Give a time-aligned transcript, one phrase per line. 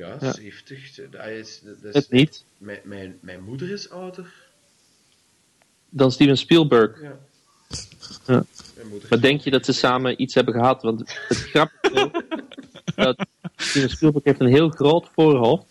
[0.00, 0.32] Ja, Ja.
[0.32, 0.90] 70.
[1.10, 2.44] Dat is, dat is, Het niet.
[2.58, 4.32] Mijn, mijn, mijn moeder is ouder.
[5.88, 7.02] Dan Steven Spielberg.
[7.02, 7.18] Ja.
[8.26, 8.44] Ja.
[9.08, 10.82] Maar denk je dat ze samen iets hebben gehad?
[10.82, 12.10] Want het grappige
[12.84, 13.26] is dat
[13.56, 15.66] Steven Spielberg heeft een heel groot voorhoofd,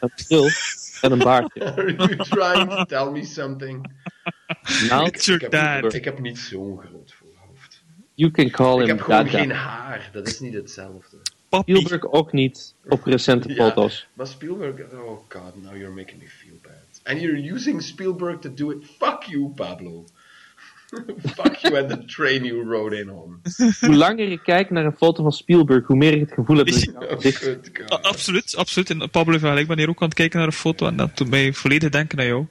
[0.00, 0.48] een bril
[1.00, 1.64] en een baardje.
[1.72, 3.92] Are you trying to tell me something?
[4.88, 5.82] Nou, It's your ik, dad.
[5.82, 7.82] heb, ik heb niet zo'n groot voorhoofd.
[8.14, 9.38] you can call Ik him heb gewoon Dada.
[9.38, 10.10] geen haar.
[10.12, 11.16] Dat is niet hetzelfde.
[11.52, 11.74] Papi.
[11.76, 13.54] Spielberg ook niet op recente Ja.
[13.54, 14.06] foto's.
[14.12, 17.00] Maar Spielberg, oh god, now you're making me feel bad.
[17.04, 18.84] And you're using Spielberg to do it.
[18.98, 20.04] Fuck you, Pablo.
[21.36, 23.40] Fuck you and the train you rode in on.
[23.80, 26.66] Hoe langer ik kijk naar een foto van Spielberg, hoe meer ik het gevoel heb
[26.66, 28.02] dat ik Oh, god.
[28.02, 28.90] absoluut, absoluut.
[28.90, 31.28] En Pablo ik ben hier ook aan het kijken naar een foto en dat doet
[31.28, 32.46] mij volledig denken aan jou.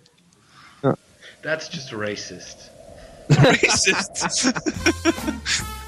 [1.42, 2.72] That's just racist.
[3.28, 4.52] Racist.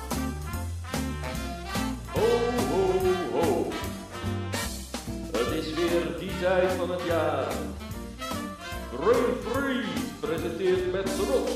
[6.44, 7.46] tijd van het jaar.
[8.96, 11.52] Brain Freeze presenteert met trots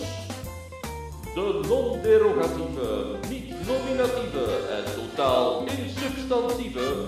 [1.34, 7.06] de non-derogatieve, niet-nominatieve en totaal insubstantieve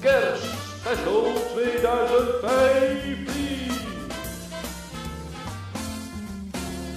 [0.00, 3.24] Kerstspecial 2015.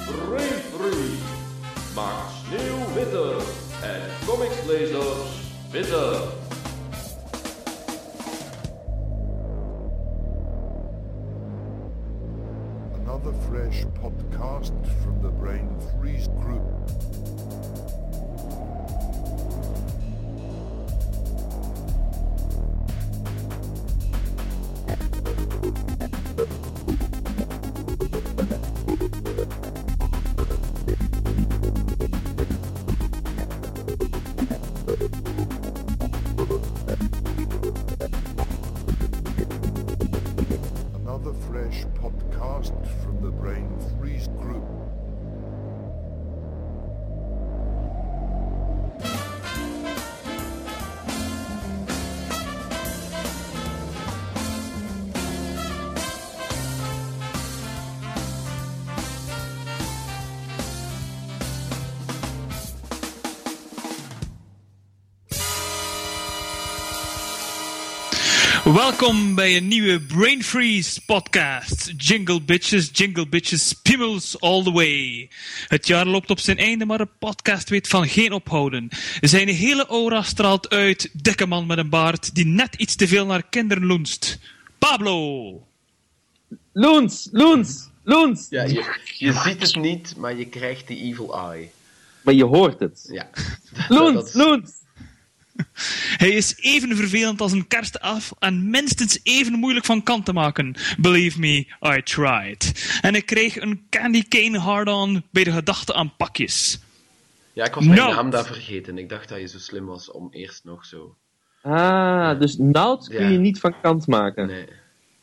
[0.05, 1.23] Brain Freeze
[1.95, 3.36] maakt sneeuw witter
[3.81, 5.30] en comicslezers
[5.72, 6.47] witter.
[13.28, 17.06] Another fresh podcast from the Brain Freeze Group.
[68.77, 71.93] Welkom bij een nieuwe Brain Freeze podcast.
[71.98, 75.30] Jingle bitches, jingle bitches, piemels all the way.
[75.67, 78.89] Het jaar loopt op zijn einde, maar de podcast weet van geen ophouden.
[79.21, 83.26] Zijn hele aura straalt uit, dikke man met een baard die net iets te veel
[83.26, 84.39] naar kinderen loenst.
[84.77, 85.67] Pablo!
[86.71, 88.48] Loens, Loens, Loens!
[88.49, 91.70] Ja, je, je ziet het niet, maar je krijgt die evil eye.
[92.21, 93.08] Maar je hoort het.
[93.11, 93.30] Ja.
[93.88, 94.71] Loens, Loens!
[96.23, 100.76] Hij is even vervelend als een kerstaf en minstens even moeilijk van kant te maken.
[100.98, 102.98] Believe me, I tried.
[103.02, 106.80] En ik kreeg een candy cane hard-on bij de gedachte aan pakjes.
[107.54, 108.16] Ja, ik was mijn Nout.
[108.16, 108.98] naam daar vergeten.
[108.98, 111.16] Ik dacht dat je zo slim was om eerst nog zo...
[111.62, 113.28] Ah, dus noud kun Ja.
[113.30, 114.48] je niet van kant maken.
[114.48, 114.68] Nee.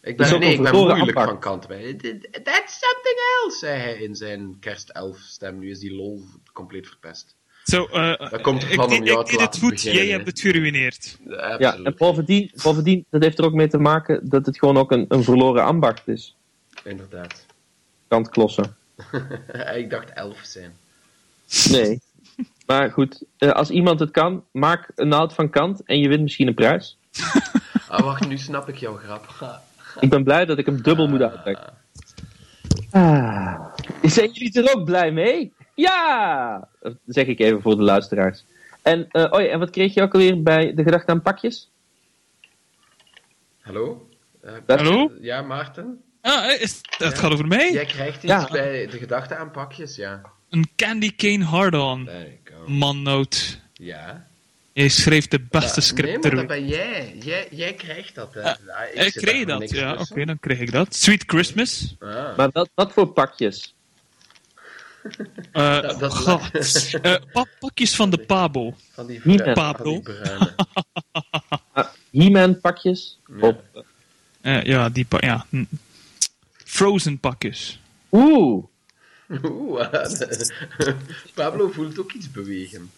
[0.02, 1.66] Ik ben, ook nee, ik ben moeilijk van kant.
[1.68, 1.94] bij.
[2.42, 5.58] That's something else, zei hij in zijn kerstelf stem.
[5.58, 7.36] Nu is die lol compleet verpest.
[7.64, 10.40] Zo, eh, Dat komt ik, jou ik te deed het goed, beginnen, jij hebt het
[10.40, 11.18] geruineerd.
[11.28, 14.76] Ja, Ja, en bovendien, bovendien, dat heeft er ook mee te maken dat het gewoon
[14.76, 16.36] ook een, een verloren ambacht is.
[16.84, 17.46] Inderdaad.
[18.08, 18.76] Kantklossen.
[19.76, 20.72] ik dacht elf zijn.
[21.70, 22.00] Nee.
[22.66, 26.22] Maar goed, eh, als iemand het kan, maak een noud van kant en je wint
[26.22, 26.96] misschien een prijs.
[27.88, 29.26] Ah, wacht, nu snap ik jouw grap.
[30.00, 31.72] Ik ben blij dat ik hem dubbel moet uitleggen.
[32.90, 33.60] Ah.
[34.02, 35.52] Zijn jullie er ook blij mee?
[35.74, 36.68] Ja!
[36.80, 38.44] Dat zeg ik even voor de luisteraars.
[38.82, 41.70] En, oh ja, en wat kreeg je ook alweer bij de gedachte aan pakjes?
[43.60, 44.08] Hallo?
[44.42, 45.10] Eh, Dat- Hallo?
[45.20, 46.02] Ja, Maarten?
[46.20, 47.18] Ah, is, het Ja.
[47.18, 47.72] gaat over mij?
[47.72, 48.48] Jij krijgt iets Ja.
[48.50, 50.20] bij de gedachte aan pakjes, ja.
[50.50, 52.08] Een candy cane hard-on.
[52.66, 53.60] Mannoot.
[53.72, 54.26] Ja.
[54.72, 57.16] Jij schreef de beste Maar- script Nee, maar dat ben jij.
[57.20, 58.34] Jij, jij krijgt dat.
[58.34, 58.42] Hè.
[58.42, 58.56] Ah,
[58.94, 60.94] Ja, ik kreeg dat, ja, oké, dan kreeg ik dat.
[60.94, 61.96] Sweet Christmas.
[61.98, 62.36] Ah.
[62.36, 63.73] Maar wat, wat voor pakjes?
[65.52, 66.94] Eh, Dat- dat- god.
[67.02, 68.74] Eh, pa- pakjes van de Pabo.
[68.92, 70.02] Van die, Pablo.
[71.72, 73.18] Ah, He-Man pakjes?
[73.40, 73.56] Ja.
[74.40, 75.46] Eh, ja, die pa- ja.
[75.50, 75.64] hm.
[76.64, 77.80] Frozen pakjes.
[78.12, 78.64] oeh!
[79.42, 79.86] Oeh,
[81.34, 82.90] Pablo voelt ook iets bewegen.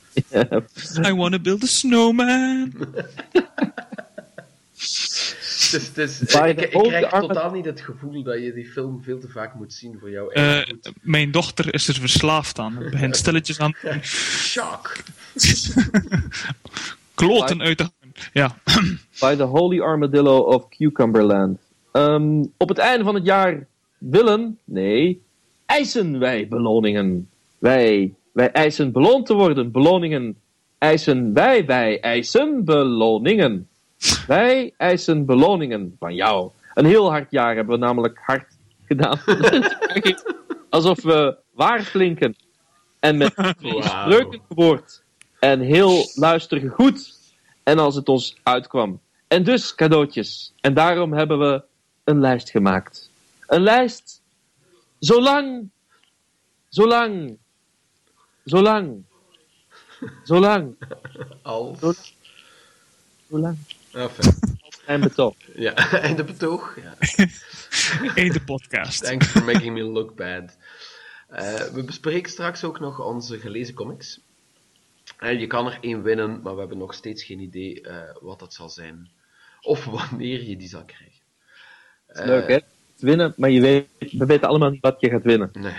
[1.06, 2.72] I wanna build a snowman.
[5.56, 9.54] Dus, dus, ik, krijg totaal niet het gevoel dat je die film veel te vaak
[9.54, 10.32] moet zien voor jou.
[10.32, 10.92] Eh, eigen goed.
[11.02, 12.76] mijn dochter is er verslaafd aan.
[12.76, 13.74] Het begint stilletjes aan
[14.52, 14.96] Shock!
[17.14, 18.14] kloten uit hangen.
[18.32, 18.56] ja.
[19.20, 21.58] By the Holy Armadillo of Cucumberland.
[21.92, 23.66] Ehm, op het einde van het jaar
[23.98, 25.22] willen, nee,
[25.66, 27.30] eisen wij beloningen.
[27.58, 29.70] Wij, wij eisen beloond te worden.
[29.70, 30.36] Beloningen
[30.78, 33.68] eisen wij, wij eisen beloningen.
[34.26, 36.50] Wij eisen beloningen van jou.
[36.74, 39.18] Een heel hard jaar hebben we namelijk hard gedaan.
[40.70, 42.36] Alsof we waar klinken.
[43.00, 43.32] En met
[43.82, 45.02] spreuken woord.
[45.38, 47.18] En heel luisteren goed.
[47.62, 49.00] En als het ons uitkwam.
[49.28, 50.52] En dus cadeautjes.
[50.60, 51.62] En daarom hebben we
[52.04, 53.10] een lijst gemaakt.
[53.46, 54.22] Een lijst
[54.98, 55.68] zolang,
[56.68, 57.36] zolang,
[58.44, 59.04] zolang,
[60.24, 60.74] zolang,
[61.42, 62.14] Als.
[63.28, 63.56] zolang.
[63.96, 64.32] Enfin,
[64.86, 65.34] En betoog.
[65.54, 65.74] ja,
[66.08, 66.76] en de betoog.
[66.82, 66.94] Ja.
[68.14, 69.04] Einde podcast.
[69.04, 70.56] Thanks for making me look bad.
[71.28, 74.20] Eh, we bespreken straks ook nog onze gelezen comics.
[75.18, 78.38] En je kan er één winnen, maar we hebben nog steeds geen idee eh, wat
[78.38, 79.08] dat zal zijn.
[79.60, 81.20] Of wanneer je die zal krijgen.
[82.06, 82.58] Eh, Leuk hè?
[82.98, 85.50] Winnen, maar je weet, we weten allemaal niet wat je gaat winnen.
[85.52, 85.72] Nee.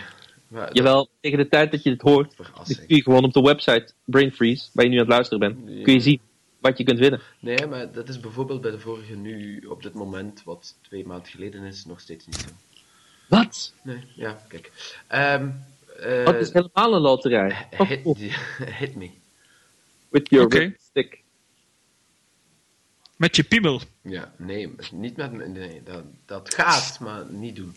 [0.47, 2.35] Maar dat- Jawel, tegen de tijd dat je dit hoort,
[2.65, 5.83] kun je gewoon op de website Brain Freeze, waar je nu aan het luisteren bent,
[5.83, 6.19] kun je zien
[6.67, 7.21] wat je kunt winnen.
[7.39, 11.27] Nee, maar dat is bijvoorbeeld bij de vorige nu, op dit moment, wat twee maanden
[11.27, 12.47] geleden is, nog steeds niet zo.
[13.27, 13.73] Wat?
[13.83, 14.71] Nee, ja, kijk.
[15.07, 15.49] Ehm
[15.99, 17.67] eh, Dat is helemaal een loterij.
[17.69, 18.17] Hit, oh,
[18.79, 19.09] hit me.
[20.09, 21.23] with your stick.
[23.15, 23.81] Met je piemel.
[24.01, 25.47] Ja, nee, niet met me.
[25.47, 27.75] Nee, dat, dat gaat, maar niet doen.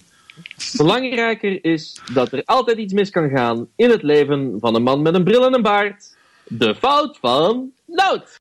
[0.76, 5.02] Belangrijker is dat er altijd iets mis kan gaan in het leven van een man
[5.02, 6.09] met een bril en een baard.
[6.50, 8.40] De fout van Nout.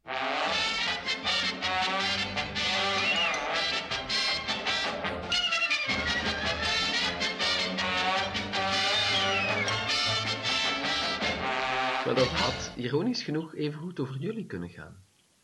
[12.05, 14.95] Maar dat had ironisch genoeg even goed over jullie kunnen gaan.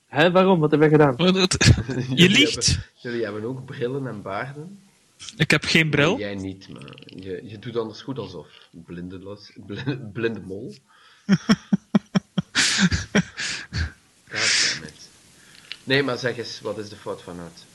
[0.05, 0.59] Hè, waarom?
[0.59, 1.15] Wat hebben we gedaan?
[1.35, 2.65] Je Jullie liegt.
[2.65, 4.79] hebben- jullie hebben ook brillen en baarden.
[5.37, 6.17] Ik heb geen bril.
[6.17, 8.47] Jij niet, maar je, je doet anders goed alsof.
[8.71, 10.75] Blinde, los, blinde, blinde mol.
[15.85, 17.65] Nee, maar zeg eens, wat is de fout van het?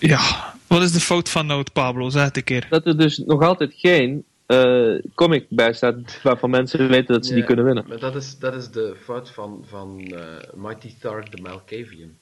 [0.00, 0.54] Ja.
[0.66, 2.10] Wat is de fout van Noot, Pablo?
[2.10, 2.66] Zeg het een keer.
[2.70, 7.34] Dat er dus nog altijd geen eh, comic bij staat waarvan mensen weten dat ze
[7.34, 7.84] die kunnen winnen.
[7.88, 10.24] Maar dat is, dat is de fout van, van eh,
[10.54, 12.16] Mighty Thark the Malkavian.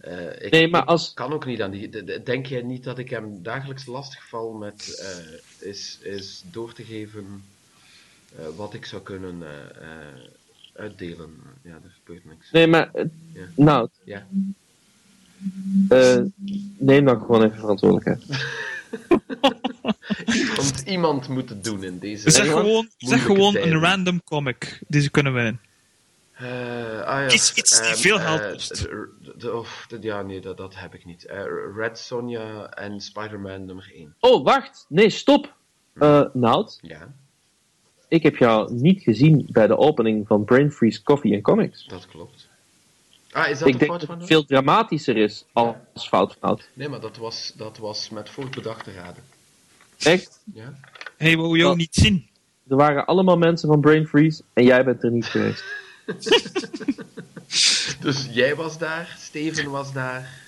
[0.00, 1.88] Eh, ik, Nee, maar ik als- kan ook niet aan die.
[1.88, 4.98] de- de- Denk jij niet dat ik hem dagelijks lastigval met
[5.60, 7.44] eh, is, is door te geven
[8.38, 10.20] eh, wat ik zou kunnen eh, eh,
[10.76, 11.40] uitdelen?
[11.62, 12.50] Ja, er gebeurt niks.
[12.50, 13.46] Nee, maar eh, Ja.
[13.56, 14.26] Nout, Ja.
[15.88, 16.20] eh,
[16.78, 18.24] neem dan gewoon even verantwoordelijkheid.
[20.34, 22.30] Iemand, iemand moet het doen in deze.
[22.30, 23.72] Zeg gewoon, zeg gewoon tijden.
[23.72, 25.60] een random comic die ze kunnen winnen.
[26.32, 26.46] Eh,
[27.00, 28.18] ah, ja, Iets- iets die ehm, veel
[28.52, 28.88] kost.
[29.52, 31.26] of, de- ja, nee, dat, dat heb ik niet.
[31.76, 34.14] Red Sonja en Spider-Man nummer 1.
[34.20, 34.86] Oh, wacht.
[34.88, 35.54] Nee, stop.
[35.94, 37.14] Eh Nout, Ja,
[38.08, 41.86] ik heb jou niet gezien bij de opening van Brain Freeze Coffee and Comics.
[41.86, 42.48] dat klopt.
[43.30, 46.48] Ah, is dat Ik de denk fout dat het veel dramatischer is als fout van
[46.48, 46.68] Nout.
[46.72, 49.22] Nee, maar dat was, dat was met voorbedachte raden.
[49.98, 50.40] Echt?
[50.54, 50.74] Ja?
[51.16, 52.26] Hij wou jou niet zien.
[52.68, 55.64] Er waren allemaal mensen van Brain Freeze en jij bent er niet geweest.
[58.00, 60.40] Dus jij was daar, Steven was daar.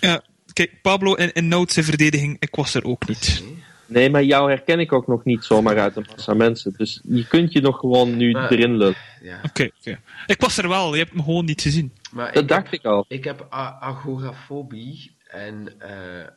[0.00, 3.42] Ja, kijk, Pablo in, in Noot zijn verdediging, ik was er ook niet.
[3.42, 3.59] Nee.
[3.90, 6.74] Nee, maar jou herken ik ook nog niet zomaar uit een massa mensen.
[6.76, 8.94] Dus je kunt je nog gewoon nu Maar- erin lullen.
[9.22, 9.40] Ja.
[9.44, 10.00] Oké, oké.
[10.26, 11.92] Ik was er wel, je hebt me gewoon niet gezien.
[12.12, 13.04] Maar Dat ik dacht heb, ik al.
[13.08, 16.28] Ik heb agorafobie en eh, eh,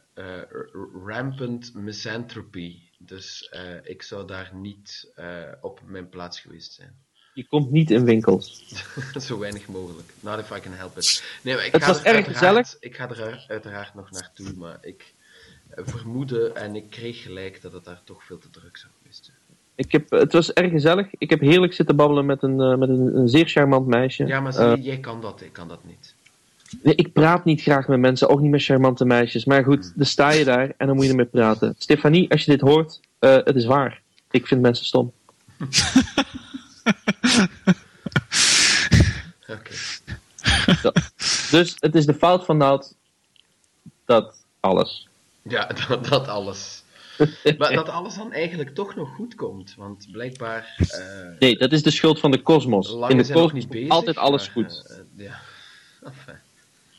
[0.49, 2.75] r- rampant misanthropy.
[2.97, 5.27] Dus eh, ik zou daar niet eh,
[5.61, 6.93] op mijn plaats geweest zijn.
[7.33, 8.63] Je komt niet in winkels.
[9.27, 10.13] Zo weinig mogelijk.
[10.19, 11.23] Not if I can help it.
[11.43, 12.75] Nee, maar ik Het ga was er erg uiteraard- gezellig.
[12.79, 15.12] Ik ga er uiteraard nog naartoe, maar ik
[15.75, 19.37] vermoedde en ik kreeg gelijk dat het daar toch veel te druk zou geweest zijn.
[19.75, 21.07] Ik heb, het was erg gezellig.
[21.17, 24.25] Ik heb heerlijk zitten babbelen met een, eh, met een, een zeer charmant meisje.
[24.25, 26.15] Ja, maar zie Eh, jij kan dat, ik kan dat niet.
[26.83, 29.45] nee, ik praat niet graag met mensen, ook niet met charmante meisjes.
[29.45, 31.75] Maar goed, dan sta je daar en dan moet je ermee praten.
[31.77, 34.01] Stefanie, als je dit hoort, eh, het is waar.
[34.31, 35.11] Ik vind mensen stom.
[39.49, 39.71] Oké.
[41.51, 42.95] Dus het is de fout van Nout
[44.05, 45.07] dat alles.
[45.43, 46.83] Ja, dat, dat alles.
[47.57, 49.75] Maar dat alles dan eigenlijk toch nog goed komt.
[49.77, 50.75] Want blijkbaar.
[50.77, 52.89] eh, Nee, dat is de schuld van de kosmos.
[53.07, 53.89] In de kosmos bezig.
[53.89, 54.85] altijd alles maar, goed.
[55.17, 55.39] eh, ja.
[56.09, 56.35] Enfin.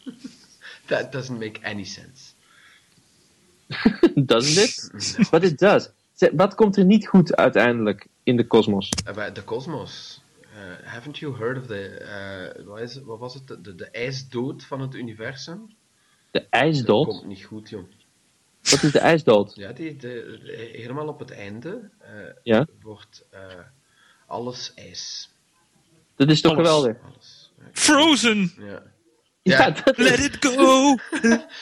[0.86, 2.32] That doesn't make any sense.
[4.14, 4.90] Doesn't it?
[5.30, 5.88] But it does.
[6.32, 8.88] Wat komt er niet goed uiteindelijk in de kosmos?
[9.32, 10.20] De kosmos.
[10.54, 14.80] eh, haven't you heard of the, eh, wat, is was het, de, de, ijsdood van
[14.80, 15.66] het universum?
[16.30, 17.06] De Dat ijsdood?
[17.06, 17.86] komt niet goed, jong.
[18.70, 19.52] Wat is de ijsdood?
[19.54, 20.38] Ja, die, de,
[20.72, 22.10] helemaal op het einde eh,
[22.42, 22.66] Ja?
[22.80, 23.40] wordt eh,
[24.26, 25.32] alles ijs.
[26.16, 26.66] Dat is toch Alles.
[26.66, 26.96] geweldig?
[27.12, 27.52] Alles.
[27.72, 28.52] Frozen!
[29.42, 29.70] Ja.
[29.70, 30.96] Dat Let it go!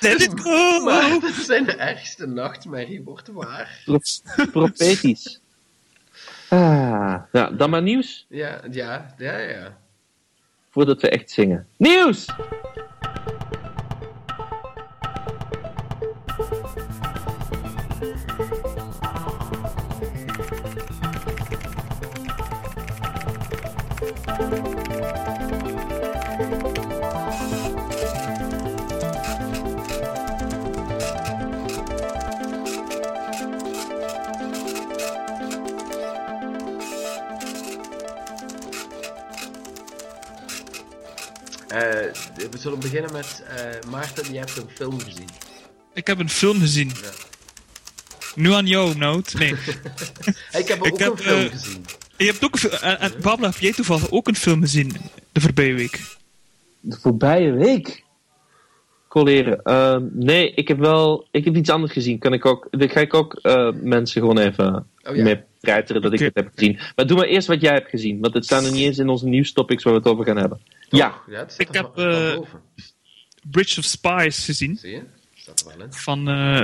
[0.01, 0.79] Let it go!
[0.85, 3.83] Maar dat zijn de ergste nachtmerrie, wordt waar.
[3.85, 5.41] pro- profetisch.
[6.49, 9.79] Ah, nou, dan maar nieuws, Ja, ja, ja, ja.
[10.71, 11.67] voordat we echt zingen.
[11.77, 12.27] Nieuws!
[24.03, 24.09] Eh,
[42.51, 45.29] we zullen beginnen met eh, Maarten, je hebt een film gezien.
[45.95, 46.93] Ik heb een film gezien.
[47.03, 47.11] Ja.
[48.35, 49.35] Nu aan jou, Nout.
[49.35, 49.55] Nee.
[50.61, 51.85] Ik heb Ik ook heb, een film eh, gezien.
[52.17, 52.57] Je hebt ook.
[52.57, 54.93] En, en Pablo, heb jij toevallig ook een film gezien
[55.33, 56.01] de voorbije week?
[56.81, 58.05] De voorbije week.
[59.09, 59.63] Colleren.
[59.63, 61.27] Ehm, nee, ik heb wel.
[61.31, 62.19] Ik heb iets anders gezien.
[62.19, 62.69] Kan ik ook.
[62.71, 65.23] Dan ga ik ook eh, mensen gewoon even Oh, ja.
[65.23, 66.79] mee dat ik het heb gezien.
[66.97, 68.21] Maar doe maar eerst wat jij hebt gezien.
[68.21, 70.61] Want het staan er niet eens in onze nieuwstopics waar we het over gaan hebben.
[70.89, 71.21] Ja.
[71.27, 71.59] Toch?
[71.59, 72.39] Ik heb, eh.
[73.51, 74.77] Bridge of Spies gezien.
[74.77, 75.03] Zie je?
[75.35, 75.93] Staat er wel in.
[75.93, 76.63] Van eh,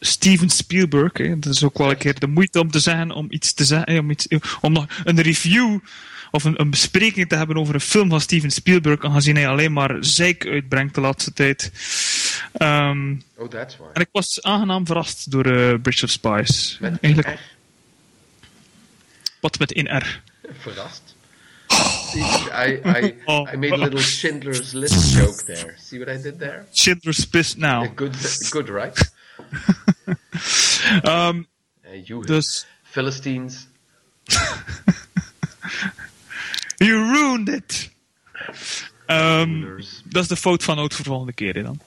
[0.00, 1.12] Steven Spielberg.
[1.18, 1.38] Hè.
[1.38, 3.86] Dat is ook wel een keer de moeite om te zeggen, om iets te zeggen,
[3.86, 4.26] eh, om, iets,
[4.60, 5.78] om nog een review
[6.30, 9.72] of een, een bespreking te hebben over een film van Steven Spielberg, aangezien hij alleen
[9.72, 11.72] maar zeik uitbrengt de laatste tijd.
[12.52, 13.86] Ehm, Oh, that's why.
[13.92, 16.76] en ik was aangenaam verrast door eh, Bridge of Spies.
[16.80, 17.40] Met Eigenlijk, R.
[19.40, 20.20] wat met in R.
[20.58, 21.14] Verrast.
[22.12, 22.22] See,
[22.66, 23.52] I, I, Oh.
[23.52, 25.74] I made a little Schindler's List joke there.
[25.78, 26.64] See what I did there?
[26.72, 27.86] Schindler's List now.
[27.94, 28.16] Good,
[28.50, 29.10] good, right?
[32.04, 33.66] You dus, Philistines.
[36.76, 37.90] you ruined it!
[39.06, 40.02] Rulers.
[40.04, 41.80] dat is de fout van Oud voor de volgende keer hè, dan.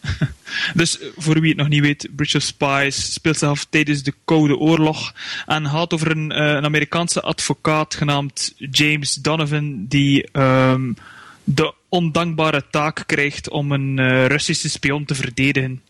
[0.74, 4.02] dus eh, voor wie het nog niet weet, Bridge of Spies speelt zich af tijdens
[4.02, 5.14] de Koude Oorlog
[5.46, 10.92] en gaat over een, eh, een Amerikaanse advocaat genaamd James Donovan die ehm,
[11.44, 15.82] de ondankbare taak krijgt om een eh, Russische spion te verdedigen.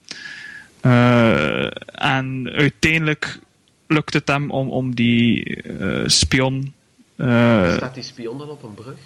[0.81, 1.65] Eh,
[2.03, 3.39] en uiteindelijk
[3.87, 6.75] lukt het hem om, om die eh, spion
[7.17, 8.99] eh, Staat die spion dan op een brug?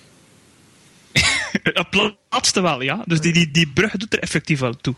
[1.63, 3.03] het laatste wel, ja.
[3.07, 4.95] Dus die, die, die brug doet er effectief wel toe.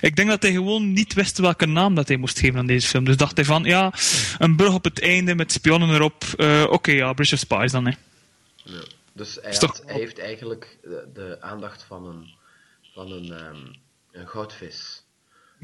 [0.00, 2.88] Ik denk dat hij gewoon niet wist welke naam dat hij moest geven aan deze
[2.88, 3.04] film.
[3.04, 3.92] Dus dacht hij van, ja,
[4.38, 6.24] een brug op het einde met spionnen erop.
[6.68, 7.92] Oké, ja, Bridge of Spies dan, hè.
[8.64, 8.82] Ja.
[9.12, 12.34] Dus hij, had, heeft eigenlijk de, de aandacht van een,
[12.94, 13.66] van een, ehm,
[14.12, 15.01] een goudvis.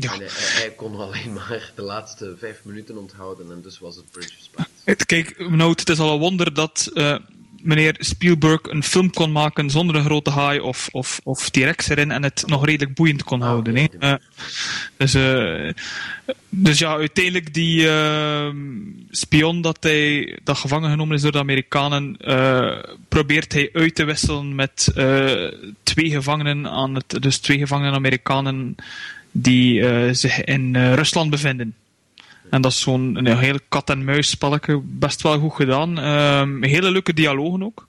[0.01, 0.13] Ja.
[0.13, 4.33] En hij, kon alleen maar de laatste vijf minuten onthouden en dus was het Bridge
[4.39, 4.65] of Spies.
[4.85, 7.17] Het- Kijk, nou, het is al een wonder dat eh,
[7.63, 12.11] meneer Spielberg een film kon maken zonder een grote haai of, of, of T-Rex erin
[12.11, 13.79] en het nog redelijk boeiend kon houden.
[13.79, 13.97] oké.
[13.99, 14.13] hè.
[14.13, 14.19] Eh,
[14.97, 15.71] dus, eh,
[16.49, 18.49] dus ja, uiteindelijk die eh,
[19.11, 22.79] spion dat, hij, dat gevangen genomen is door de Amerikanen, eh,
[23.09, 25.53] probeert hij uit te wisselen met eh,
[25.83, 28.75] twee gevangenen aan het, dus twee gevangenen Amerikanen
[29.43, 31.75] die eh, zich in eh, Rusland bevinden.
[32.51, 35.99] En dat is zo'n een heel kat-en-muis spelletje, best wel goed gedaan.
[35.99, 37.87] Ehm, hele leuke dialogen ook.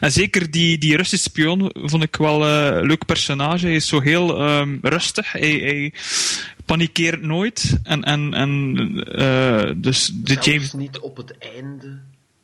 [0.00, 3.66] En zeker die, die Russische spion vond ik wel eh, een leuk personage.
[3.66, 5.32] Hij is zo heel ehm, rustig.
[5.32, 5.92] Hij, hij
[6.64, 7.78] panikeert nooit.
[7.82, 8.74] En, en, en
[9.76, 11.98] dus de Zelfs James niet op het einde.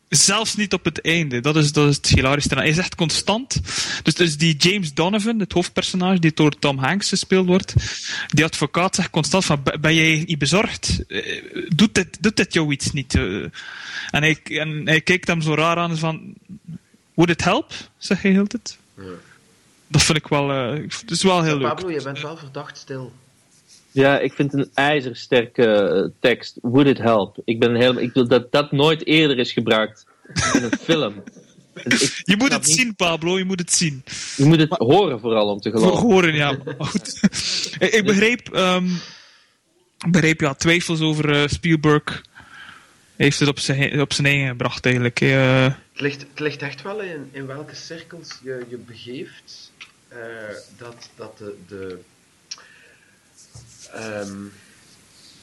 [0.08, 1.40] Zelfs niet op het einde.
[1.40, 2.54] Dat is, dat is het hilarische.
[2.54, 3.60] Hij is echt constant.
[4.02, 7.74] Dus, dus die James Donovan, het hoofdpersonage, die door Tom Hanks gespeeld wordt,
[8.26, 11.04] die advocaat zegt constant van, "Ben- jij niet bezorgd?
[11.08, 13.14] Eh, Doet dit, doet dit jou iets niet?
[13.14, 13.42] Eh,
[14.10, 16.34] En hij, en hij kijkt hem zo raar aan van,
[17.14, 17.72] would it help?
[17.98, 18.78] Zeg hij heel tijd.
[18.96, 19.02] Ja.
[19.88, 21.68] Dat vind ik wel, eh, het is wel heel leuk.
[21.68, 23.12] Pablo, je bent wel verdacht stil.
[23.96, 26.58] Ja, ik vind een ijzersterke eh, tekst.
[26.62, 27.36] Would it help?
[27.44, 28.02] Ik ben helemaal.
[28.02, 30.06] Ik wil dat dat nooit eerder is gebruikt
[30.54, 31.14] in een film.
[31.84, 34.04] Dus ik Je moet het niet- zien, Pablo, je moet het zien.
[34.36, 36.02] Je moet het horen vooral om te Voor geloven.
[36.06, 36.58] horen, ja.
[36.78, 37.18] Goed.
[37.78, 38.86] ik ik begreep, ehm,
[40.06, 42.22] ik begreep ja, twijfels over eh, Spielberg.
[43.16, 45.20] Heeft het op zijn, op zijn eigen gebracht eigenlijk.
[45.20, 49.72] Eh, Het ligt, het ligt echt wel in, in welke cirkels je je begeeft.
[50.08, 50.18] eh,
[50.78, 51.98] dat, dat de, de
[53.96, 54.36] ehm,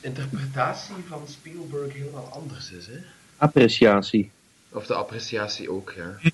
[0.01, 2.86] interpretatie van Spielberg helemaal anders is.
[2.88, 2.98] Hè?
[3.38, 4.31] Appreciatie.
[4.72, 6.31] Of de appreciatie ook, ja.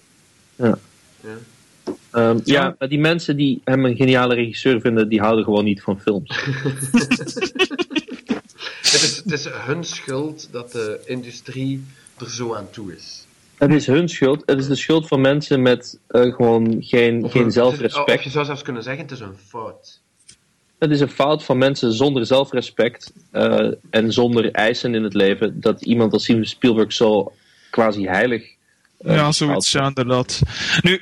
[0.56, 0.78] Ja.
[1.24, 1.38] Ja.
[2.12, 5.82] Ehm, ja, maar die mensen die hem een geniale regisseur vinden, die houden gewoon niet
[5.82, 6.30] van films.
[8.82, 11.84] Het, is, het is hun schuld dat de industrie
[12.18, 13.26] er zo aan toe is.
[13.58, 14.44] Het is hun schuld.
[14.46, 18.24] Het is de schuld van mensen met eh, gewoon geen, Of geen een- Of zelfrespect.
[18.24, 20.00] je zou zelfs kunnen zeggen, het is een fout.
[20.80, 25.62] Het is een fout van mensen zonder zelfrespect eh, en zonder eisen in het leven
[25.62, 27.34] dat iemand als Steven Spielberg zo
[27.70, 28.44] quasi heilig.
[29.00, 30.42] eh, ja, zoiets, ja, inderdaad.
[30.82, 31.02] Nu,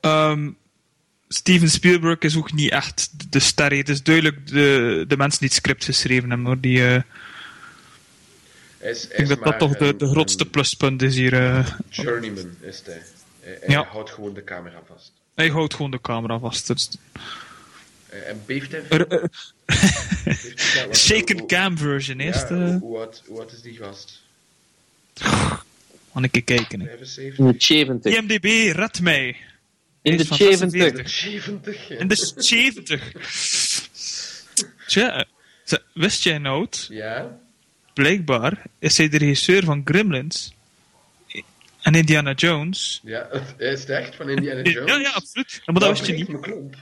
[0.00, 0.50] ehm,
[1.28, 3.76] Steven Spielberg is ook niet echt de ster.
[3.76, 6.60] Het is duidelijk de, de mensen die het script geschreven hebben, hoor.
[6.60, 7.02] Die, eh,
[8.78, 11.16] Hij is, ik denk is dat dat toch de, een- de grootste een pluspunt is
[11.16, 11.32] hier.
[11.34, 11.66] eh.
[11.90, 13.02] Journeyman is hij.
[13.40, 13.86] Hij, Ja.
[13.90, 15.12] houdt gewoon de camera vast.
[15.34, 16.66] hij houdt gewoon de camera vast.
[16.66, 17.20] Dus, Eh,
[18.22, 24.22] En eh, hij dat- wat- shaken cam version is hoe, eh oud, is die gast?
[26.12, 26.80] Kan ik kijken.
[26.80, 26.86] hè.
[26.86, 27.38] 75?
[27.38, 28.14] In de 70.
[28.16, 29.36] IMDb, red mij.
[30.02, 31.10] In de is van 70.
[31.10, 31.88] 70?
[31.88, 31.98] ja.
[31.98, 33.12] In de 70.
[34.86, 35.24] Tja,
[35.92, 36.86] wist jij nou, het?
[36.90, 37.38] Ja?
[37.94, 40.54] blijkbaar is hij de regisseur van Gremlins
[41.82, 43.00] en Indiana Jones.
[43.04, 44.90] Ja, het- is het echt van Indiana Jones?
[44.92, 45.62] Ja, ja, absoluut.
[45.64, 46.28] Maar dat wist je niet.
[46.28, 46.76] mijn klomp.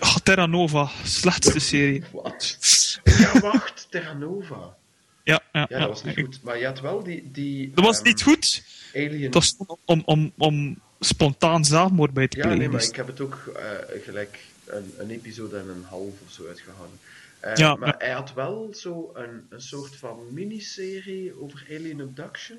[0.00, 2.02] Oh, Terra Nova, slechtste serie.
[2.12, 2.58] Wat?
[3.04, 4.76] Ja, wacht, Terra Nova.
[5.24, 6.42] Ja, ja, Ja, dat was niet Ik- goed.
[6.42, 7.30] Maar je had wel die...
[7.32, 8.62] die Dat was ehm, niet goed.
[8.94, 9.22] Alien...
[9.22, 12.60] Het was om, om, om spontaan zelfmoord bij te Ja, plegen.
[12.60, 16.32] nee, maar ik heb het ook eh, gelijk een, een episode en een half of
[16.32, 16.98] zo uitgehouden.
[17.40, 17.94] Eh, Ja, maar ja.
[17.98, 22.58] hij had wel zo een, een soort van miniserie over alien abduction.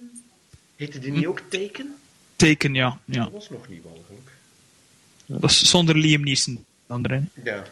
[0.75, 1.29] Heette die niet Hm.
[1.29, 1.96] ook Taken?
[2.36, 3.24] Teken, ja, ja.
[3.24, 4.32] Dat was nog niet walgelijk.
[5.25, 6.65] Dat is zonder Liam Neeson.
[6.88, 7.29] Dan erin.
[7.44, 7.63] Ja.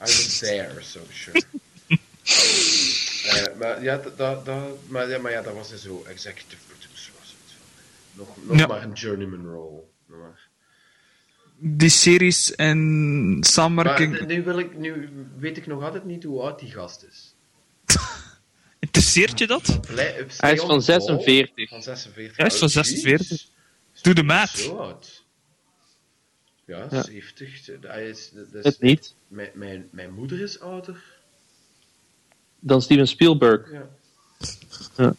[0.00, 1.42] was there, so sure.
[3.28, 7.12] Eh, maar, ja, dat, dat, maar, ja, maar ja, dat was dus zo executive producer.
[7.18, 7.56] Was het.
[8.12, 8.66] Nog, nog Ja.
[8.66, 9.82] maar een journeyman role.
[10.06, 10.48] Nog maar.
[11.58, 14.26] Die series en samenwerking.
[14.26, 17.34] nu, wil ik, nu weet ik nog altijd niet hoe oud die gast is.
[18.78, 19.78] Interesseert je dat?
[19.88, 21.00] Hij is van on the ball.
[21.20, 21.68] 46.
[21.68, 22.36] Van 46.
[22.36, 23.28] Hij is van Oh, 46.
[23.28, 23.48] jeez.
[24.02, 24.48] Doe de maat.
[24.50, 25.17] Zo oud.
[26.68, 27.02] Ja, Ja.
[27.02, 27.68] 70.
[27.80, 29.14] Hij is, dat is, Het niet.
[29.28, 31.02] mijn, mijn, mijn moeder is ouder.
[32.60, 33.72] Dan Steven Spielberg.
[33.72, 33.88] Ja.
[34.96, 35.14] Ja.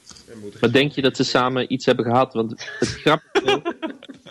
[0.59, 2.33] Maar denk je dat ze samen iets hebben gehad?
[2.33, 3.61] Want het grappige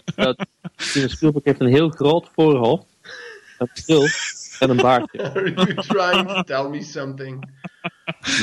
[0.07, 2.87] is dat Steven Spielberg heeft een heel groot voorhoofd,
[3.59, 4.07] een bril
[4.59, 5.23] en een baardje.
[5.35, 7.51] Are you trying to tell me something?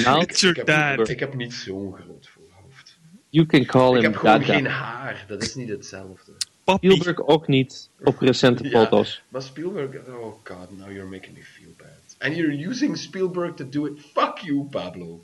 [0.04, 1.10] Nou, It's your Ik heb, dad.
[1.10, 2.98] ik heb niet zo'n groot voorhoofd.
[3.30, 4.54] you can call Ik him heb gewoon Dada.
[4.54, 5.26] geen haar.
[5.28, 6.32] Dat is niet hetzelfde.
[6.66, 6.92] Papi.
[6.92, 9.22] Spielberg ook niet op recente foto's.
[9.30, 12.16] Maar Spielberg, oh god, now you're making me feel bad.
[12.20, 14.00] And you're using Spielberg to do it.
[14.14, 15.20] Fuck you, Pablo.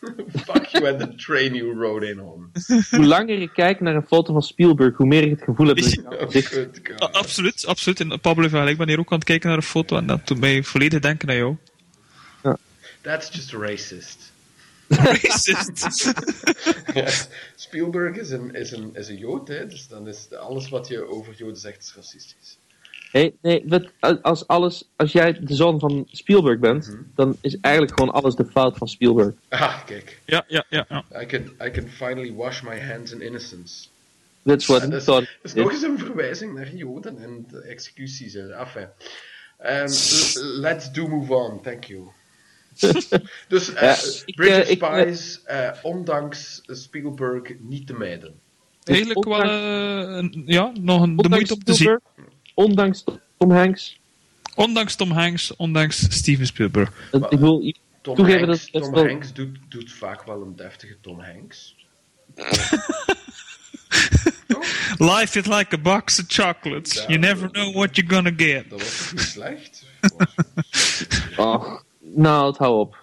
[0.46, 2.50] Fuck you and the train you rode in on.
[2.90, 5.76] Hoe langer ik kijk naar een foto van Spielberg, hoe meer ik het gevoel heb
[5.76, 7.12] dat ik Oh, good god.
[7.12, 8.00] Absoluut, absoluut.
[8.00, 8.66] En Pablo.
[8.66, 11.00] Ik ben hier ook aan het kijken naar een foto en dat doet mij volledig
[11.00, 11.56] denken aan jou.
[13.02, 14.29] That's just racist.
[14.90, 15.88] Racist.
[17.56, 19.66] Spielberg is een, is, een, is een Jood, hè?
[19.66, 22.58] dus dan is alles wat je over Joden zegt is racistisch.
[23.10, 23.90] Hey, nee, wat,
[24.22, 27.02] als, alles, als jij de zoon van Spielberg bent, Mhm.
[27.14, 29.34] dan is eigenlijk gewoon alles de fout van Spielberg.
[29.48, 30.20] Ah, kijk.
[30.26, 30.86] ja, ja, ja.
[30.88, 31.20] ja.
[31.22, 33.86] I can, I can finally wash my hands in innocence.
[34.44, 35.26] That's what Ja, dat, is, thought.
[35.42, 38.34] dat is nog eens een verwijzing naar Joden en de executies.
[38.34, 38.86] en- Enfin.
[39.58, 42.08] Ehm, l- let's do move on, thank you.
[43.48, 48.34] dus Ja, ik, Bridge of eh, ik, eh, Spies, eh, ondanks Spielberg niet te mijden.
[48.84, 51.76] Eigenlijk wel eh, ja, nog een, de moeite om te zien.
[51.76, 52.02] Spielberg,
[52.54, 53.04] ondanks
[53.38, 53.98] Tom Hanks.
[54.54, 56.92] Ondanks Tom Hanks, ondanks Steven Spielberg.
[57.28, 60.96] ik wil Tom toegeven Hanks, dat Tom wel- Hanks doet, doet vaak wel een deftige
[61.00, 61.74] Tom Hanks.
[64.98, 66.94] Life is like a box of chocolates.
[66.94, 67.06] Ja.
[67.08, 68.70] You never know what you're gonna get.
[68.70, 69.84] Dat was toch niet slecht?
[71.36, 71.80] Oh,
[72.14, 72.96] nou, het hou op.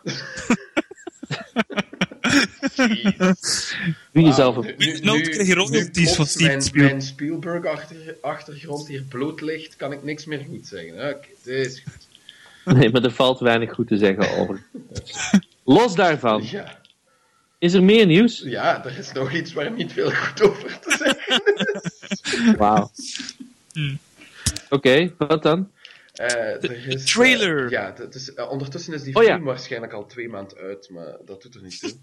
[2.75, 3.75] Jeez.
[4.13, 4.75] Doe jezelf Wauw, een...
[4.77, 6.91] nu- Nou, krijg je nu royalties van Steven mijn, Spielberg.
[6.91, 10.93] mijn Spielberg-achtergrond hier bloot ligt, kan ik niks meer goed zeggen.
[11.09, 12.75] Oké, dit is goed.
[12.77, 14.63] Nee, maar er valt weinig goed te zeggen over.
[15.63, 16.79] Los daarvan, Ja.
[17.59, 18.41] is er meer nieuws?
[18.45, 21.41] ja, er is nog iets waar niet veel goed over te zeggen
[22.57, 22.91] Wauw.
[23.71, 23.97] Hmm.
[24.69, 25.71] Oké, wat dan?
[26.17, 27.69] Eh, is, eh, trailer.
[27.69, 29.33] ja, is, eh, ondertussen is die Oh ja.
[29.33, 31.91] film waarschijnlijk al twee maanden uit, maar dat doet er niet toe.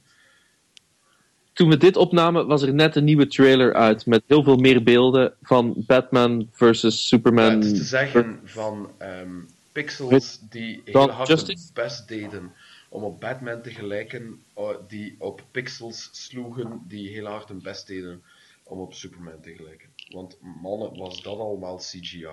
[1.53, 4.83] Toen we dit opnamen, was er net een nieuwe trailer uit met heel veel meer
[4.83, 7.61] beelden van Batman versus Superman.
[7.61, 9.41] het te zeggen van ehm,
[9.73, 11.65] pixels die heel hard Justice?
[11.65, 12.53] hun best deden
[12.89, 17.87] om op Batman te gelijken, eh, die op pixels sloegen, die heel hard hun best
[17.87, 18.23] deden
[18.63, 19.89] om op Superman te gelijken.
[20.09, 22.27] Want mannen, was dat allemaal CGI?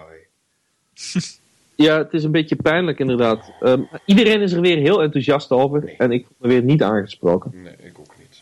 [1.81, 3.51] Ja, het is een beetje pijnlijk inderdaad.
[3.59, 5.83] Ehm, iedereen is er weer heel enthousiast over.
[5.83, 5.95] Nee.
[5.97, 7.51] En ik voel me weer niet aangesproken.
[7.63, 8.41] Nee, ik ook niet.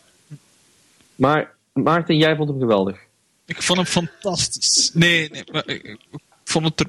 [1.16, 2.98] Maar Maarten, jij vond hem geweldig.
[3.46, 4.90] Ik vond hem fantastisch.
[4.94, 5.98] Nee, nee maar ik, ik
[6.44, 6.86] vond het er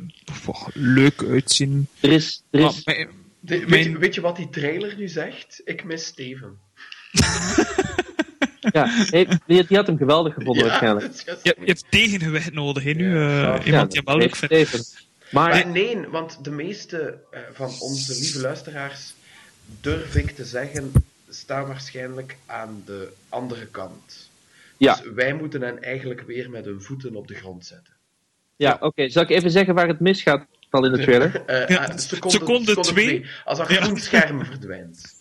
[0.47, 1.87] oh, leuk uitzien.
[1.99, 3.09] Er is, er Maar is, mijn-
[3.39, 5.61] De- weet, mijn- je, weet je wat die trailer nu zegt?
[5.65, 6.57] Ik mis Steven.
[8.71, 11.05] ja, nee, die, die had hem geweldig gevonden waarschijnlijk.
[11.05, 13.17] dat is juist- je, je hebt tegengewicht nodig, hè, nu.
[13.19, 13.57] Ja.
[13.59, 15.09] eh, iemand die hem wel leuk vindt.
[15.31, 19.13] Maar Maar nee, want de meeste eh, van onze lieve luisteraars,
[19.81, 20.91] durf ik te zeggen,
[21.29, 24.29] staan waarschijnlijk aan de andere kant.
[24.77, 24.95] Ja.
[24.95, 27.93] Dus wij moeten hen eigenlijk weer met hun voeten op de grond zetten.
[28.55, 29.09] ja, oké.
[29.09, 31.41] Zal ik even zeggen waar het misgaat al in de trailer?
[31.45, 33.05] Eh, ah, seconde, seconde twee.
[33.05, 33.63] twee, Als Ja.
[33.65, 35.17] groen scherm verdwijnt.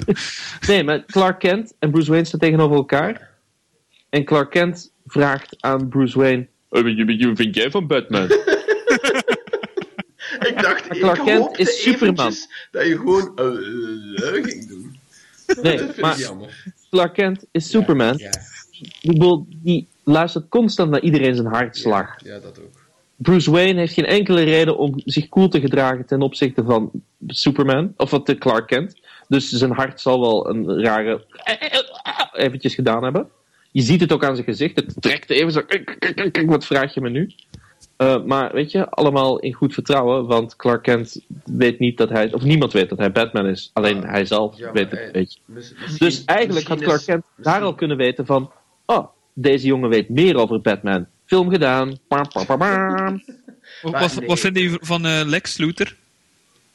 [0.66, 3.30] Nee, maar Clark Kent en Bruce Wayne staan tegenover elkaar.
[4.10, 6.46] En Clark Kent vraagt aan Bruce Wayne...
[6.70, 8.28] "Eh, wat vind jij van Batman?
[10.94, 12.32] Ik Clark Kent is Superman.
[12.70, 14.98] dat je gewoon eh, eh, eh, ging doen.
[15.62, 16.72] Nee, dat vind maar ik jammer.
[16.90, 18.16] Clark Kent is Superman.
[18.16, 18.30] Ja,
[19.00, 22.24] Ik bedoel, die luistert constant naar iedereen zijn hartslag.
[22.24, 22.80] ja, ja, dat ook.
[23.16, 26.90] Bruce Wayne heeft geen enkele reden om zich cool te gedragen ten opzichte van
[27.26, 29.00] Superman, of wat de Clark Kent.
[29.28, 31.24] Dus zijn hart zal wel een rare
[32.32, 33.28] eventjes gedaan hebben.
[33.70, 34.76] Je ziet het ook aan zijn gezicht.
[34.76, 35.62] Het trekt even zo.
[36.46, 37.30] Wat vraag je me nu?
[38.02, 42.32] Eh, maar weet je, allemaal in goed vertrouwen, want Clark Kent weet niet dat hij,
[42.32, 43.70] of niemand weet dat hij Batman is.
[43.72, 45.38] Alleen hij zelf Ja, weet het een beetje.
[45.98, 48.50] Dus eigenlijk had Clark is- Kent daar al kunnen weten van,
[48.86, 51.06] oh, deze jongen weet meer over Batman.
[51.24, 51.88] Film gedaan.
[52.08, 54.28] Wat, Maar wat, nee.
[54.28, 55.96] wat vind je van eh, Lex Luthor?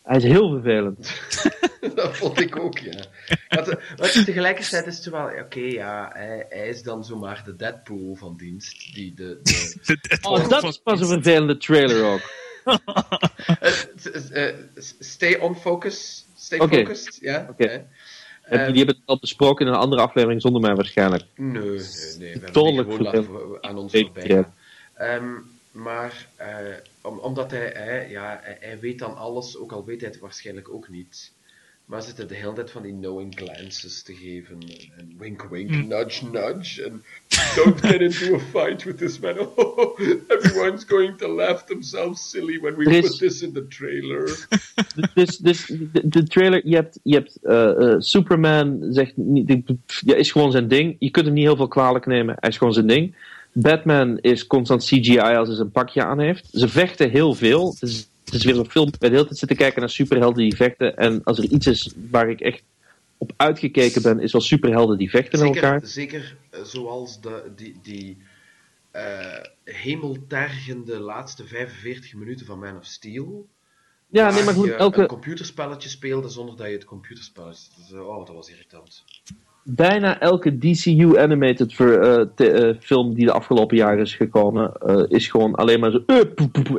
[0.08, 1.22] Hij is heel vervelend.
[1.96, 3.04] dat vond ik ook, ja.
[3.50, 7.56] Maar, te- maar tegelijkertijd is het wel, oké, ja, hij, hij is dan zomaar de
[7.56, 8.93] Deadpool van dienst.
[8.93, 12.22] Die de, de, Oh, dat is pas een vervelende trailer ook.
[14.32, 14.54] Eh,
[15.00, 16.26] stay on focus.
[16.36, 17.48] Stay focused, ja.
[17.50, 17.63] Oké.
[17.65, 17.80] Eh,
[18.41, 21.24] Heb je- die hebben het al besproken in een andere aflevering zonder mij waarschijnlijk.
[21.36, 21.62] Nee, nee,
[22.20, 22.39] nee.
[22.39, 22.86] We hebben
[23.26, 24.46] gewoon aan ons voorbij.
[24.93, 25.24] Ehm,
[25.72, 26.48] maar eh,
[27.08, 30.20] om, omdat hij, hij, ja, hij, hij weet dan alles, ook al weet hij het
[30.20, 31.36] waarschijnlijk ook niet.
[31.88, 34.58] Maar zitten de hele tijd van die knowing glances te geven.
[34.60, 36.84] En, en wink wink, nudge nudge.
[36.84, 37.04] En
[37.56, 39.39] don't get into a fight with this man.
[39.39, 44.26] Oh, everyone's going to laugh themselves silly when we is- put this in the trailer.
[45.13, 49.13] Dus, dus de, de trailer, je hebt, je hebt eh, eh, Superman, zegt
[50.06, 50.96] ja, is gewoon zijn ding.
[51.00, 53.15] Je kunt hem niet heel veel kwalijk nemen, hij is gewoon zijn ding.
[53.62, 56.48] Batman is constant CGI als hij zijn pakje aan heeft.
[56.52, 57.70] Ze vechten heel veel.
[57.70, 58.88] Het is, het is weer een film.
[58.88, 60.98] Ik ben de hele tijd zitten kijken naar superhelden die vechten.
[60.98, 62.63] En als er iets is waar ik echt
[63.17, 65.86] op uitgekeken ben, is wel superhelden die vechten met elkaar.
[65.86, 68.17] Zeker, zeker eh, zoals de, die, die
[68.91, 73.48] eh, hemeltergende laatste 45 minuten van Man of Steel.
[74.08, 78.04] Ja, nee, maar goed, je een elke, computerspelletje speelde zonder dat je het computerspelletje...
[78.04, 79.04] Oh, dat was irritant.
[79.69, 84.71] Bijna elke DCU animated ver- eh, te- eh, film die de afgelopen jaren is gekomen,
[84.86, 86.03] eh, is gewoon alleen maar zo.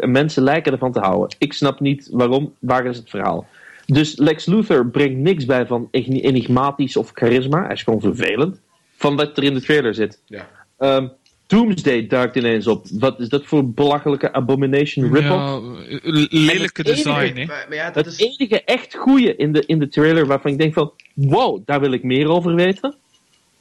[0.01, 1.37] en mensen lijken ervan te houden.
[1.39, 3.47] Ik snap niet waarom, waar is het verhaal?
[3.87, 7.63] Dus Lex Luthor brengt niks bij van eni- enigmatisch of charisma.
[7.65, 8.61] Hij is gewoon vervelend.
[8.97, 10.23] Van wat er in de trailer zit.
[10.27, 10.49] Ja.
[10.79, 11.07] Ehm,
[11.49, 12.87] Doomsday duikt ineens op.
[12.99, 15.63] Wat is dat voor belachelijke abomination rip-off?
[15.89, 17.47] Ja, lelijke design, enige- hè.
[17.47, 18.21] Maar, maar ja, dat Het is...
[18.39, 20.93] enige echt goede in de, in de trailer waarvan ik denk van...
[21.15, 22.95] Wow, daar wil ik meer over weten.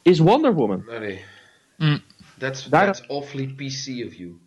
[0.02, 0.84] Is Wonder Woman.
[0.88, 1.20] Nee, nee.
[1.76, 2.00] Mm.
[2.38, 4.38] That's, Daar- that's awfully PC of you.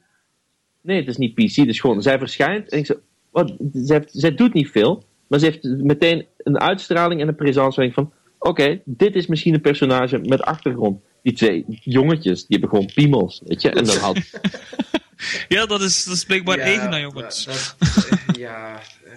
[0.82, 1.56] Nee, het is niet PC.
[1.56, 2.98] Het is gewoon, zij verschijnt en ik zeg,
[3.30, 7.36] wat, zij, heeft- zij doet niet veel, maar ze heeft meteen een uitstraling en een
[7.36, 11.02] presence ik van, oké, dit is misschien een personage met achtergrond.
[11.22, 13.70] Die twee jongetjes, die hebben gewoon piemels, weet je.
[13.70, 14.18] En dan had,
[15.48, 17.46] Ja, dat is, dat is blijkbaar Ja, eigen aan jongens.
[17.46, 18.82] dat- dat- ja.
[19.04, 19.12] eh,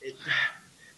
[0.00, 0.16] het-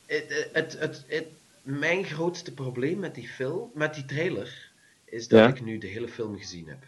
[0.06, 1.26] het, het, het, het,
[1.62, 4.70] mijn grootste probleem met die film, met die trailer,
[5.04, 5.46] is dat Ja?
[5.48, 6.84] ik nu de hele film gezien heb.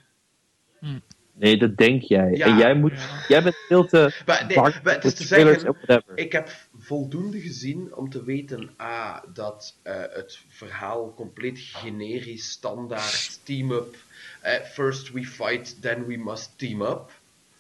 [1.35, 2.31] nee, dat denk jij.
[2.31, 2.47] Ja.
[2.47, 2.93] en jij moet,
[3.29, 5.75] jij bent veel te Maar nee, bang maar het is te zeggen-.
[6.15, 6.51] Ik heb
[6.93, 13.97] voldoende gezien om te weten A, dat eh, het verhaal compleet generisch, standaard, team-up,
[14.41, 17.11] eh, first we fight, then we must team up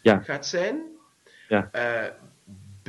[0.00, 0.18] Ja.
[0.18, 0.82] gaat zijn.
[1.48, 1.68] Ja.
[1.72, 2.08] Eh,
[2.82, 2.88] B,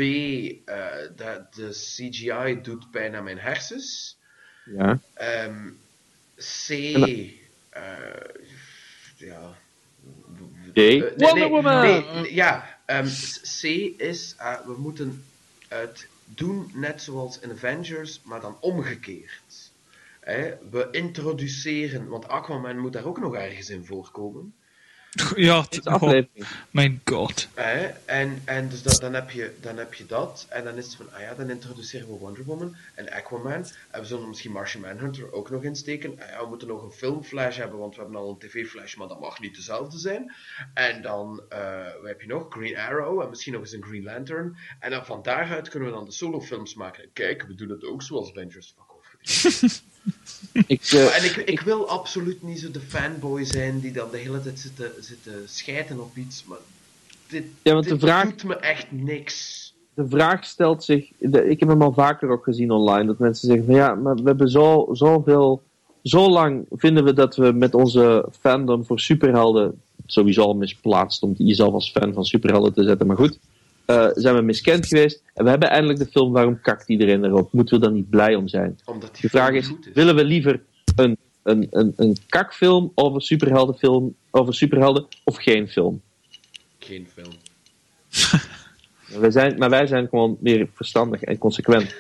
[1.16, 4.18] dat de CGI doet bijna mijn hersens.
[4.66, 5.00] Ja.
[5.14, 5.70] Ehm,
[6.36, 6.68] C,
[9.16, 9.58] ja.
[10.74, 10.80] D,
[11.16, 11.82] Wonder Woman!
[11.82, 13.08] nee, nee, ja, ehm,
[13.60, 13.64] C
[13.98, 15.26] is, eh, we moeten
[15.68, 19.72] het doen net zoals in Avengers, maar dan omgekeerd.
[20.70, 24.54] We introduceren, want Aquaman moet daar ook nog ergens in voorkomen.
[25.36, 26.24] Ja, oh,
[26.72, 27.48] mijn god.
[27.54, 27.86] Hè?
[28.06, 30.46] En, en dus dat, dan, heb je, dan heb je dat.
[30.50, 33.66] En dan is het van, ah ja, dan introduceren we Wonder Woman en Aquaman.
[33.92, 36.20] En we zullen misschien Martian Manhunter ook nog insteken.
[36.20, 39.08] Ah ja, we moeten nog een filmflash hebben, want we hebben al een tv-flash, maar
[39.08, 40.34] dat mag niet dezelfde zijn.
[40.74, 42.46] En dan, eh wat heb je nog?
[42.50, 44.58] Green Arrow en misschien nog eens een Green Lantern.
[44.80, 47.10] En dan van daaruit kunnen we dan de solofilms maken.
[47.14, 48.76] Kijk, we doen het ook zoals Avengers.
[48.78, 49.82] Fuck off.
[50.68, 54.18] Ik, eh, en ik, ik wil absoluut niet zo de fanboy zijn die dan de
[54.18, 56.44] hele tijd zitten, zitten schijten op iets.
[56.48, 56.58] Maar
[57.28, 59.62] dit, Ja, want de dit vraag- doet me echt niks.
[59.94, 61.10] de vraag stelt zich.
[61.20, 63.06] de- ik heb hem al vaker ook gezien online.
[63.06, 65.62] Dat mensen zeggen van ja, maar we hebben zo, zoveel.
[66.04, 69.82] Zo lang vinden we dat we met onze fandom voor superhelden.
[70.06, 73.08] Sowieso al misplaatst om jezelf als fan van superhelden te zetten.
[73.08, 73.40] Maar goed.
[73.86, 75.24] Eh, zijn we miskend geweest.
[75.34, 76.32] En we hebben eindelijk de film.
[76.32, 77.54] Waarom kakt iedereen erop?
[77.54, 78.80] Moeten we daar niet blij om zijn?
[78.86, 80.62] Omdat die De vraag is: willen we liever
[80.96, 84.16] een, een, een, een kakfilm over superheldenfilm.
[84.32, 86.02] Over superhelden of geen film?
[86.80, 87.34] Geen film.
[89.20, 91.96] Wij zijn, maar wij zijn gewoon meer verstandig en consequent.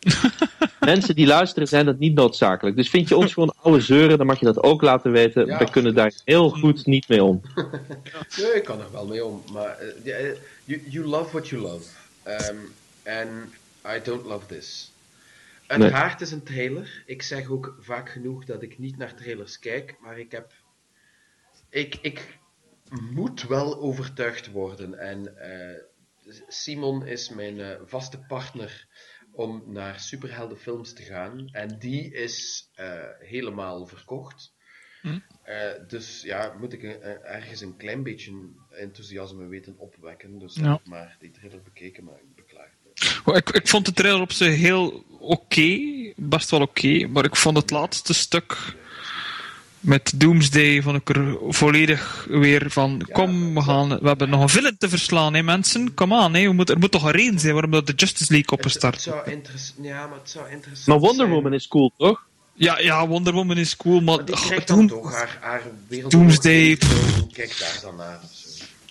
[0.80, 2.76] Mensen die luisteren zijn dat niet noodzakelijk.
[2.76, 5.46] Dus vind je ons gewoon oude zeuren, dan mag je dat ook laten weten.
[5.46, 5.58] Ja.
[5.58, 7.40] Wij kunnen daar heel goed niet mee om.
[8.38, 9.42] Nee, ik kan er wel mee om.
[9.52, 10.30] Maar eh, ja, eh,
[10.70, 11.84] you, you love what you love.
[12.26, 12.72] Um,
[13.06, 13.52] and
[13.84, 14.92] I don't love this.
[15.66, 17.02] Uiteraard het is een trailer.
[17.06, 20.52] Ik zeg ook vaak genoeg dat ik niet naar trailers kijk, maar ik heb.
[21.68, 22.38] Ik, ik
[23.10, 24.98] moet wel overtuigd worden.
[24.98, 25.82] En eh,
[26.48, 28.86] Simon is mijn eh, vaste partner
[29.32, 31.48] om naar superheldenfilms te gaan.
[31.52, 34.52] En die is eh, helemaal verkocht.
[35.42, 40.38] Eh, dus ja, moet ik ergens een klein beetje enthousiasme weten opwekken.
[40.38, 40.62] Dus Ja.
[40.62, 43.30] ik heb maar die trailer bekeken, maar ik beklaag me.
[43.30, 45.78] Oh, Ik, ik vond de trailer op zich heel oké,
[46.16, 48.56] best wel oké, maar ik vond het laatste stuk
[49.80, 54.48] met Doomsday vond ik er volledig weer van, kom, we, gaan, we hebben nog een
[54.48, 57.38] villain te verslaan, hè mensen, kom aan, hè, we moeten, er moet toch een reden
[57.40, 59.86] zijn waarom dat de Justice League Het, het opgestart zou interessant...
[59.86, 61.30] Ja, maar het zou interessant Maar Wonder zijn.
[61.30, 62.26] Woman is cool, toch?
[62.54, 65.62] Ja, ja, Wonder Woman is cool, maar Maar die krijgt dan Doom- toch haar.
[66.08, 66.76] Doomsday.
[67.32, 68.20] Kijk daar dan naar.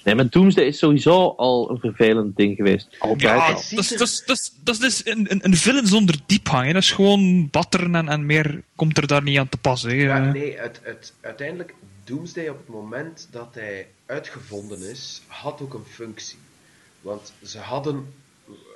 [0.04, 2.88] Nee, maar Doomsday is sowieso al een vervelend ding geweest.
[3.00, 3.54] Altijd ja, al.
[3.54, 6.66] dat is, dat, is, dat, is, dat is dus een, een, een villain zonder diepgang.
[6.66, 6.74] Hè.
[6.74, 9.90] Dat is gewoon batteren en, en meer komt er daar niet aan te passen.
[10.00, 10.10] Hè.
[10.10, 15.74] Eh, nee, het, het, uiteindelijk, Doomsday op het moment dat hij uitgevonden is, had ook
[15.74, 16.38] een functie.
[17.02, 18.14] Want ze hadden,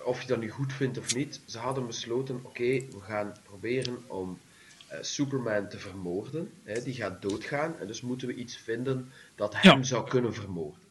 [0.04, 3.98] of je dat nu goed vindt of niet, ze hadden besloten, oké, we gaan proberen
[4.08, 4.40] om
[4.88, 6.50] eh, Superman te vermoorden.
[6.64, 9.84] Hè, die gaat doodgaan, en dus moeten we iets vinden dat hem Ja.
[9.84, 10.82] zou kunnen vermoorden.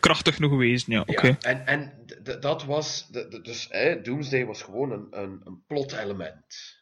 [0.00, 1.00] Krachtig genoeg geweest, ja.
[1.00, 1.26] Oké.
[1.26, 1.92] Ja, en en
[2.40, 3.08] dat was,
[3.42, 6.76] dus hè, Doomsday was gewoon een, een, een plot-element.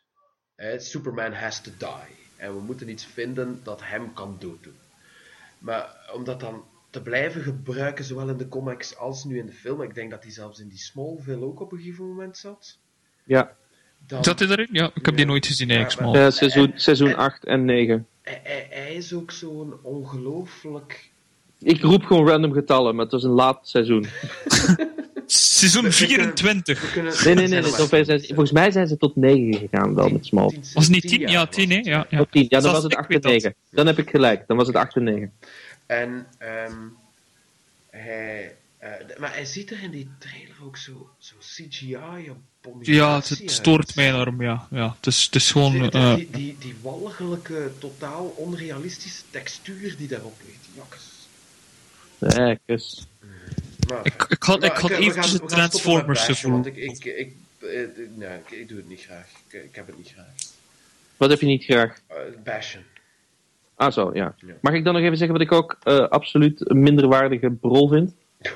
[0.56, 2.16] Hè, Superman has to die.
[2.36, 4.76] En we moeten iets vinden dat hem kan dooddoen.
[5.58, 9.52] Maar om dat dan te blijven gebruiken, zowel in de comics als nu in de
[9.52, 12.78] film, ik denk dat hij zelfs in die Smallville ook op een gegeven moment zat.
[13.24, 13.56] Ja,
[14.20, 14.68] Zat hij daarin?
[14.72, 15.30] Ja, ik heb die Ja.
[15.30, 16.00] nooit gezien eigenlijk.
[16.00, 16.26] Ja, Small.
[16.26, 18.06] Eh, seizoen, seizoen 8 en 9.
[18.22, 21.10] hij, hij- hij is ook zo'n ongelooflijk.
[21.58, 24.06] Ik roep gewoon random getallen, maar het was een laat seizoen.
[25.26, 26.80] Seizoen We- we kunnen- 24.
[26.80, 27.60] We kunnen, Nee, nee, nee.
[27.60, 30.54] nee zover zijn ze, volgens mij zijn ze tot 9 gegaan wel met Small.
[30.74, 31.20] Was het niet 10?
[31.20, 31.76] Ja, 10, hè?
[31.76, 32.18] Ja, ja.
[32.18, 32.46] Tot 10.
[32.48, 33.42] Ja, dan was het ik 8 weet en dat.
[33.42, 33.54] 9.
[33.70, 34.44] Dan heb ik gelijk.
[34.46, 35.32] Dan was het 8 en 9.
[35.86, 36.72] En ehm,
[37.90, 43.14] hij, eh, d- maar hij ziet er in die trailer ook zo, zo CGI-abominatie Ja,
[43.16, 44.68] het, het stoort mij enorm, ja.
[44.70, 45.72] ja het, is, het is gewoon...
[45.72, 50.66] Die, eh, die, die, die walgelijke, totaal onrealistische textuur die daarop ligt.
[50.74, 51.14] Jakkes.
[52.18, 53.06] Nee, kus.
[53.88, 56.52] Maar, Ik- ik had- maar ik had eventjes het met Transformers gevoel.
[56.52, 57.68] Want ik, ik, ik, eh,
[58.14, 59.26] nee, ik, ik doe het niet graag.
[59.48, 60.26] Ik, ik heb het niet graag.
[61.16, 61.98] Wat heb je niet graag?
[62.06, 62.84] Eh, bashen.
[63.74, 64.34] Ah, zo, ja.
[64.46, 64.54] Ja.
[64.60, 68.14] Mag ik dan nog even zeggen wat ik ook eh, absoluut een minderwaardige brol vind?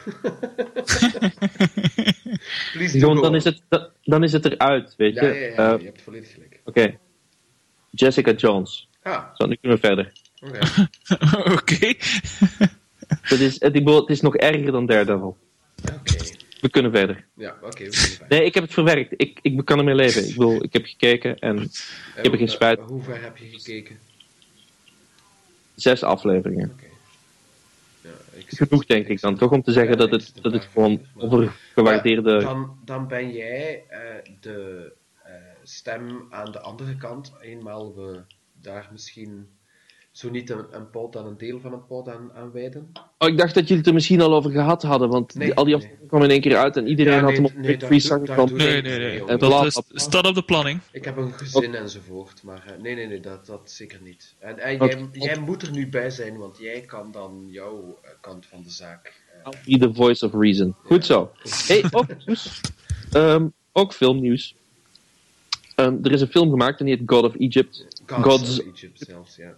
[2.73, 5.21] Gewoon, dan is het, dan, dan is het eruit, weet je.
[5.21, 6.61] Ja, ja, ja, Eh, je hebt volledig gelijk.
[6.65, 6.97] Oké.
[7.91, 8.89] Jessica Jones.
[9.03, 10.13] Ah, Zo, nu kunnen we verder.
[10.41, 10.59] oké.
[11.57, 11.95] Oké.
[13.29, 15.37] Dat is, het, ik bedoel, het is nog erger dan Daredevil.
[15.83, 16.17] Oké.
[16.61, 17.27] We kunnen verder.
[17.35, 17.67] Ja, oké.
[17.69, 18.27] we kunnen verder.
[18.29, 19.15] Nee, ik heb het verwerkt.
[19.17, 20.23] Ik, ik kan ermee leven.
[20.23, 21.65] Ik bedoel, ik heb gekeken en Eh,
[22.15, 22.81] heb er geen spijt.
[22.81, 23.99] Hoe ver heb je gekeken?
[25.75, 26.71] zes afleveringen.
[26.71, 26.85] Oké.
[28.03, 29.37] Ja, ik Genoeg, denk ik dan.
[29.37, 32.31] Toch om te zeggen Ja, dat ik het, dat het gewoon overgewaardeerde...
[32.31, 37.33] Ja, dan, dan ben jij eh, de eh, stem aan de andere kant.
[37.41, 38.21] Eenmaal we
[38.53, 39.49] daar misschien
[40.11, 42.93] zo niet een, een pod aan een deel van een pod aan, aan wijden.
[43.19, 45.57] Oh, ik dacht dat jullie het er misschien al over gehad hadden, want Nee, die-
[45.57, 45.83] al die nee.
[45.83, 48.47] afleveringen kwamen in één keer uit en iedereen Ja, had hem op Free van.
[48.47, 49.37] doe Nee, nee, nee.
[49.39, 50.81] Dat is, staat op de planning.
[50.93, 54.35] Ik heb een gezin enzovoort, maar eh, nee, nee, nee, dat, dat zeker niet.
[54.39, 58.11] En, Wat- jij, jij moet er nu bij zijn, want jij kan dan jouw eh,
[58.21, 59.13] kant van de zaak.
[59.45, 60.75] eh, Be the voice of reason.
[60.85, 61.31] Goed zo.
[61.67, 62.61] Hey, ook nieuws.
[63.13, 64.55] Ehm, ook filmnieuws.
[65.75, 67.87] Ehm, er is een film gemaakt en die heet God of Egypt.
[68.07, 69.55] Gods, Gods- of Egypt zelfs, ja,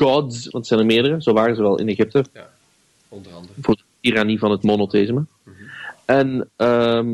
[0.00, 1.22] Gods, want het zijn er meerdere.
[1.22, 2.24] Zo waren ze wel in Egypte.
[3.08, 3.52] onder andere.
[3.60, 5.24] Voor de tirannie van het monotheïsme.
[5.42, 5.54] Mhm.
[6.04, 7.08] En ehm,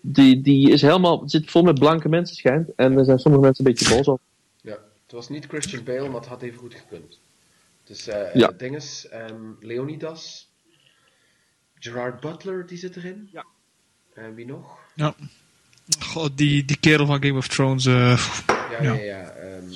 [0.00, 2.74] die, die is helemaal, zit vol met blanke mensen schijnt.
[2.76, 4.20] En daar zijn sommige mensen een beetje boos op.
[4.60, 4.70] Ja,
[5.02, 7.18] het was niet Christian Bale, maar het had even goed gekund.
[7.84, 8.52] Dus eh Ja.
[8.56, 10.48] dinges, ehm, Leonidas,
[11.78, 13.28] Gerard Butler, die zit erin.
[13.32, 13.44] Ja.
[14.14, 14.78] En wie nog?
[14.94, 15.14] Ja.
[16.00, 18.18] God, die, die kerel van Game of Thrones, eh,
[18.70, 19.30] Ja, ja, Ja.
[19.30, 19.70] ehm,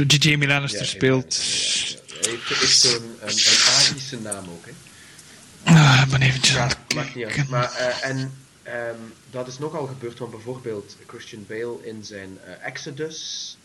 [0.00, 1.34] eh, Jamie Lannister ja, speelt.
[1.36, 2.20] ja, ja.
[2.22, 4.72] Hij heeft, zo'n een, een Arische naam ook, hè.
[5.64, 7.48] Ah, ben eventjes Ja, maakt niet uit.
[7.48, 8.32] Maar, eh, en
[8.62, 8.96] ehm,
[9.30, 13.56] dat is nogal gebeurd, want bijvoorbeeld Christian Bale in zijn eh, Exodus,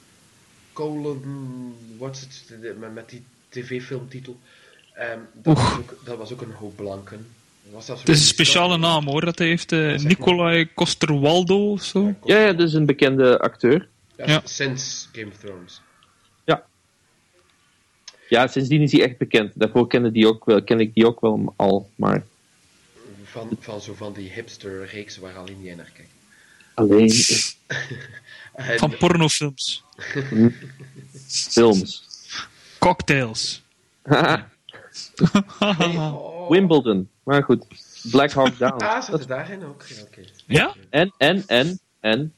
[0.74, 4.40] colon, wat is het, met, met die tv-filmtitel,
[4.94, 5.70] ehm, dat, Oeh.
[5.70, 7.28] was ook, dat was ook een hoop blanken.
[7.64, 10.00] Dat was zelfs Het is een speciale naam hoor, dat hij heeft eh, maar.
[10.04, 12.16] Nicolai Coster-Waldau of zo.
[12.24, 13.88] Ja, ja, dat is een bekende acteur.
[14.18, 14.42] Ja, Ja.
[14.44, 15.82] Sinds Game of Thrones.
[18.30, 19.52] Ja, sindsdien is hij echt bekend.
[19.56, 21.90] Daarvoor kende, die ook wel, ken ik die ook wel al.
[21.96, 22.26] Maar
[23.24, 26.12] Van, van zo van die hipster-reeksen waar alleen jij naar kijkt.
[26.74, 27.12] alleen
[28.54, 29.84] En- Van pornofilms.
[31.54, 32.04] films.
[32.80, 33.62] Cocktails.
[35.60, 36.50] Oh.
[36.50, 37.10] Wimbledon.
[37.24, 37.66] Maar goed.
[38.12, 38.84] Black Hawk Down.
[38.84, 39.84] Ah, zat er daarin ook?
[39.88, 40.22] Ja, oké.
[40.48, 40.76] ja?
[40.90, 42.34] En, en, en, en.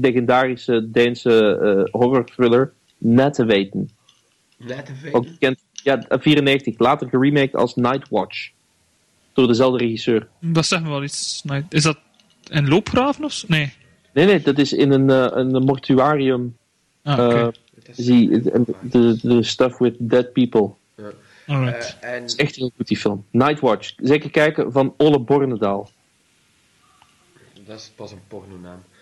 [0.00, 1.56] Legendarische Deense
[1.90, 2.72] eh horror thriller.
[2.98, 3.90] Net te weten.
[4.58, 5.22] Net te Ook weten.
[5.32, 5.58] bekend.
[5.72, 6.78] Ja, 94.
[6.78, 8.50] Later geremaked als Nightwatch.
[9.32, 10.28] Door dezelfde regisseur.
[10.40, 11.44] Dat zegt me wel iets.
[11.68, 11.98] Is dat
[12.44, 13.48] een loopgraven of?
[13.48, 13.72] Nee.
[14.12, 16.56] Nee, nee, dat is in een, eh, een mortuarium.
[17.02, 17.34] Ah, oké.
[17.36, 17.48] eh,
[17.96, 20.70] de, de, de stuff with dead people.
[21.46, 21.96] Alright.
[22.00, 23.24] Eh, en Het is echt heel goed, die film.
[23.30, 23.92] Nightwatch.
[23.96, 25.90] Zeker kijken van Olle Bornedaal.
[27.66, 28.78] Dat is pas een pornonaam.
[28.90, 28.93] Eh,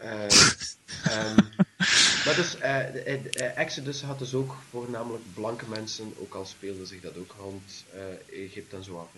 [0.00, 1.36] ehm,
[2.24, 7.00] maar dus, eh, eh, Exodus had dus ook voornamelijk blanke mensen, ook al speelde zich
[7.00, 7.84] dat ook rond
[8.30, 9.12] Egypte en zo af.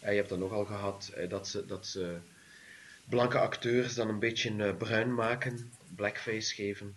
[0.00, 0.10] Hè.
[0.10, 2.16] Je hebt dan nogal gehad eh, dat, ze, dat ze
[3.08, 6.96] blanke acteurs dan een beetje bruin maken, blackface geven.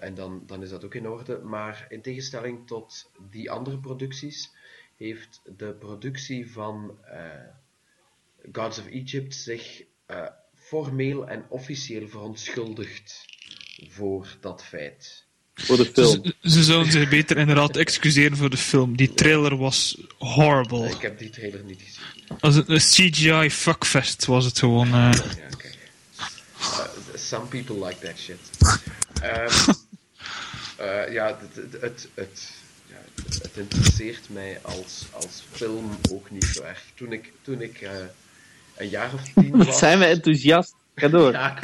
[0.00, 1.38] En dan, dan is dat ook in orde.
[1.38, 4.50] Maar in tegenstelling tot die andere producties,
[4.96, 6.98] heeft de productie van
[8.52, 10.26] Gods of Egypt zich eh,
[10.70, 13.24] formeel en officieel verontschuldigd
[13.88, 15.24] voor dat feit.
[15.54, 16.24] Voor de film.
[16.24, 18.96] Ze, ze zouden zich beter inderdaad excuseren voor de film.
[18.96, 20.88] Die trailer was horrible.
[20.90, 22.38] Ik heb die trailer niet gezien.
[22.40, 24.86] Als een, een CGI fuckfest was het gewoon.
[24.86, 24.92] eh.
[24.92, 25.10] Ja,
[25.56, 25.78] kijk.
[26.60, 26.78] Uh,
[27.14, 28.38] some people like that shit.
[29.22, 29.70] Ehm,
[30.76, 32.50] eh, ja, het, het, het, het,
[32.88, 36.82] ja, het, het interesseert mij als, als film ook niet zo erg.
[36.94, 37.90] Toen ik, toen ik eh,
[38.80, 39.78] een jaar of tien was...
[39.78, 40.74] zijn we enthousiast.
[40.94, 41.32] Ga door.
[41.32, 41.58] Ja.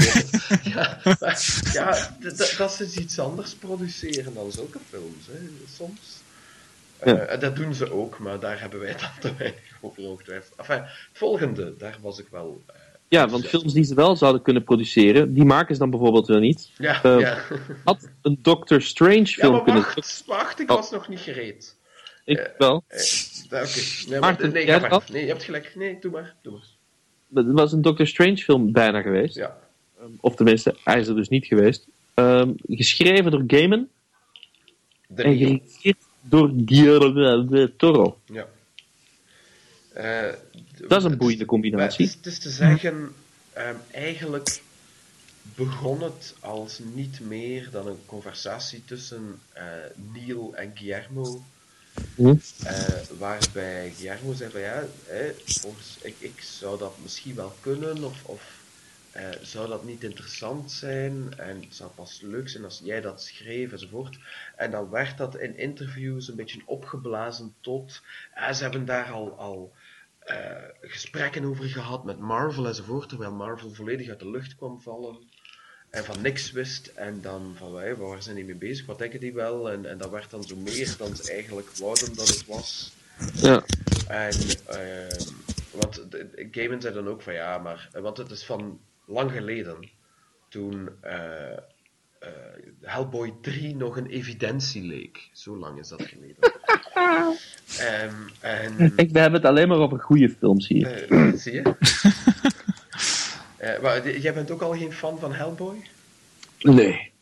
[0.63, 2.17] Ja, maar, ja
[2.59, 5.39] dat ze dus iets anders produceren dan zulke films, hè,
[5.77, 6.01] soms.
[6.99, 7.37] Eh, Ja.
[7.37, 10.59] dat doen ze ook, maar daar hebben wij dan te weinig over ongetwijfeld.
[10.59, 12.63] Enfin, volgende, daar was ik wel...
[12.67, 12.75] eh,
[13.09, 16.41] Ja, want films die ze wel zouden kunnen produceren, die maken ze dan bijvoorbeeld weer
[16.41, 16.71] niet.
[16.79, 17.39] ja, Eh, ja.
[17.85, 19.83] Had een Doctor Strange ja, film maar kunnen...
[19.83, 20.77] wacht, wacht, ik Oh.
[20.77, 21.77] was nog niet gereed.
[22.25, 22.75] Ik wel.
[22.75, 23.03] Oké,
[24.09, 25.03] nee, maar, nee, maar.
[25.13, 25.73] nee, je hebt gelijk.
[25.75, 26.35] Nee, doe maar.
[26.43, 26.67] Doe maar.
[27.37, 29.35] Er was een Doctor Strange film bijna geweest.
[29.35, 29.57] Ja.
[30.20, 31.87] Of tenminste, hij is er dus niet geweest.
[32.14, 33.88] Ehm, geschreven door Gaiman
[35.09, 38.18] De en geregisseerd door Guillermo del Toro.
[38.25, 38.46] Ja.
[39.92, 40.33] Eh,
[40.88, 42.05] Dat is een het boeiende combinatie.
[42.07, 43.12] Het is, het is te zeggen,
[43.53, 44.61] ehm, eigenlijk
[45.55, 49.64] begon het als niet meer dan een conversatie tussen eh,
[50.12, 51.42] Neil en Guillermo.
[52.15, 52.35] Hm?
[52.65, 54.85] eh, waarbij Guillermo zei van ja,
[55.45, 58.65] volgens, ik, ik zou dat misschien wel kunnen, of, of
[59.11, 63.23] eh, zou dat niet interessant zijn, en het zou pas leuk zijn als jij dat
[63.23, 64.19] schreef, enzovoort.
[64.57, 68.03] En dan werd dat in interviews een beetje opgeblazen tot,
[68.53, 69.73] ze hebben daar al, al
[70.18, 75.18] eh, gesprekken over gehad met Marvel enzovoort, terwijl Marvel volledig uit de lucht kwam vallen
[75.97, 79.20] en van niks wist en dan van wij, waar zijn die mee bezig, wat denken
[79.20, 82.47] die wel en, en dat werd dan zo meer dan ze eigenlijk wouden dat het
[82.47, 82.92] was.
[83.34, 83.64] Ja.
[84.09, 84.32] En,
[84.66, 85.20] ehm,
[85.70, 89.30] want de, de- Gaiman zei dan ook van ja, maar, want het is van lang
[89.32, 89.88] geleden,
[90.49, 91.59] toen eh, eh,
[92.82, 95.28] Hellboy 3 nog een evidentie leek.
[95.32, 96.36] Zo lang is dat geleden.
[97.78, 101.11] Ehm, en, Ik, we hebben het alleen maar over goede films hier.
[101.12, 101.62] eh, zie je?
[103.57, 105.77] Eh, maar jij bent ook al geen fan van Hellboy?
[106.61, 107.13] Nee.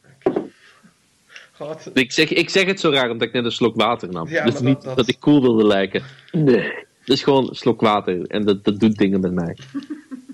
[1.53, 4.28] God, Ik zeg, ik zeg het zo raar omdat ik net een slok water nam.
[4.28, 6.03] Ja, dus niet dat- dat- dat ik cool wilde lijken.
[6.32, 6.72] Nee.
[6.99, 9.57] Het is gewoon een slok water en dat, dat doet dingen met mij.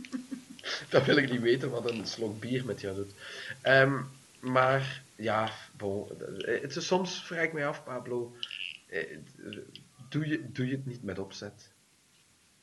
[0.88, 3.10] dat wil ik niet weten wat een slok bier met jou doet.
[3.60, 3.92] Ehm,
[4.40, 6.06] maar ja, bon,
[6.44, 8.34] eh, het is, soms vraag ik mij af, Pablo,
[8.86, 9.04] eh,
[10.08, 11.68] doe je, doe je het niet met opzet?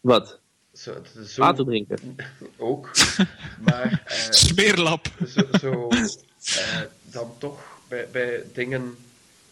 [0.01, 0.39] Wat?
[0.77, 0.93] Zo,
[1.35, 1.97] Water drinken.
[2.57, 2.91] Ook,
[3.65, 5.07] maar eh, Smeerlap.
[5.27, 8.95] zo, zo eh, dan toch bij, bij dingen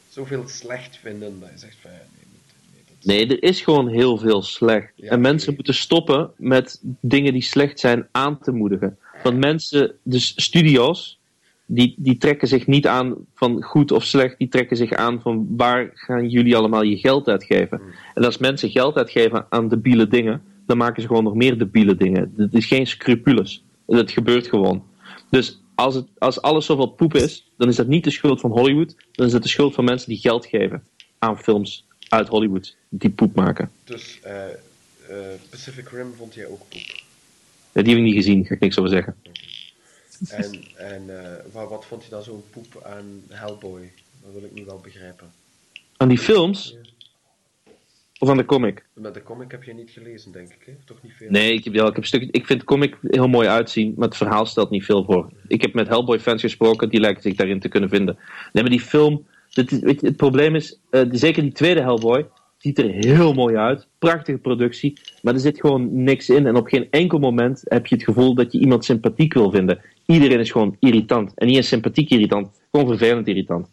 [0.10, 1.98] zoveel slecht vinden dat je zegt van ja,
[3.02, 4.92] nee, nee, is- er is gewoon heel veel slecht.
[4.96, 8.98] Ja, en mensen moeten stoppen met dingen die slecht zijn aan te moedigen.
[9.24, 11.20] Want mensen, dus studio's,
[11.66, 14.38] die, die trekken zich niet aan van goed of slecht.
[14.38, 17.78] Die trekken zich aan van waar gaan jullie allemaal je geld uitgeven.
[17.78, 17.92] Hmm.
[18.14, 21.96] En als mensen geld uitgeven aan debiele dingen, dan maken ze gewoon nog meer debiele
[21.96, 22.34] dingen.
[22.38, 23.64] Het is geen scrupules.
[23.86, 24.84] Het gebeurt gewoon.
[25.30, 28.52] Dus als, het, als alles zoveel poep is, dan is dat niet de schuld van
[28.52, 28.96] Hollywood.
[29.12, 30.84] Dan is het de schuld van mensen die geld geven
[31.20, 33.72] aan films uit Hollywood die poep maken.
[33.84, 37.04] Dus eh, eh, Pacific Rim vond jij ook poep.
[37.72, 39.16] Ja, die heb ik niet gezien, ga ik niks over zeggen.
[40.28, 43.92] En, en eh, wat, wat vond je dan zo'n poep aan Hellboy?
[44.24, 45.32] Dat wil ik nu wel begrijpen.
[45.98, 46.76] Aan die films?
[48.20, 48.86] Of aan de comic?
[48.94, 50.74] Met de comic heb je niet gelezen, denk ik, hè?
[50.86, 51.30] Toch niet veel?
[51.30, 54.08] Nee, ik, heb, ja, ik, heb stuk, ik vind de comic heel mooi uitzien, maar
[54.08, 55.30] het verhaal stelt niet veel voor.
[55.48, 58.18] Ik heb met Hellboy-fans gesproken, die lijken zich daarin te kunnen vinden.
[58.54, 62.26] Nee, maar die film, dit weet je, het probleem is, eh, zeker die tweede Hellboy,
[62.58, 63.88] ziet er heel mooi uit.
[64.00, 66.48] Prachtige productie, maar er zit gewoon niks in.
[66.48, 69.82] En op geen enkel moment heb je het gevoel dat je iemand sympathiek wil vinden.
[70.06, 71.32] Iedereen is gewoon irritant.
[71.36, 73.68] En niet eens sympathiek irritant, gewoon vervelend irritant.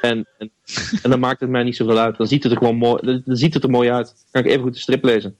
[0.00, 0.50] En, en,
[1.02, 2.16] en dan maakt het mij niet zoveel uit.
[2.16, 4.06] Dan ziet het er gewoon mooi, dan ziet het er mooi uit.
[4.06, 5.36] Dan kan ik even goed de strip lezen.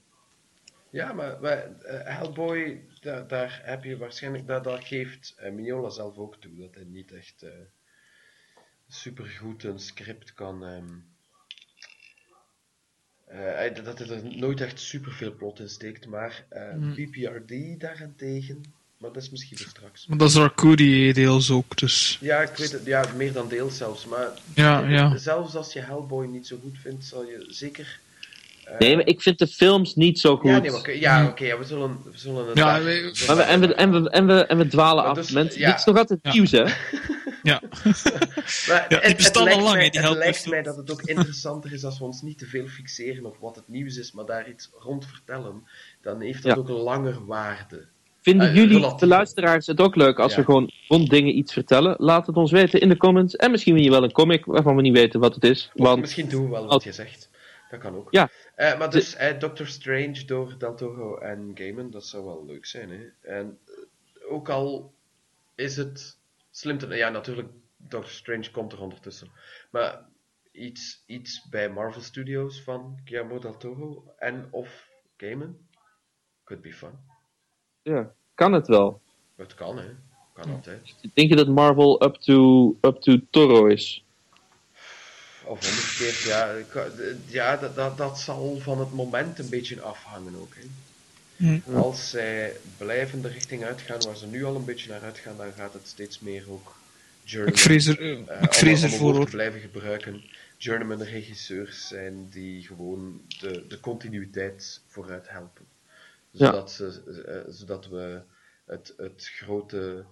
[0.91, 5.89] Ja, maar, maar eh, Hellboy, daar, daar heb je waarschijnlijk, daar, daar geeft eh, Mignola
[5.89, 7.51] zelf ook toe, dat hij niet echt eh
[8.87, 10.63] supergoed een script kan.
[10.65, 10.89] ehm,
[13.25, 16.93] eh, hij- dat hij er nooit echt superveel plot in steekt, maar eh, Hmm.
[16.93, 18.61] BPRD daarentegen,
[19.05, 20.05] maar dat is misschien voor straks.
[20.07, 22.17] Maar dat is Arcudi deels ook, dus...
[22.21, 25.17] Ja, ik weet het, ja, meer dan deels zelfs, maar Ja, ja.
[25.17, 27.99] zelfs als je Hellboy niet zo goed vindt, zal je zeker.
[28.63, 30.49] eh, Nee, maar ik vind de films niet zo goed.
[30.49, 33.09] Ja, nee, maar oké, ja, oké, ja, we zullen, we zullen het Ja, daar- we-
[33.13, 35.17] zo Maar we, en, we, en, we, en, we, en we dwalen Maar af.
[35.17, 35.69] dus, Mensen, ja.
[35.69, 36.31] Dit is nog altijd Ja.
[36.33, 36.63] nieuws, hè?
[37.43, 37.61] Ja.
[38.67, 40.77] Maar Ja, het, bestaan het lijkt al lang, mij, die het Hellboy lijkt mij dat
[40.77, 43.97] het ook interessanter is als we ons niet te veel fixeren op wat het nieuws
[43.97, 45.63] is, maar daar iets rond vertellen.
[46.01, 46.57] Dan heeft dat Ja.
[46.61, 47.85] ook langer waarde.
[48.25, 48.99] Vinden Eh, jullie, relatief.
[48.99, 50.37] de luisteraars, het ook leuk als Ja.
[50.39, 51.95] we gewoon rond dingen iets vertellen?
[51.97, 53.35] Laat het ons weten in de comments.
[53.35, 55.71] En misschien wil je wel een comic waarvan we niet weten wat het is.
[55.73, 57.29] Of Want misschien doen we wel wat je zegt.
[57.69, 58.07] Dat kan ook.
[58.11, 58.29] Ja.
[58.55, 62.65] Eh, maar dus eh, Doctor Strange door Del Toro en Gaiman, dat zou wel leuk
[62.65, 62.89] zijn.
[62.89, 63.29] Hè?
[63.31, 63.57] En
[64.29, 64.93] ook al
[65.55, 66.17] is het
[66.51, 66.87] slim te...
[66.95, 69.27] Ja, natuurlijk, Doctor Strange komt er ondertussen.
[69.71, 70.01] Maar
[70.51, 75.57] iets, iets bij Marvel Studios van Guillermo Del Toro en of Gaiman
[76.43, 76.91] could be fun.
[77.93, 79.01] Ja, kan het wel.
[79.35, 79.85] Het kan, hè.
[80.33, 80.93] Kan altijd.
[81.13, 84.03] Denk je dat Marvel up to, up to Toro is?
[85.43, 86.49] Of omgekeerd, ja.
[86.51, 86.91] ik kan-
[87.25, 90.61] Ja, dat, dat, dat zal van het moment een beetje afhangen ook, hè.
[91.35, 91.75] Hm.
[91.75, 95.51] Als zij blijven de richting uitgaan waar ze nu al een beetje naar uitgaan, dan
[95.57, 96.75] gaat het steeds meer ook
[97.23, 99.25] journeyman, Ik vrees, er, eh, eh, ik vrees hoor.
[99.25, 100.23] te blijven gebruiken.
[100.57, 105.65] Journeyman regisseurs zijn die gewoon de, de continuïteit vooruit helpen.
[106.37, 106.45] Ja.
[106.45, 108.21] Zodat, ze, eh, zodat we
[108.65, 110.05] het, het grote,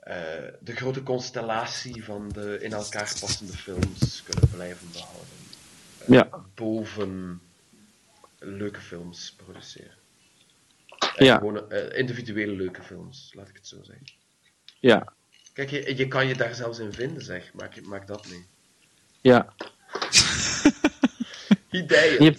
[0.00, 0.14] eh,
[0.60, 5.28] de grote constellatie van de in elkaar passende films kunnen blijven behouden.
[5.98, 6.44] Eh, Ja.
[6.54, 7.40] Boven
[8.38, 9.96] leuke films produceren.
[11.16, 11.36] En Ja.
[11.36, 14.06] Gewoon individuele leuke films, laat ik het zo zeggen.
[14.80, 15.12] Ja,
[15.52, 17.52] Kijk, je, je kan je daar zelfs in vinden, zeg.
[17.52, 18.46] Maak, maak dat mee.
[19.20, 19.54] ja.
[21.70, 21.90] Je hebt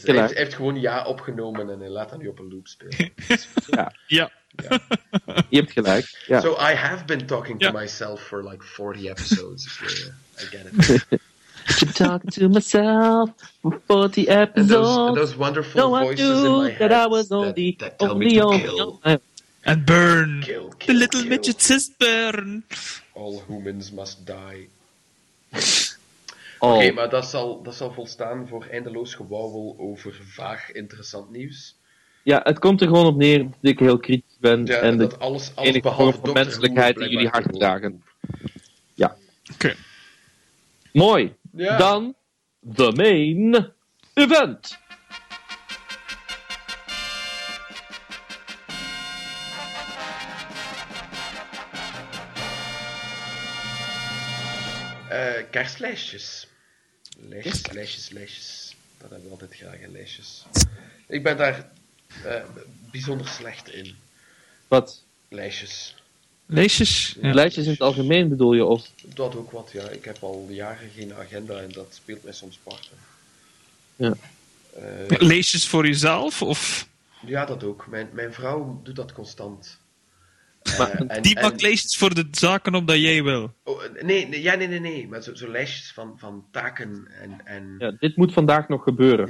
[0.07, 3.11] Hij heeft, heeft gewoon ja opgenomen en hij laat dat nu op een loop spelen.
[4.07, 4.32] Ja,
[5.49, 6.23] Je hebt gelijk.
[6.27, 6.41] Ja.
[6.41, 7.71] So I have been talking Ja.
[7.71, 9.65] to myself for like 40 episodes.
[10.41, 11.21] I get it.
[11.82, 13.30] I'm talking to myself
[13.61, 15.15] for 40 And those, episodes.
[15.19, 18.30] those wonderful No voices in my head that I was that, only, that tell only,
[18.34, 18.99] to kill,
[19.63, 20.41] And burn.
[20.43, 21.30] kill, The kill, little kill.
[21.30, 22.63] midget says burn.
[23.13, 24.67] All humans must die.
[26.60, 31.78] Oh, Oké, maar dat zal, dat zal volstaan voor eindeloos gewauwel over vaag interessant nieuws.
[32.24, 34.66] Ja, het komt er gewoon op neer dat ik heel kritisch ben.
[34.66, 38.03] Ja, en dat dat alles, alles enige vorm van menselijkheid in jullie hart dragen.
[38.93, 39.16] Ja.
[39.53, 39.76] Oké.
[40.93, 41.36] Mooi.
[41.51, 41.78] Ja.
[41.78, 42.16] Dan
[42.76, 43.72] the main
[44.14, 44.78] event.
[55.49, 56.47] Kerstlijstjes.
[57.17, 58.75] Lijstjes, lijstjes, lijstjes.
[58.97, 60.45] Dat hebben we altijd graag, hè, lijstjes.
[61.07, 61.71] Ik ben daar
[62.23, 62.43] eh,
[62.91, 63.95] bijzonder slecht in.
[64.67, 65.03] Wat?
[65.27, 65.95] Lijstjes.
[66.45, 67.15] Leesjes?
[67.21, 67.33] Ja.
[67.33, 68.65] Lijstjes in het algemeen bedoel je?
[68.65, 69.89] Of Dat ook wat, ja.
[69.89, 72.97] Ik heb al jaren geen agenda en dat speelt mij soms parten.
[73.95, 74.13] Ja.
[74.75, 76.41] Eh, Leesjes voor jezelf?
[76.41, 76.87] Of
[77.25, 77.87] ja, dat ook.
[77.87, 79.77] Mijn, mijn vrouw doet dat constant.
[80.72, 83.53] Eh, Maar en- die leesjes voor de zaken op dat jij wil?
[83.63, 85.07] Oh, eh, nee, nee, ja, nee, nee, nee.
[85.07, 87.86] Maar zo, zo lijstjes van, van taken en, en ja.
[87.88, 89.30] ja, dit moet vandaag nog gebeuren.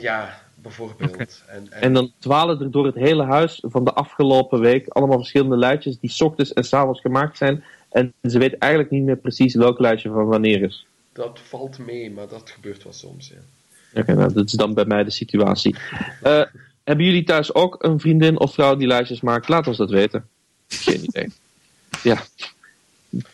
[0.55, 1.09] bijvoorbeeld.
[1.13, 1.25] Oké.
[1.47, 5.17] En, en, En dan dwalen er door het hele huis van de afgelopen week allemaal
[5.17, 7.63] verschillende lijstjes die 's ochtends en 's avonds gemaakt zijn.
[7.89, 10.85] En ze weet eigenlijk niet meer precies welk lijstje van wanneer is.
[11.13, 14.01] dat valt mee, maar dat gebeurt wel soms, ja.
[14.01, 15.75] Oké, nou, dat is dan bij mij de situatie.
[16.21, 16.41] Eh,
[16.83, 19.47] hebben jullie thuis ook een vriendin of vrouw die lijstjes maakt?
[19.47, 20.27] Laat ons dat weten.
[20.69, 21.27] Geen idee.
[22.03, 22.23] Ja.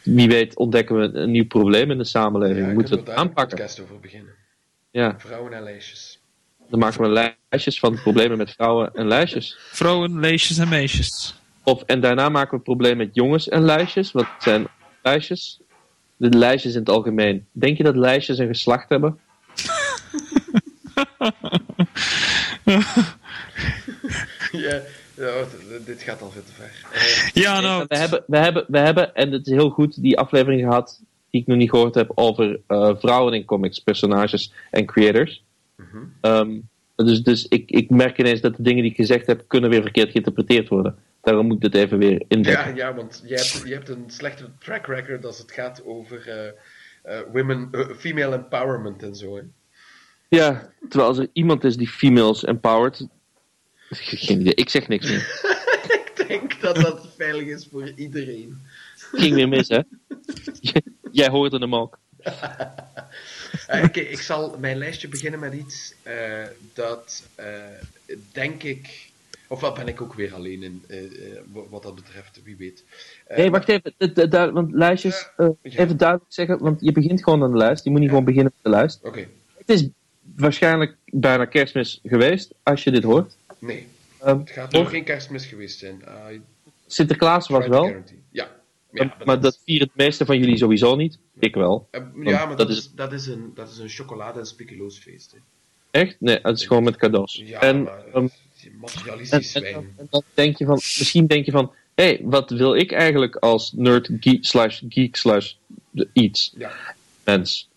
[0.03, 2.67] Wie weet ontdekken we een nieuw probleem in de samenleving.
[2.67, 3.57] ja Moeten we het daar een aanpakken?
[3.57, 4.33] podcast over beginnen.
[4.91, 6.19] Ja, Vrouwen en lijstjes.
[6.69, 9.57] dan maken we lijstjes van problemen met vrouwen en lijstjes.
[9.71, 11.35] Vrouwen, leesjes en meisjes.
[11.63, 14.11] Of, en daarna maken we het probleem met jongens en lijstjes.
[14.11, 14.67] Wat zijn
[15.03, 15.59] lijstjes?
[16.17, 17.45] De lijstjes in het algemeen.
[17.51, 19.19] Denk je dat lijstjes een geslacht hebben?
[24.51, 24.81] ja,
[25.15, 25.43] ja,
[25.85, 26.85] dit gaat al veel te ver.
[27.43, 30.61] Ja, nou, we, hebben, we, hebben, we hebben, en het is heel goed, die aflevering
[30.61, 35.43] gehad die ik nog niet gehoord heb over eh, vrouwen in comics, personages en creators.
[35.75, 36.03] Mhm.
[36.21, 36.59] Ehm,
[36.95, 39.81] dus dus ik, ik merk ineens dat de dingen die ik gezegd heb, kunnen weer
[39.81, 40.95] verkeerd geïnterpreteerd worden.
[41.21, 42.75] Daarom moet ik dit even weer ja, indekken.
[42.75, 46.47] ja, want je hebt, je hebt een slechte track record als het gaat over eh,
[47.01, 49.35] eh, women, female empowerment en zo.
[49.35, 49.41] Hè.
[50.27, 53.07] Ja, terwijl als er iemand is die females empowered.
[53.89, 55.53] Geen idee, ik zeg niks meer.
[56.15, 58.61] Ik denk dat dat veilig is voor iedereen.
[58.95, 59.79] Ging weer mis, hè?
[61.11, 61.99] Jij hoorde hem ook.
[63.67, 67.47] Eh, Oké, ik zal mijn lijstje beginnen met iets eh, dat, eh,
[68.31, 69.09] denk ik...
[69.47, 70.83] Ofwel ben ik ook weer alleen in,
[71.53, 72.83] wa- wat dat betreft, wie weet.
[73.35, 74.53] Nee, wacht even.
[74.53, 75.79] Want lijstjes, eh, Ja.
[75.79, 77.83] even duidelijk zeggen, want je begint gewoon aan de lijst.
[77.83, 78.13] Je moet niet Ja.
[78.15, 78.99] gewoon beginnen met de lijst.
[79.03, 79.27] Oké,
[79.57, 79.87] Het is
[80.35, 83.35] waarschijnlijk bijna kerstmis geweest, als je dit hoort.
[83.59, 83.87] Nee.
[84.21, 86.03] Ehm, Het gaat nog geen kerstmis geweest zijn.
[86.31, 86.41] I
[86.87, 88.19] Sinterklaas was wel, guarantee.
[88.31, 88.49] Ja.
[88.91, 91.17] Ja, maar, dat vieren de meeste van jullie sowieso niet.
[91.39, 91.87] Ik wel.
[91.91, 94.97] Eh, ja, maar dat dat, is- dat, is een, dat is een chocolade- en speculoos
[94.97, 95.31] feest.
[95.31, 95.37] Hè.
[95.99, 96.15] Echt?
[96.19, 97.41] Nee, het is gewoon met cadeaus.
[97.45, 98.31] Ja, en, maar ehm, en,
[98.79, 99.73] materialistisch en, zwijn.
[99.73, 102.91] dan- en dan denk je van, misschien denk je van, hé, hey, wat wil ik
[102.91, 105.53] eigenlijk als nerd, geek, slash geek, slash
[106.13, 106.53] iets?
[106.57, 106.71] Ja.
[107.23, 107.69] mens.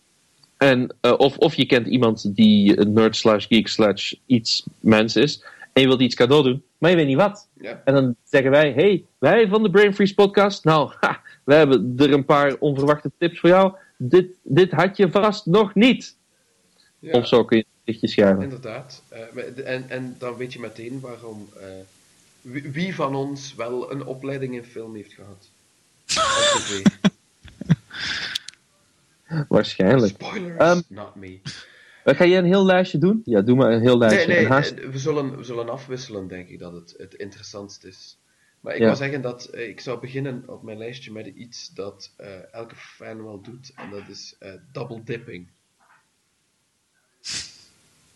[0.57, 5.17] En, eh, of, of je kent iemand die een nerd slash geek slash iets mens
[5.17, 5.43] is.
[5.79, 7.49] En je wilt iets cadeau doen, maar je weet niet wat.
[7.61, 7.83] Ja.
[7.85, 10.65] En dan zeggen wij, hey, wij van de Brain Freeze podcast.
[10.65, 13.75] Nou, ha, we hebben er een paar onverwachte tips voor jou.
[13.97, 16.17] Dit, dit had je vast nog niet.
[16.99, 17.13] Ja.
[17.13, 18.43] Of zo kun je het lichtje schrijven.
[18.43, 19.03] Inderdaad.
[19.09, 21.49] Eh, en, en dan weet je meteen waarom.
[21.61, 21.67] eh,
[22.41, 25.49] wie, wie van ons wel een opleiding in film heeft gehad?
[29.49, 30.15] Waarschijnlijk.
[30.15, 31.39] Spoilers, Ehm, not me.
[32.09, 33.23] Uh, Ga jij een heel lijstje doen?
[33.25, 34.27] Ja, doe maar een heel lijstje.
[34.27, 37.85] Nee, nee, haast- eh, we, zullen, we zullen afwisselen, denk ik, dat het het interessantst
[37.85, 38.19] is.
[38.61, 38.87] Maar ik Ja.
[38.87, 42.77] wil zeggen dat eh, ik zou beginnen op mijn lijstje met iets dat eh, elke
[42.77, 45.49] fan wel doet, en dat is eh, double dipping.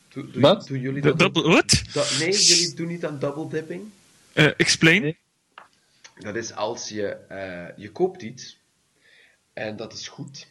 [0.09, 0.66] Doe, doe, Wat?
[0.66, 1.18] Doen jullie dat?
[1.18, 1.62] double?
[1.93, 3.82] Da- nee, jullie doen niet aan double dipping?
[4.32, 5.03] Eh, explain.
[5.03, 5.18] Nee.
[6.18, 8.59] Dat is als je, eh, je koopt iets
[9.53, 10.47] en dat is goed.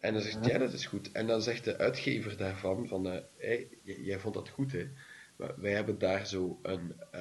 [0.00, 1.12] En dan zegt ja, dat is goed.
[1.12, 4.88] En dan zegt de uitgever daarvan van, eh, hey, jij vond dat goed hè,
[5.36, 7.20] maar wij hebben daar zo een eh,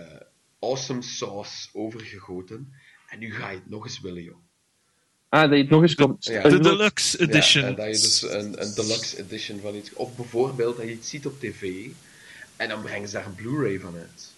[0.60, 2.74] awesome sauce over gegoten
[3.10, 4.38] en nu ga je het nog eens willen joh.
[5.30, 6.26] Ah, dat je het nog eens komt.
[6.26, 6.42] Ja.
[6.44, 7.64] Eh, De deluxe Ja, edition.
[7.64, 11.10] en dat je dus een, een deluxe edition van iets, of bijvoorbeeld dat je iets
[11.10, 11.88] ziet op tv
[12.56, 14.34] en dan brengen ze daar een Blu-ray van uit.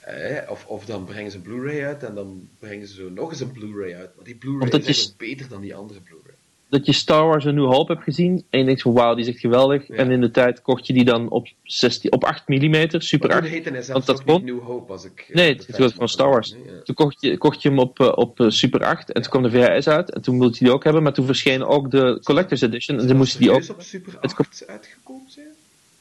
[0.00, 3.30] Eh, of, of dan brengen ze een Blu-ray uit en dan brengen ze zo nog
[3.30, 4.16] eens een Blu-ray uit.
[4.16, 6.29] Maar die Blu-ray is je beter dan die andere Blu-ray.
[6.70, 9.24] Dat je Star Wars een New Hope hebt gezien en je denkt van wauw, die
[9.24, 9.88] is echt geweldig.
[9.88, 9.94] Ja.
[9.94, 13.36] En in de tijd kocht je die dan op, 16, op 8 mm, super Maar
[13.36, 13.44] 8.
[13.46, 15.24] toen heette hij Want dat kon- New Hope als ik...
[15.28, 16.50] eh, Nee, het was van Star Wars.
[16.52, 16.82] Nee, ja.
[16.84, 19.42] Toen kocht je, kocht je hem op, eh, op eh, super 8 en toen kwam
[19.42, 22.20] de VHS uit en toen wilde je die ook hebben, maar toen verscheen ook de
[22.22, 25.46] Collector's Edition en toen moest je die ook op Super Het 8 uitgekomen zijn?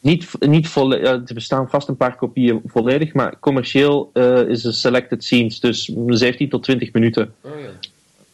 [0.02, 4.12] niet, niet volle, er bestaan vast een paar kopieën volledig, maar commercieel
[4.48, 7.34] is een selected scenes, dus 17 tot 20 minuten.
[7.42, 7.70] Oh ja.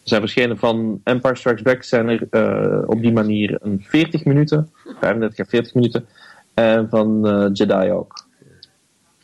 [0.09, 4.71] Zijn verschenen van Empire Strikes Back zijn er eh, op die manier een 40 minuten,
[4.99, 6.07] 35 à 40 minuten.
[6.53, 8.27] En van eh, Jedi ook.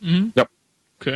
[0.00, 0.24] Mhm.
[0.34, 0.48] Ja.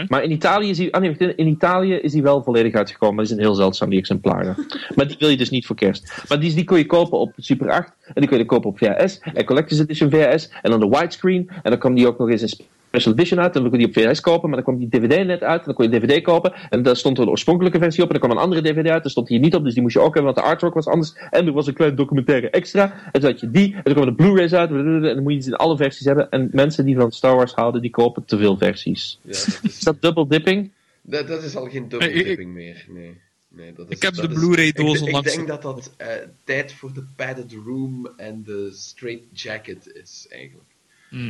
[0.09, 3.15] Maar in Italië is hij, ah nee, in Italië is hij wel volledig uitgekomen.
[3.15, 4.67] Maar die zijn heel zeldzaam, die exemplaren.
[4.95, 6.25] maar die wil je dus niet voor kerst.
[6.29, 7.93] Maar die, die kon je kopen op Super 8.
[8.07, 9.21] En die kon je kopen op VHS.
[9.35, 10.51] En Collector's Edition VHS.
[10.63, 11.51] En dan de widescreen.
[11.63, 12.49] En dan kwam die ook nog eens in
[12.89, 13.57] Special Edition uit.
[13.57, 14.49] En dan kon je die op VHS kopen.
[14.51, 15.59] Maar dan kwam die DVD net uit.
[15.59, 16.53] En dan kon je DVD kopen.
[16.71, 18.13] En daar stond er de oorspronkelijke versie op.
[18.13, 19.03] En dan kwam een andere DVD uit.
[19.03, 19.65] Daar stond hier niet op.
[19.65, 20.35] Dus die moest je ook hebben.
[20.35, 21.15] Want de artwork was anders.
[21.31, 22.95] En er was een klein documentaire extra.
[23.13, 23.75] En toen had je die.
[23.75, 24.71] En dan kwamen de Blu-rays uit.
[24.71, 26.31] En dan moet je het in alle versies hebben.
[26.31, 27.83] En mensen die van Star Wars houden.
[27.83, 29.19] Die kopen te veel versies.
[29.23, 30.71] Ja, dat, Is is, dat double dipping?
[31.03, 32.85] dat, dat is al geen double dipping meer.
[32.89, 33.25] Nee.
[33.57, 35.91] Nee, dat is, Ik heb dat de is- Blu-ray-doos ik, ik onlangs- denk dat dat
[35.97, 36.09] eh,
[36.45, 40.69] tijd voor de padded room en de straight jacket is, eigenlijk.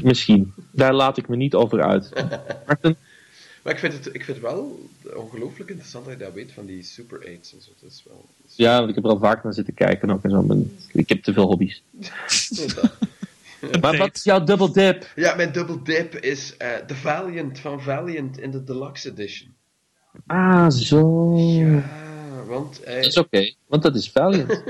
[0.03, 0.53] Misschien.
[0.71, 2.11] Daar laat ik me niet over uit.
[2.67, 2.97] Martin?
[3.63, 6.67] Maar ik vind het, ik vind het wel ongelooflijk interessant dat je dat weet van
[6.67, 7.71] die Super 8's en zo.
[7.81, 8.25] Dat is wel...
[8.37, 10.43] dat is- Ja, want ik heb er al vaak naar zitten kijken ook en zo.
[10.43, 10.57] maar
[10.93, 11.83] Ik heb te veel hobby's.
[13.81, 15.13] Maar wat is jouw double dip?
[15.17, 19.55] Ja, mijn double dip is eh de Valiant van Valiant in de Deluxe Edition.
[20.27, 21.35] Ah, zo.
[21.37, 21.83] Ja,
[22.47, 22.81] want...
[22.83, 24.63] eh, Dat is oké, want dat is Valiant.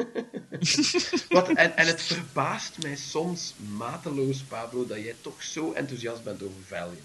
[1.29, 6.43] Wat, en, en het verbaast mij soms mateloos, Pablo, dat jij toch zo enthousiast bent
[6.43, 7.01] over Valiant.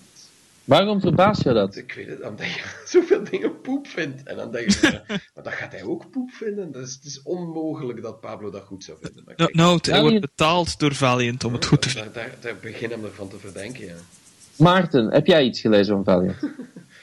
[0.63, 1.75] Waarom verbaast je dat?
[1.75, 4.23] Ik weet het, omdat je zoveel dingen poep vindt.
[4.23, 6.71] En dan denk je, eh, maar dat gaat hij ook poep vinden.
[6.71, 9.23] Dus het is onmogelijk dat Pablo dat goed zou vinden.
[9.25, 12.13] Maar Nou, kijk, wordt Valiant- betaald door Valiant om het goed te vinden.
[12.13, 13.95] daar, daar, daar begin hem ervan te verdenken, ja.
[14.55, 16.37] Maarten, heb jij iets gelezen van Valiant?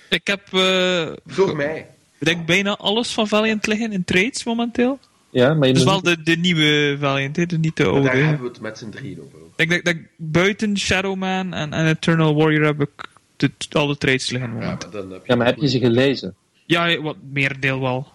[0.08, 1.88] Ik heb, eh, Door mij.
[2.18, 4.98] Ik denk bijna alles van Valiant liggen in trades momenteel.
[5.30, 8.02] Ja, maar je Dus wel de, de nieuwe Valiant, hè, de niet de oude.
[8.02, 9.38] daar hebben we het met z'n drieën over.
[9.56, 13.96] Ik denk dat ik buiten Shadowman en, en Eternal Warrior heb ik de, al de
[13.96, 14.90] trades liggen Ja, momenteel.
[14.90, 16.34] maar dan heb je, Ja, maar heb je ze gelezen?
[16.66, 18.06] Ja, wat meer deel wel.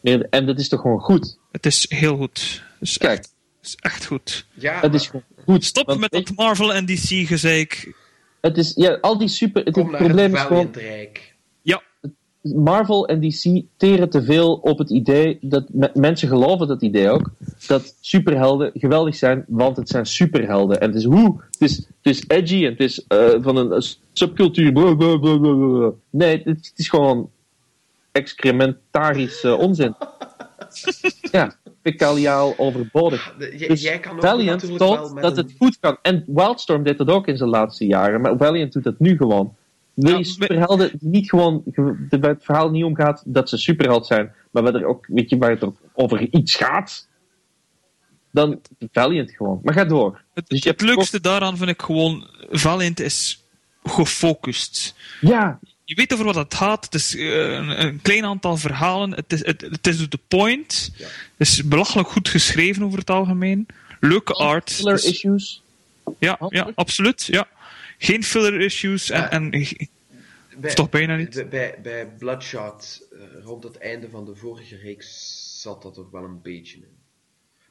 [0.00, 1.38] Nee, En dat is toch gewoon goed?
[1.52, 2.62] Het is heel goed.
[2.78, 4.46] Het is, Kijk, echt, het is echt goed.
[4.54, 5.64] Ja, het is gewoon goed.
[5.64, 7.92] Stop Want met dat Marvel en DC gezeik.
[8.40, 9.64] Het is, ja, al die super...
[9.64, 10.68] Het, kom het naar probleem het is gewoon...
[10.72, 11.29] Valiant-rijk.
[12.42, 17.08] Marvel en DC teren te veel op het idee, dat me- mensen geloven dat idee
[17.08, 17.30] ook,
[17.66, 20.80] dat superhelden geweldig zijn, want het zijn superhelden.
[20.80, 23.82] En het is hoe, het is, het is edgy en het is eh, van een
[24.12, 24.72] subcultuur.
[26.10, 27.30] Nee, het, is gewoon
[28.12, 29.94] excrementarische onzin.
[31.32, 33.34] ja, fecaliaal overbodig.
[33.38, 35.96] J- Dus jij kan ook Valiant toont dat een- het goed kan.
[36.02, 39.54] En Wildstorm deed dat ook in zijn laatste jaren, maar Valiant doet dat nu gewoon.
[40.00, 43.56] Wil Ja, je superhelden niet gewoon, de- waar het verhaal niet om gaat dat ze
[43.58, 47.08] superheld zijn, maar waar, er ook, weet je, waar het ook over iets gaat,
[48.30, 48.60] dan
[48.92, 49.60] Valiant gewoon.
[49.62, 50.22] Maar ga door.
[50.34, 53.44] het, Dus je het hebt leukste daaraan vind ik gewoon, Valiant is
[53.84, 54.94] gefocust.
[55.20, 56.84] Ja, Je weet over wat het gaat.
[56.84, 59.10] Het is eh, een, een klein aantal verhalen.
[59.14, 60.90] Het is, het, het is the point.
[60.96, 61.04] Ja.
[61.06, 63.66] Het is belachelijk goed geschreven over het algemeen.
[64.00, 64.72] Leuke art.
[64.72, 65.62] filler Dus- issues.
[66.18, 67.24] ja, ja, absoluut.
[67.24, 67.46] Ja.
[68.02, 69.10] Geen filler issues.
[69.10, 69.30] En, Ja.
[69.30, 69.50] en
[70.60, 71.46] Bij, toch bijna niet?
[71.82, 76.42] Bij, Bloodshot, eh, rond het einde van de vorige reeks, zat dat toch wel een
[76.42, 76.98] beetje in.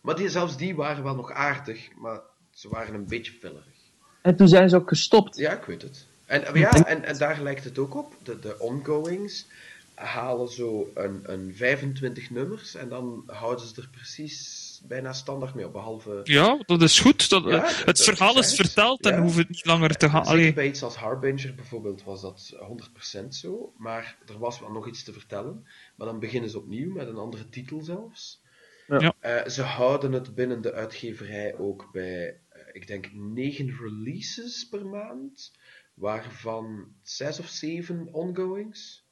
[0.01, 2.19] Maar die, zelfs die waren wel nog aardig, maar
[2.51, 3.77] ze waren een beetje fillerig.
[4.21, 5.37] En toen zijn ze ook gestopt.
[5.37, 6.07] Ja, ik weet het.
[6.25, 8.15] En, ja, en, en daar lijkt het ook op.
[8.23, 9.47] De, de ongoings
[9.93, 15.65] halen zo een, een 25 nummers en dan houden ze er precies bijna standaard mee
[15.65, 16.19] op, behalve...
[16.23, 17.29] ja, dat is goed.
[17.29, 19.21] Dat, Ja, eh, het dat verhaal is verteld en Ja.
[19.21, 20.25] hoeft het niet langer te gaan.
[20.25, 24.87] Zeker bij iets als Harbinger bijvoorbeeld was dat 100% zo, maar er was wel nog
[24.87, 25.67] iets te vertellen.
[25.95, 28.41] Maar dan beginnen ze opnieuw met een andere titel zelfs.
[28.87, 29.13] Ja.
[29.19, 34.85] Eh, ze houden het binnen de uitgeverij ook bij, eh, ik denk, 9 releases per
[34.85, 35.51] maand,
[35.93, 39.07] waarvan 6 of 7 ongoings.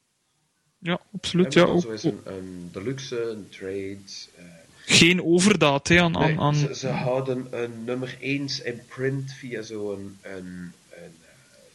[0.80, 1.54] ja, absoluut.
[1.54, 3.98] Ja, ook, zo is een, een deluxe, een trade.
[4.36, 4.44] eh,
[4.90, 9.32] geen overdaad hè, aan, aan, Nee, aan ze, ze houden een nummer 1 in print
[9.34, 11.02] via zo'n een, een, een, eh,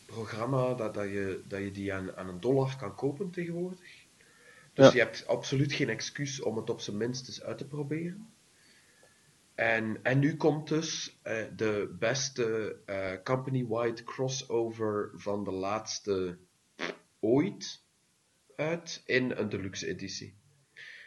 [0.07, 4.01] programma dat, dat, je, dat je die aan, aan een dollar kan kopen tegenwoordig.
[4.75, 4.93] Dus Ja.
[4.93, 8.29] je hebt absoluut geen excuus om het op zijn minst eens uit te proberen.
[9.55, 16.39] En, en nu komt dus eh, de beste eh, company-wide crossover van de laatste
[17.21, 17.83] ooit
[18.57, 20.35] uit in een deluxe editie.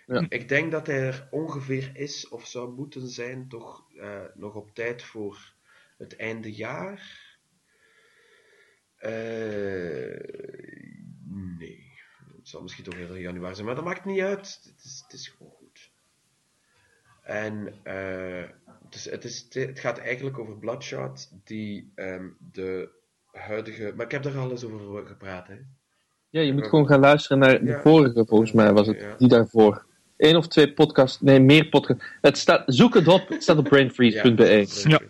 [0.05, 0.25] Ja.
[0.29, 4.73] Ik denk dat hij er ongeveer is of zou moeten zijn, toch eh, nog op
[4.73, 5.53] tijd voor
[5.97, 7.23] het einde jaar.
[8.95, 9.11] Eh,
[11.57, 11.91] nee,
[12.37, 14.59] het zal misschien toch eerder januari zijn, maar dat maakt niet uit.
[14.63, 15.91] Het is, het is gewoon goed.
[17.23, 18.49] En eh,
[18.89, 22.89] dus het, is, het gaat eigenlijk over Bloodshot, die ehm, de
[23.31, 23.93] huidige.
[23.95, 25.57] Maar ik heb daar al eens over gepraat, hè?
[26.29, 27.81] Ja, je moet gewoon gaan luisteren naar de Ja.
[27.81, 29.15] vorige, volgens mij was het, Ja.
[29.17, 29.85] die daarvoor.
[30.17, 32.03] Één of twee podcasts, nee, meer podcasts.
[32.21, 34.67] Het staat, zoek het op, het staat op brainfreeze.be.
[34.87, 35.01] Ja.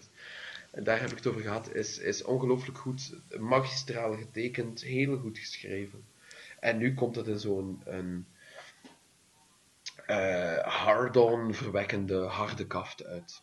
[0.71, 1.73] En daar heb ik het over gehad.
[1.73, 6.03] Is, is ongelooflijk goed, magistraal getekend, heel goed geschreven.
[6.59, 7.79] En nu komt het in zo'n
[10.05, 13.41] eh hard-on verwekkende harde kaft uit.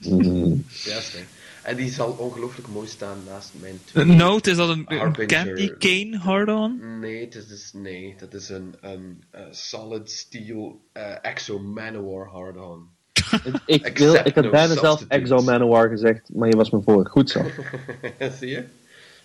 [0.00, 0.64] Mm.
[0.84, 1.24] Juist, hè.
[1.62, 4.04] En die zal ongelooflijk mooi staan naast mijn twee.
[4.04, 6.98] Note, is dat een, een candy cane hard-on?
[6.98, 12.28] Nee, het is dus, nee, dat is een, een, eh, solid steel eh, Exo Manowar
[12.28, 12.88] hard-on.
[13.66, 15.04] Ik, wil, ik had no bijna zelf.
[15.08, 17.06] Exo Manowar gezegd, maar je was me voor.
[17.06, 17.44] Goed zo.
[18.38, 18.64] Zie je?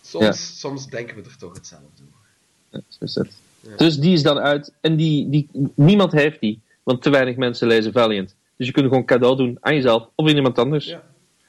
[0.02, 0.32] Soms, Ja.
[0.32, 2.30] soms denken we er toch hetzelfde over.
[2.70, 3.32] Ja, zo is het.
[3.78, 4.72] Dus die is dan uit.
[4.82, 6.60] En die, die, niemand heeft die.
[6.84, 8.36] Want te weinig mensen lezen Valiant.
[8.56, 10.86] Dus je kunt gewoon cadeau doen aan jezelf of aan iemand anders.
[10.86, 11.04] Ja.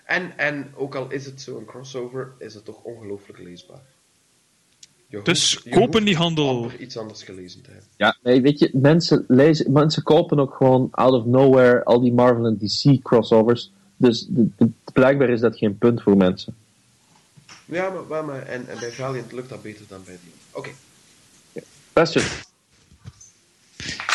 [0.04, 3.80] En, en ook al is het zo'n crossover, is het toch ongelooflijk leesbaar.
[5.06, 6.70] Je Dus kopen die handel.
[6.78, 7.88] iets anders gelezen te hebben.
[7.96, 12.12] Ja, nee, weet je, mensen, lezen, mensen kopen ook gewoon out of nowhere al die
[12.12, 13.70] Marvel en DC crossovers.
[13.96, 16.54] Dus de, de- blijkbaar is dat geen punt voor mensen.
[17.64, 20.32] Ja, maar, maar, maar en, en bij Valiant lukt dat beter dan bij die.
[20.50, 20.70] Oké.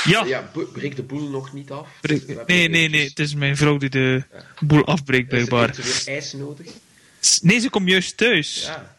[0.06, 0.26] Ja.
[0.26, 1.88] Ja, breek de boel nog niet af.
[2.02, 3.08] Breek- Nee, nee, nee.
[3.08, 4.24] Het is mijn vrouw die de
[4.60, 5.86] boel afbreekt, Is er blijkbaar.
[6.06, 6.68] ijs nodig?
[7.42, 8.62] Nee, ze komt juist thuis.
[8.66, 8.96] Ja.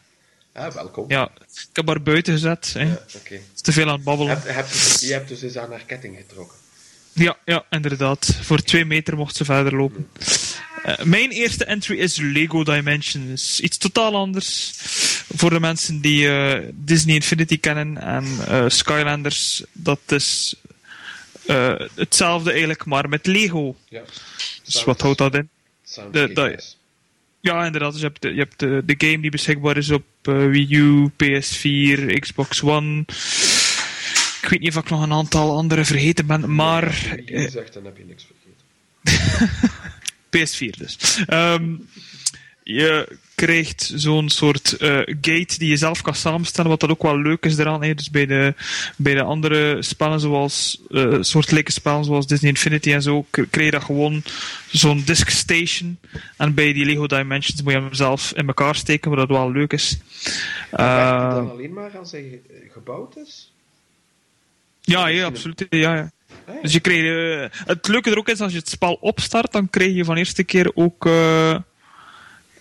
[0.53, 1.05] Ah, welkom.
[1.07, 2.73] Ja, ik heb haar buiten gezet.
[2.73, 2.81] Hè.
[2.83, 3.33] Ja, Oké.
[3.33, 4.33] Het is te veel aan het babbelen.
[4.41, 6.57] Heb, heb, je- je hebt dus eens aan haar ketting getrokken.
[7.13, 8.35] Ja, ja, inderdaad.
[8.41, 10.09] Voor twee meter mocht ze verder lopen.
[10.83, 13.59] Eh, mijn eerste entry is Lego Dimensions.
[13.59, 14.73] Iets totaal anders.
[15.35, 20.55] Voor de mensen die eh, Disney Infinity kennen en eh, Skylanders, dat is
[21.95, 23.75] hetzelfde eigenlijk, maar met Lego.
[23.89, 24.01] Ja.
[24.63, 25.49] Dus wat houdt dat in?
[26.11, 26.59] De-.
[27.39, 27.91] Ja, inderdaad.
[27.91, 31.09] Dus je hebt, de, je hebt de, de game die beschikbaar is op Wii U,
[31.09, 33.05] PS4, Xbox One.
[34.41, 36.85] Ik weet niet of ik nog een aantal andere vergeten ben, maar...
[36.85, 39.49] Als je zegt, dan heb je niks vergeten.
[40.37, 40.97] PS4 dus.
[41.27, 41.75] Ehm,
[42.63, 44.89] je krijgt zo'n soort eh,
[45.21, 47.83] gate die je zelf kan samenstellen, wat dat ook wel leuk is eraan.
[47.83, 47.93] Hè.
[47.93, 48.53] Dus bij de,
[48.95, 53.71] bij de andere spellen, zoals eh soortgelijke spellen zoals Disney Infinity en zo, krijg je
[53.71, 54.23] dat gewoon
[54.71, 55.99] zo'n disk station.
[56.37, 59.51] En bij die Lego Dimensions moet je hem zelf in elkaar steken, wat dat wel
[59.51, 59.97] leuk is.
[60.71, 63.51] Eh, dan alleen maar als hij ge- gebouwd is?
[64.81, 65.65] ja, ja, absoluut.
[65.69, 66.11] Ja, ja.
[66.61, 69.69] Dus je krijgt, eh, het leuke er ook is, als je het spel opstart, dan
[69.69, 71.61] krijg je van eerste keer ook eh, eh,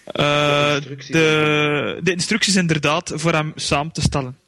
[0.05, 1.11] De instructies.
[1.13, 4.39] de, de instructies inderdaad voor hem samen te stellen.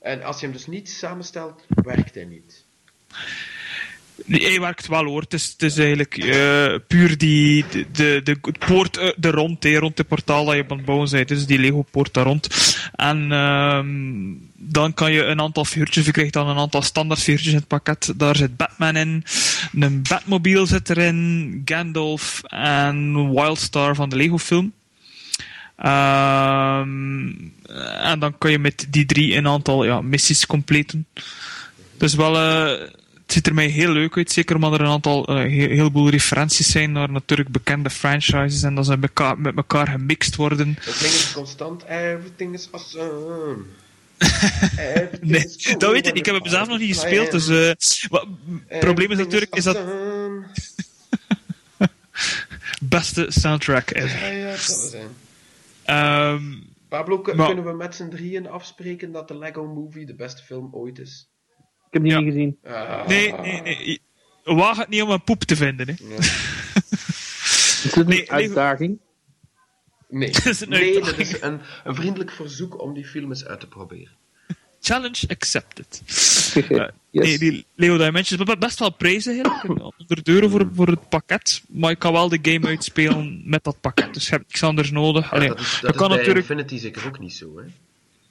[0.00, 2.64] En als je hem dus niet samenstelt, werkt hij niet.
[4.26, 5.20] Hij werkt wel hoor.
[5.20, 9.34] Het is, het is eigenlijk eh, puur die, de, de, de het poort eh, er
[9.34, 11.28] rond, rond de portaal dat je aan het bouwen bent.
[11.28, 12.48] Dus die Lego poort daar rond.
[12.94, 13.88] En ehm,
[14.54, 17.68] dan kan je een aantal figuurtjes, je krijgt dan een aantal standaard figuurtjes in het
[17.68, 18.12] pakket.
[18.16, 19.24] Daar zit Batman in,
[19.72, 24.72] een Batmobile zit erin, Gandalf en Wildstar van de Lego film.
[25.76, 27.30] Ehm,
[28.02, 31.06] en dan kan je met die drie een aantal ja, missies completen.
[31.96, 32.88] Dus wel, eh,
[33.34, 34.30] het ziet er mij heel leuk uit.
[34.30, 38.62] Zeker omdat er een aantal, eh, heel, heleboel referenties zijn naar natuurlijk bekende franchises.
[38.62, 40.68] En dat ze met elkaar, met elkaar gemixt worden.
[40.80, 43.56] Het ding is constant, everything is awesome.
[44.78, 46.14] Everything Nee, is cool dat weet ik.
[46.14, 47.30] Ik heb hem zelf nog niet gespeeld.
[47.30, 48.26] Dus eh, wat-
[48.66, 49.78] het probleem is natuurlijk is dat
[52.82, 54.18] beste soundtrack ever.
[54.20, 55.08] Ja, ja, dat het zijn.
[55.84, 56.42] Ehm,
[56.88, 60.68] Pablo, Maar- kunnen we met z'n drieën afspreken dat de Lego Movie de beste film
[60.72, 61.31] ooit is?
[61.92, 62.18] Ik heb die Ja.
[62.20, 62.58] niet gezien.
[62.64, 63.06] Ah.
[63.06, 64.00] nee, nee, nee.
[64.44, 65.86] Waag het niet om een poep te vinden.
[65.88, 65.94] Hè.
[67.52, 68.98] Is dit een Nee, uitdaging?
[70.08, 73.60] Nee, is een nee dat is een, een vriendelijk verzoek om die film eens uit
[73.60, 74.12] te proberen.
[74.80, 76.02] Challenge accepted.
[76.54, 76.90] yes.
[77.10, 79.80] Nee, die Leo Dimensions, be- best wel prijzen eigenlijk.
[79.96, 81.62] 100 euro voor, voor het pakket.
[81.68, 84.14] Maar ik kan wel de game uitspelen met dat pakket.
[84.14, 85.24] Dus je hebt niks anders nodig.
[85.24, 87.64] Ja, Allee, dat is, dat is kan bij natuurlijk, Infinity zeker ook niet zo, hè?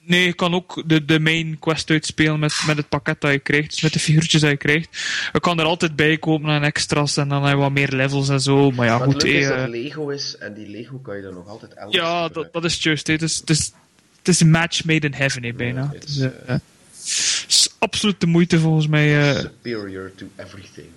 [0.04, 3.38] Nee, je kan ook de, de main quest uitspelen met, met het pakket dat je
[3.38, 3.70] krijgt.
[3.70, 4.88] Dus met de figuurtjes dat je krijgt.
[5.32, 8.28] Je kan er altijd bij kopen aan extra's en dan heb je wat meer levels
[8.28, 8.70] en zo.
[8.70, 9.22] Maar ja, Maar het goed.
[9.22, 11.74] leuke is eh, dat het Lego is, en die Lego kan je dan nog altijd
[11.74, 13.06] elders ja, dat, dat is juist.
[13.06, 13.12] hè.
[13.12, 13.72] Het is, het, is,
[14.18, 15.80] het is een match made in heaven, hè, bijna.
[15.80, 19.30] Ja, Het is, is, eh, het is absoluut de moeite volgens mij.
[19.34, 20.88] eh, Superior to everything.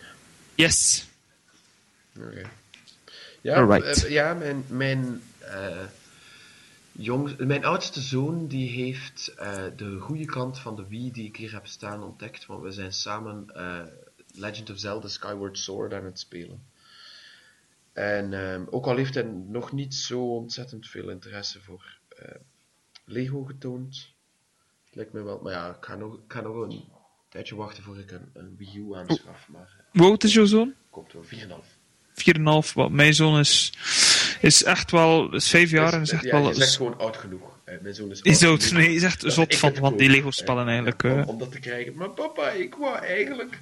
[0.56, 1.08] yes.
[2.20, 2.42] Oké.
[3.42, 4.04] Ja, Alright.
[4.06, 5.58] eh, ja, mijn, mijn, eh,
[6.98, 11.36] jong, mijn oudste zoon die heeft eh, de goede kant van de Wii die ik
[11.36, 12.46] hier heb staan ontdekt.
[12.46, 13.82] Want we zijn samen eh,
[14.34, 16.66] Legend of Zelda Skyward Sword aan het spelen.
[17.94, 22.36] En ehm, ook al heeft hij nog niet zo ontzettend veel interesse voor eh,
[23.06, 24.14] Lego getoond.
[24.92, 26.84] Lijkt me wel, maar ja, ik ga nog, ik ga nog een
[27.30, 30.74] tijdje wachten voor ik een, een Wii U aanschaf, maar Hoe oud is jouw zoon?
[30.90, 31.75] komt wel 4,5.
[32.16, 32.74] 4,5.
[32.74, 33.74] Wat mijn zoon is,
[34.42, 36.50] is echt wel, is 5 jaar en is echt ja, wel.
[36.50, 37.54] Is, gewoon oud genoeg.
[37.64, 38.22] Eh, mijn zoon is
[38.72, 40.10] Nee, echt zot van, die.
[40.10, 41.04] Lego-spellen Eh, eigenlijk.
[41.04, 41.40] om, eh.
[41.40, 41.94] dat te krijgen.
[41.96, 43.60] Maar papa, ik wou eigenlijk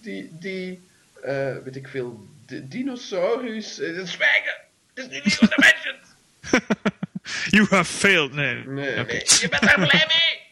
[0.00, 0.80] die, die
[1.22, 3.80] eh, weet ik veel, di- dinosaurus.
[3.80, 4.54] eh, zwijgen!
[4.94, 6.02] Het is nu Lego Dimensions!
[7.50, 8.32] You have failed.
[8.32, 8.54] Nee.
[8.54, 10.42] Nee, nee, je bent daar blij mee!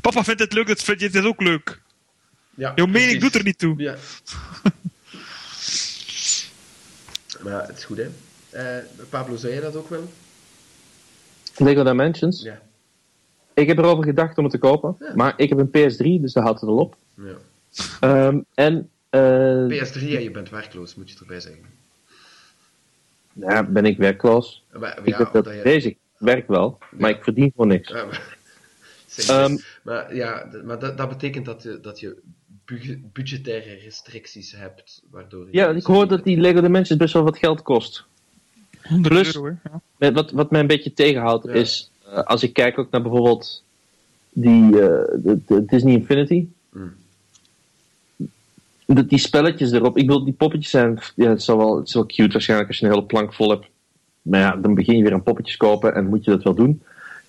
[0.00, 1.80] Papa vindt het leuk, dat vind je het ook leuk.
[2.56, 3.74] Ja, Jouw mening doet er niet toe.
[3.82, 3.96] Ja.
[7.44, 8.08] Maar het is goed, hè?
[8.50, 10.04] Eh, Pablo, zei je dat ook wel?
[11.56, 12.42] Lego Dimensions.
[12.42, 12.60] Ja.
[13.54, 14.96] Ik heb erover gedacht om het te kopen.
[15.00, 15.12] Ja.
[15.14, 16.96] Maar ik heb een PS3, dus daar houdt het al op.
[17.14, 17.34] ja.
[18.00, 19.20] Ehm, en eh
[19.68, 21.64] PS3 en je bent werkloos, moet je erbij zeggen.
[23.32, 24.64] ja, ben ik werkloos.
[24.72, 25.92] Maar, ik ben dat je- bezig.
[25.92, 27.90] Ik werk wel, maar ik verdien gewoon niks.
[27.92, 28.36] Maar,
[29.28, 32.16] Ehm, maar ja, maar dat, dat betekent dat je, dat je
[33.12, 35.56] budgettaire restricties hebt, waardoor je...
[35.56, 38.04] Ja, ik hoor dat die Lego Dimensions best wel wat geld kost.
[38.82, 39.56] 100 Plus- euro.
[39.98, 40.12] Ja.
[40.12, 41.52] Wat, wat mij een beetje tegenhoudt Ja.
[41.52, 43.62] is, eh, als ik kijk ook naar bijvoorbeeld
[44.30, 46.46] die eh, de, de Disney Infinity.
[46.72, 46.94] Mm.
[48.86, 51.94] Dat die spelletjes erop, ik bedoel, die poppetjes zijn, ja, het, is wel, het is
[51.94, 53.66] wel cute waarschijnlijk als je een hele plank vol hebt.
[54.22, 56.82] Maar ja, dan begin je weer aan poppetjes kopen en moet je dat wel doen.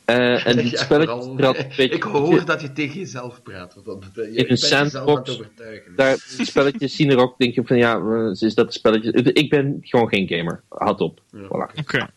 [0.05, 3.41] Eh, en die Ja, spelletjes, vooral- altijd een beetje- ik hoor dat je tegen jezelf
[3.43, 3.75] praat.
[3.83, 5.95] Want je In een sandbox, overtuigen.
[5.95, 9.13] daar, die spelletjes zien er ook, denk je van ja, eh, is dat de spelletjes?
[9.13, 10.63] Ik ben gewoon geen gamer.
[10.69, 11.21] Houd op.
[11.31, 11.79] Ja, Voilà.
[11.79, 11.97] oké.
[11.97, 12.09] Ja.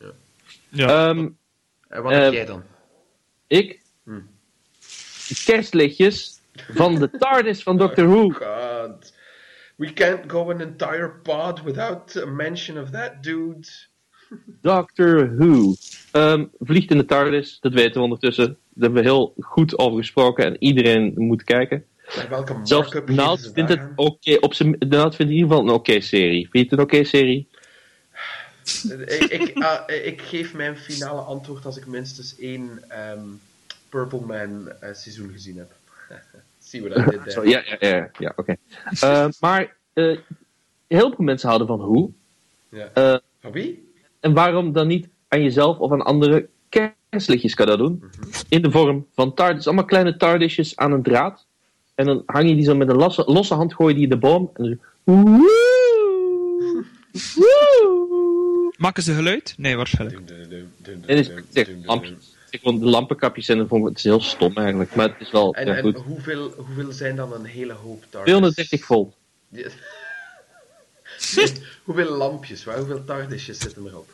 [0.68, 1.08] Ja.
[1.08, 1.28] Ehm,
[1.88, 2.62] En wat Eh, heb jij dan?
[3.46, 3.80] ik?
[4.04, 4.20] Hm.
[5.44, 6.40] Kerstlichtjes
[6.74, 8.28] van de TARDIS van Doctor Who.
[8.30, 9.12] God.
[9.76, 13.68] We can't go an entire pod without a mention of that dude.
[14.60, 15.74] Doctor Who.
[16.12, 18.46] Ehm, vliegt in de TARDIS, dat weten we ondertussen.
[18.46, 21.84] Daar hebben we heel goed over gesproken en iedereen moet kijken.
[22.16, 25.68] Maar welke Zelfs Nout ze vindt het oké, op zijn Nout vindt in ieder geval
[25.68, 26.48] een oké serie.
[26.50, 27.48] Vind je het een oké serie?
[29.06, 33.20] ik, ik, ah, ik geef mijn finale antwoord als ik minstens één ehm,
[33.88, 35.72] Purple Man eh, seizoen gezien heb.
[36.58, 38.56] Zien we dat dit Zo, ja, ja, ja, ja oké.
[39.00, 40.18] Ehm, maar eh,
[40.86, 42.12] heel veel mensen houden van Who.
[42.68, 42.90] Ja.
[42.94, 43.87] Eh, Van wie?
[44.20, 48.02] En waarom dan niet aan jezelf of aan anderen kerstlichtjes cadeau doen?
[48.48, 49.66] In de vorm van TARDIS.
[49.66, 51.46] Allemaal kleine TARDISjes aan een draad.
[51.94, 54.10] En dan hang je die zo met een losse, losse hand, gooi je die in
[54.10, 54.50] de boom.
[54.54, 54.78] En dan zo...
[55.04, 56.84] Woe!
[57.34, 58.72] Woe!
[58.76, 59.54] Maken ze geluid?
[59.56, 60.30] Nee, waarschijnlijk.
[61.06, 61.30] En is
[61.84, 62.36] lampjes.
[62.50, 64.94] Ik vond de lampenkapjes zijn, vond ik- het is heel stom eigenlijk.
[64.94, 65.96] Maar het is wel En, ja, en goed.
[65.96, 68.20] hoeveel, hoeveel zijn dan een hele hoop TARDIS?
[68.32, 69.14] 230 volt.
[71.84, 74.10] Hoeveel lampjes, waar, hoeveel TARDISjes zitten erop?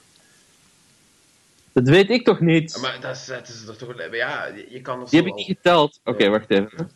[1.73, 2.79] Dat weet ik toch niet?
[2.81, 3.95] Maar dat is, dat is toch...
[4.13, 6.01] Ja, je- kan Die heb ik niet geteld.
[6.05, 6.91] Oké, wacht even.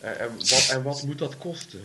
[0.00, 1.80] En, en, wat, en wat moet dat kosten?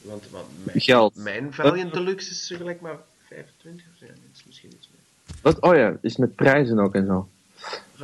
[0.00, 1.16] Want, want mijn, Geld.
[1.16, 2.98] mijn Valiant Deluxe is gelijk maar
[3.28, 4.04] 25 of zo.
[4.06, 4.12] Ja,
[4.46, 5.36] misschien iets meer.
[5.42, 5.60] Wat?
[5.60, 7.28] Oh ja, is met prijzen ook en zo.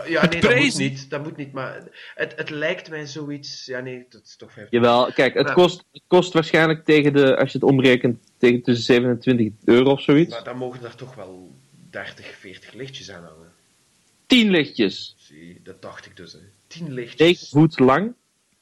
[0.06, 1.10] Ja, nee, dat moet niet.
[1.10, 1.82] Dat moet niet, maar
[2.14, 3.66] het, het lijkt mij zoiets...
[3.66, 4.70] Ja, nee, dat is toch 25.
[4.90, 8.62] Jawel, kijk, het Maar- kost, het kost waarschijnlijk tegen de, als je het omrekent, tegen
[8.62, 10.30] tussen 27 euro of zoiets.
[10.30, 11.54] Maar dan mogen er toch wel
[11.90, 13.52] 30, 40 lichtjes aan hangen.
[14.26, 15.14] 10 lichtjes.
[15.18, 16.32] Zie, dat dacht ik dus.
[16.32, 16.38] Hè.
[16.66, 17.18] 10 lichtjes.
[17.20, 18.14] 9 voet lang.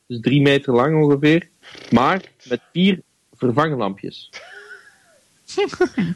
[0.07, 1.49] Dus 3 meter lang ongeveer.
[1.91, 3.01] Maar met 4
[3.33, 4.31] vervanglampjes.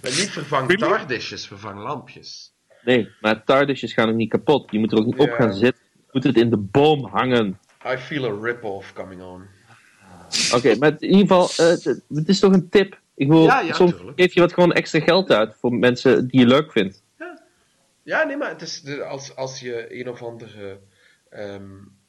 [0.03, 0.97] Maar niet vervang Really?
[0.97, 2.52] TARDISjes, vervang lampjes.
[2.85, 4.71] Nee, maar TARDISjes gaan ook niet kapot.
[4.71, 5.35] Je moet er ook niet op Ja.
[5.35, 5.83] gaan zitten.
[5.97, 7.59] Je moet het in de boom hangen.
[7.87, 9.43] I feel a rip-off coming on.
[10.55, 13.01] Oké, maar in ieder geval, eh, het- is toch een tip.
[13.15, 14.21] Ik wil, Ja, ja, soms tuurlijk.
[14.21, 17.03] geef je wat gewoon extra geld uit voor mensen die je leuk vindt.
[18.03, 20.81] Ja, nee, maar het is als, als je een of andere
[21.31, 21.63] ehm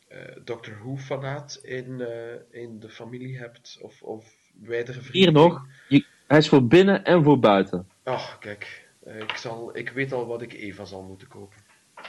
[0.07, 4.25] eh, Doctor Who-fanaat in, eh, in de familie hebt, of, of
[4.61, 5.21] wijdere vrienden.
[5.21, 7.87] Hier nog, je, hij is voor binnen en voor buiten.
[8.03, 11.57] Ach, kijk, ik, zal, ik weet al wat ik Eva zal moeten kopen.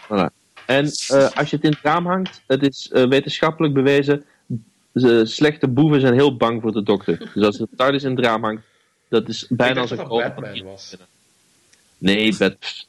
[0.05, 0.33] Voilà.
[0.67, 4.25] En eh, als je het in het raam hangt, het is eh, wetenschappelijk bewezen,
[5.23, 7.31] slechte boeven zijn heel bang voor de dokter.
[7.35, 8.63] Dus als het TARDIS in het raam hangt,
[9.09, 10.35] dat is ik bijna dacht als dat een dat.
[10.35, 10.97] Batman was.
[11.99, 12.87] Nee, Bat-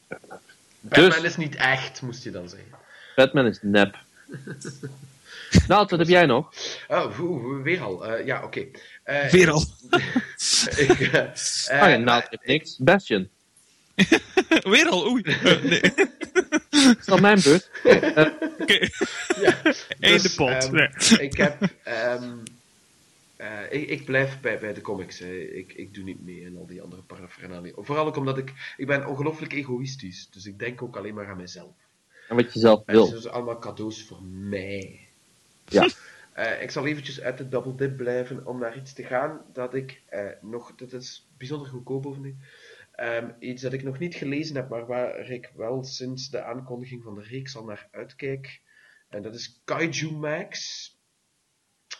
[0.80, 2.70] Batman Dus- is niet echt, moest je dan zeggen.
[3.16, 3.95] Batman is nep.
[5.68, 6.53] nou, wat heb jij nog?
[6.88, 8.06] Oh, hoe- hoe- weer al.
[8.06, 8.66] Eh, ja, oké.
[9.03, 9.64] Eh, Weer al.
[10.76, 11.24] ik, eh,
[11.68, 12.78] eh, ja, ik heb niks.
[12.78, 13.30] Bastion.
[14.73, 15.21] Weer al, oei.
[15.63, 15.81] Nee.
[16.99, 17.69] Is dat mijn beurt?
[18.61, 18.87] Oké.
[19.41, 19.61] ja,
[19.99, 20.49] Einde dus, pot.
[20.49, 20.89] ehm, Nee.
[21.19, 21.57] Ik heb.
[21.83, 22.33] ehm,
[23.35, 25.19] eh, ik, ik blijf bij, bij de comics.
[25.19, 25.33] hè.
[25.35, 27.71] Ik, ik doe niet mee in al die andere paraphernalia.
[27.75, 28.53] Vooral ook omdat ik.
[28.77, 30.29] Ik ben ongelooflijk egoïstisch.
[30.31, 31.73] Dus ik denk ook alleen maar aan mezelf.
[32.29, 33.05] En wat je zelf En het wil.
[33.05, 34.99] zijn dus allemaal cadeaus voor mij.
[35.67, 35.87] Ja.
[36.33, 39.73] Eh, ik zal eventjes uit de double dip blijven om naar iets te gaan dat
[39.73, 42.21] ik eh, nog, dat is bijzonder goedkoop over
[42.95, 47.03] Ehm, iets dat ik nog niet gelezen heb, maar waar ik wel sinds de aankondiging
[47.03, 48.61] van de reeks al naar uitkijk.
[49.09, 50.89] En dat is Kaiju Max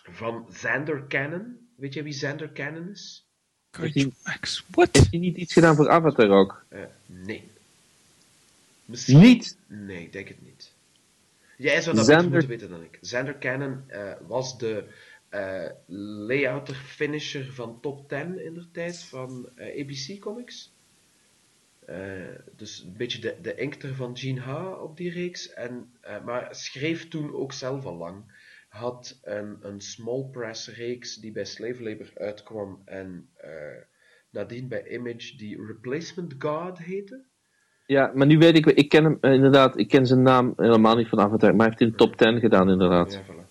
[0.04, 1.70] van Xander Cannon.
[1.76, 3.28] Weet jij wie Xander Cannon is?
[3.70, 4.66] Kaiju Max.
[4.72, 4.90] What?
[4.92, 6.66] Heeft hij niet iets gedaan voor Avatar ook?
[6.70, 7.52] Eh, nee.
[8.86, 9.20] Misschien...
[9.20, 9.58] Niet?
[9.68, 10.74] Nee, ik denk het niet.
[11.58, 12.98] Jij zou dat beter moeten weten dan ik.
[13.02, 14.88] Xander Cannon eh, was de
[15.30, 15.70] eh
[16.28, 20.75] layouter finisher van Top 10 in de tijd van eh, ABC Comics.
[21.86, 21.98] Eh,
[22.56, 25.54] dus een beetje de, de van Gene Ha op die reeks.
[25.54, 28.44] En, eh, maar schreef toen ook zelf al lang.
[28.70, 32.82] Had een, een small press reeks die bij Slave Labor uitkwam.
[32.86, 33.50] En eh,
[34.30, 37.24] nadien bij Image die Replacement God heette.
[37.86, 41.08] Ja, maar nu weet ik, ik ken hem inderdaad, ik ken zijn naam helemaal niet
[41.08, 43.14] van Avatar, maar hij heeft in de top 10 gedaan inderdaad.
[43.14, 43.50] Ja, voilà.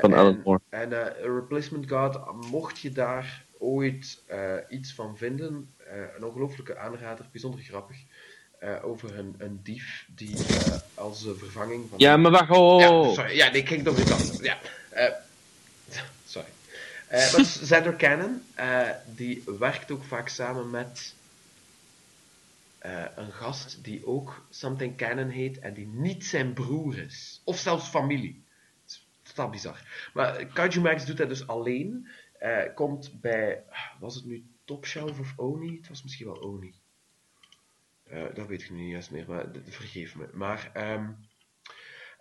[0.00, 0.60] Van en, Alan Moore.
[0.68, 0.90] En
[1.22, 4.24] Replacement God, mocht je daar ooit
[4.68, 5.68] iets van vinden,
[6.16, 7.96] een ongelofelijke aanrader, bijzonder grappig,
[8.58, 11.98] eh, over een, een dief die eh, als eh, vervanging van...
[11.98, 13.14] Ja, maar wacht, oh, oh, Ja, oh.
[13.14, 14.38] sorry, ja, nee, ik ging nog niet anders.
[14.38, 14.58] Ja,
[14.90, 15.12] eh,
[16.26, 16.48] sorry.
[17.06, 21.14] Eh dat is Xander Cannon, eh, die werkt ook vaak samen met
[22.78, 27.40] eh, een gast die ook Something Cannon heet en die niet zijn broer is.
[27.44, 28.44] Of zelfs familie.
[28.82, 30.10] Het is totaal bizar.
[30.14, 32.08] Maar Kaiju Max doet dat dus alleen.
[32.38, 33.62] Eh, komt bij,
[33.98, 35.76] was het nu Top Shelf of Oni?
[35.76, 36.74] Het was misschien wel Oni.
[38.04, 40.28] Eh, dat weet ik nu niet juist meer, maar vergeef me.
[40.32, 41.10] Maar, ehm,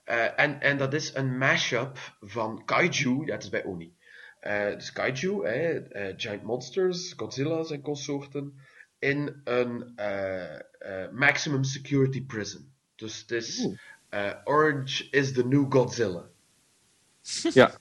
[0.04, 3.96] eh, en, en dat is een mashup van Kaiju, ja, het is bij Oni.
[4.40, 8.60] Eh, dus Kaiju, hè, eh, Giant Monsters, Godzilla's en consorten,
[9.00, 12.74] in een eh, eh, maximum security prison.
[12.96, 13.68] Dus het is
[14.10, 16.30] eh, Orange is the new Godzilla.
[17.54, 17.80] Ja.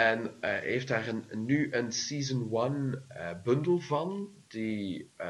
[0.00, 5.26] En eh, heeft daar een, nu een Season 1 eh, bundel van, die eh,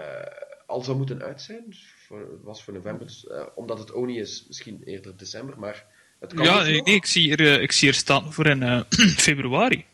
[0.67, 1.63] al zou moeten uit zijn.
[1.67, 5.87] Dus Voor, was voor november, dus, eh, omdat het Oni is, misschien eerder december, maar
[6.21, 8.81] het kan Ja, dus nee, ik, zie hier, ik zie hier staan voor in eh,
[9.27, 9.85] februari.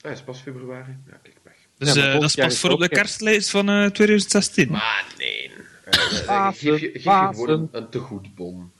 [0.00, 0.96] Ah, het is pas februari.
[1.06, 1.54] Ja, kijk, weg.
[1.78, 4.70] Dus Ja, eh, dat is pas voor op de kerstlijst van eh, 2016.
[4.70, 5.50] Maar nee.
[5.84, 8.72] Geef je, geef je gewoon een, een tegoedbon.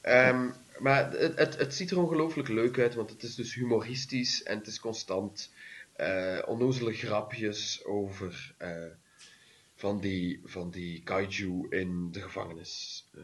[0.00, 0.46] Ehm,
[0.80, 4.58] maar het, het, het ziet er ongelooflijk leuk uit, want het is dus humoristisch en
[4.58, 5.52] het is constant
[5.92, 8.70] eh onnozele grapjes over eh,
[9.74, 13.04] van, die, van die kaiju in de gevangenis.
[13.14, 13.22] Eh,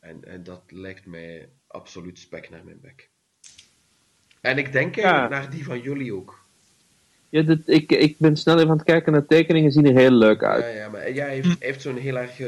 [0.00, 3.08] en, en dat lijkt mij absoluut spek naar mijn bek.
[4.40, 5.28] En ik denk Ja.
[5.28, 6.44] naar die van jullie ook.
[7.28, 9.96] Ja, dit, ik, ik ben snel even aan het kijken naar de tekeningen, zien er
[9.96, 10.62] heel leuk uit.
[10.64, 12.40] Ja, ja, maar ja, hij heeft, heeft zo'n heel erg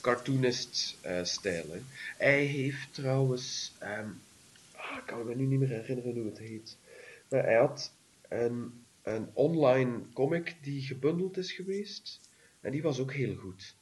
[0.00, 1.64] cartoonist-stijl.
[1.70, 1.80] hè.
[2.16, 3.72] hij heeft trouwens.
[3.78, 6.76] ah, ik kan me nu niet meer herinneren hoe het heet.
[7.28, 7.92] Maar hij had
[8.28, 12.20] een, een online comic die gebundeld is geweest.
[12.60, 13.76] En die was ook heel goed.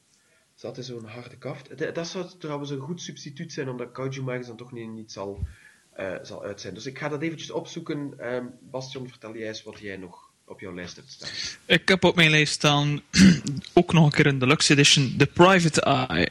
[0.53, 1.95] Zat in zo'n harde kaft.
[1.95, 5.47] Dat zou trouwens een goed substituut zijn, omdat Kaiju Max dan toch niet, niet zal,
[5.91, 6.73] eh, zal uit zijn.
[6.73, 8.13] Dus ik ga dat eventjes opzoeken.
[8.19, 11.29] Ehm Bastion, vertel jij eens wat jij nog op jouw lijst hebt staan.
[11.65, 13.01] Ik heb op mijn lijst staan
[13.73, 16.29] ook nog een keer een deluxe edition, The Private Eye.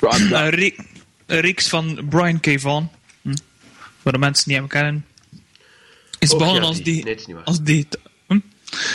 [0.00, 0.74] Een, re-
[1.26, 2.46] een reeks van Brian K.
[2.46, 2.90] Vaughan.
[3.22, 3.34] Hm.
[4.02, 5.06] Voor de mensen die hem kennen.
[6.18, 6.84] Is begonnen ja, als, die.
[6.84, 8.38] die, Nee, is als digita- hm?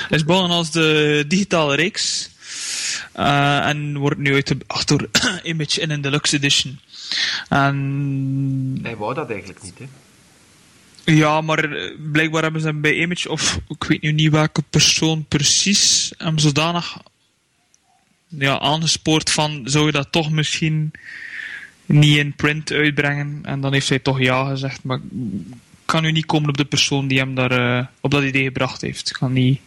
[0.10, 2.30] is begonnen als de digitale reeks.
[3.14, 5.10] Eh, en wordt nu uitgebracht door
[5.44, 6.80] Image in een deluxe edition.
[7.50, 9.86] En Hij wou dat eigenlijk niet, hè?
[11.16, 14.64] Ja, maar eh, blijkbaar hebben ze hem bij Image, of ik weet nu niet welke
[14.70, 16.98] persoon precies, hem zodanig
[18.28, 20.92] ja, aangespoord van, zou je dat toch misschien
[21.86, 23.40] niet in print uitbrengen?
[23.44, 25.00] En dan heeft hij toch ja gezegd, maar
[25.86, 28.82] kan nu niet komen op de persoon die hem daar eh, op dat idee gebracht
[28.82, 29.10] heeft.
[29.10, 29.60] Ik kan niet...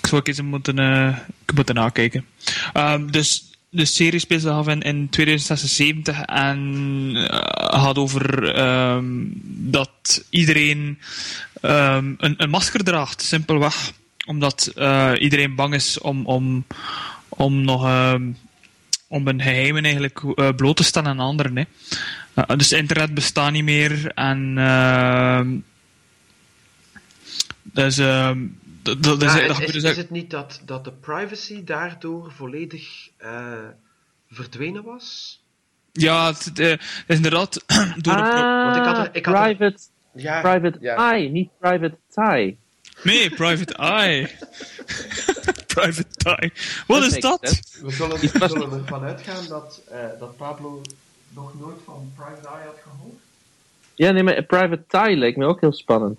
[0.00, 1.18] Ik zou eens moeten, eh,
[1.54, 2.26] moeten nakijken.
[2.72, 9.04] Ehm, dus de serie speelt zich af in, in 2076 en eh, gaat over ehm,
[9.44, 10.98] dat iedereen
[11.60, 13.92] ehm, een, een masker draagt, simpelweg.
[14.26, 16.64] Omdat eh, iedereen bang is om, om,
[17.28, 18.30] om nog ehm,
[19.08, 21.56] om geheimen eigenlijk eh, bloot te stellen aan anderen.
[21.56, 21.62] Hè.
[22.34, 24.54] Eh, dus internet bestaat niet meer en
[27.62, 28.00] dus,
[29.00, 33.52] dat, dat, Ja, dat, is, dus het niet dat, dat de privacy daardoor volledig eh,
[34.30, 35.40] verdwenen was?
[35.92, 36.72] Ja, het, eh,
[37.06, 37.62] is inderdaad
[37.96, 39.78] door Ah, Want ik had er- ik had er- private,
[40.12, 40.94] Ja, private ja.
[41.12, 42.58] eye, niet private tie.
[43.02, 44.30] Nee, Private Eye.
[45.74, 46.52] private Eye.
[46.86, 47.38] Wat is dat?
[47.42, 47.86] sense.
[47.86, 50.82] We zullen ervan uitgaan dat, eh, dat Pablo
[51.28, 53.18] nog nooit van Private Eye had gehoord.
[53.94, 56.18] Ja, nee, maar Private Tie leek me ook heel spannend.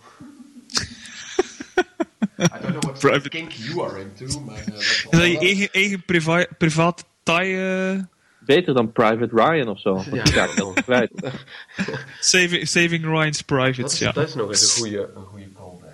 [2.41, 4.57] I don't know what Private- kink you are into, maar...
[4.57, 7.55] eh, dat is Dat je eigen, eigen priva private taai
[7.95, 7.99] eh,
[8.39, 9.93] Beter dan Private Ryan of zo.
[9.93, 10.23] Want Ja.
[10.23, 11.11] die ga ik dan kwijt.
[12.19, 14.11] saving, saving Ryan's Dat Privates, is, ja.
[14.11, 15.89] dat is nog eens een goede, een goede callback.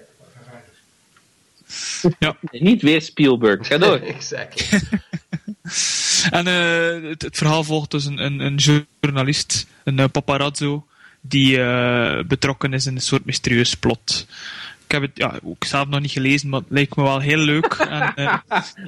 [2.20, 2.38] ja.
[2.52, 3.68] Nee, niet weer Spielberg.
[3.68, 3.98] Ga door.
[4.16, 4.80] exactly.
[6.32, 10.86] En eh, het, het verhaal volgt dus een, een, een journalist, een eh, paparazzo,
[11.22, 14.26] die eh, betrokken is in een soort mysterieus plot.
[14.86, 17.38] Ik heb het ja, ook zelf nog niet gelezen, maar het lijkt me wel heel
[17.38, 17.65] leuk.
[17.89, 18.38] en, eh,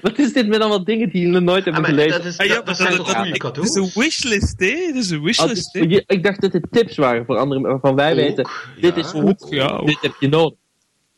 [0.01, 2.11] Wat is dit met allemaal dingen die jullie nooit Ah, hebben gelezen?
[2.11, 3.67] dat, is, Ah, ja, dat, maar dat zijn dat- toch dat- goede ik- cadeaus?
[3.67, 4.85] Het is een wishlist, hè?
[4.85, 7.63] Het is een Ah, wishlist, dus- je- ik dacht dat het tips waren voor anderen
[7.63, 8.47] waarvan wij Ook, weten.
[8.81, 9.01] Dit ja.
[9.01, 9.87] is goed, Ook, ja, ook.
[9.87, 10.57] dit heb je nodig.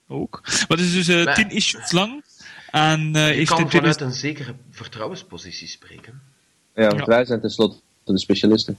[0.08, 0.40] Ook.
[0.44, 2.24] Maar het is dus eh, Maar- tien issues lang.
[2.72, 6.22] En eh Je heeft kan vanuit 2000 een zekere vertrouwenspositie spreken.
[6.76, 8.76] Ja, want wij zijn tenslotte de specialisten.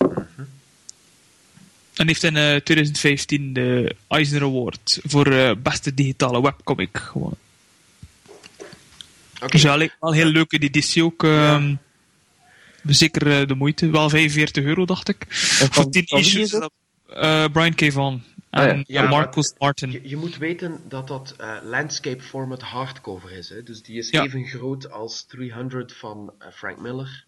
[2.00, 7.38] En heeft in eh, 2015 de Eisner Award voor eh, beste digitale webcomic gewonnen.
[9.42, 10.50] Oké, Dus ja, lijkt wel heel leuk.
[10.50, 11.24] Die editie ook.
[11.24, 11.74] ehm,
[12.84, 13.90] Zeker eh, de moeite.
[13.90, 15.26] Wel 45 euro, dacht ik.
[15.70, 16.68] voor 10 van wie issues.
[17.06, 17.80] eh, Brian K.
[17.80, 18.22] Vaughan.
[18.50, 18.68] Ah, ja.
[18.70, 19.90] En Ja, maar- Marcus Martin.
[19.90, 23.48] je, je moet weten dat dat eh, landscape format hardcover is.
[23.48, 23.62] Hè?
[23.62, 24.22] Dus die is Ja.
[24.24, 27.24] even groot als 300 van eh, Frank Miller.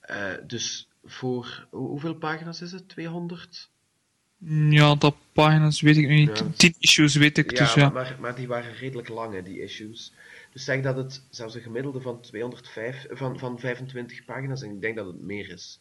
[0.00, 0.16] Eh,
[0.46, 2.88] dus voor hoe- hoeveel pagina's is het?
[2.88, 3.68] 200?
[4.48, 6.38] Ja, dat pagina's weet ik niet.
[6.38, 6.46] Ja.
[6.56, 7.50] 10 issues weet ik.
[7.50, 7.88] Ja, dus ja.
[7.88, 10.12] maar, maar, die waren redelijk lang, hè, die issues.
[10.52, 14.80] Dus zeg dat het zelfs een gemiddelde van, 205, van, van 25 pagina's, en ik
[14.80, 15.80] denk dat het meer is.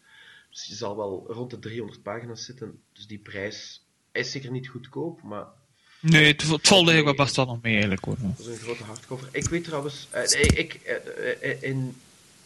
[0.49, 2.79] Dus je zal wel rond de 300 pagina's zitten.
[2.93, 5.45] Dus die prijs is zeker niet goedkoop, maar
[6.01, 8.15] Nee, het, het valt eigenlijk wel best wel nog mee, eigenlijk hoor.
[8.19, 9.27] dat is een grote hardcover.
[9.31, 11.95] Ik weet trouwens, eh, ik, eh, eh, in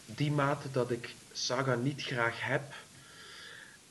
[0.06, 2.74] die mate dat ik Saga niet graag heb,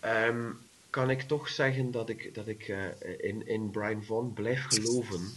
[0.00, 0.50] ehm,
[0.94, 2.84] kan ik toch zeggen dat ik, dat ik eh,
[3.16, 5.32] in, in Brian Vaughan blijf geloven.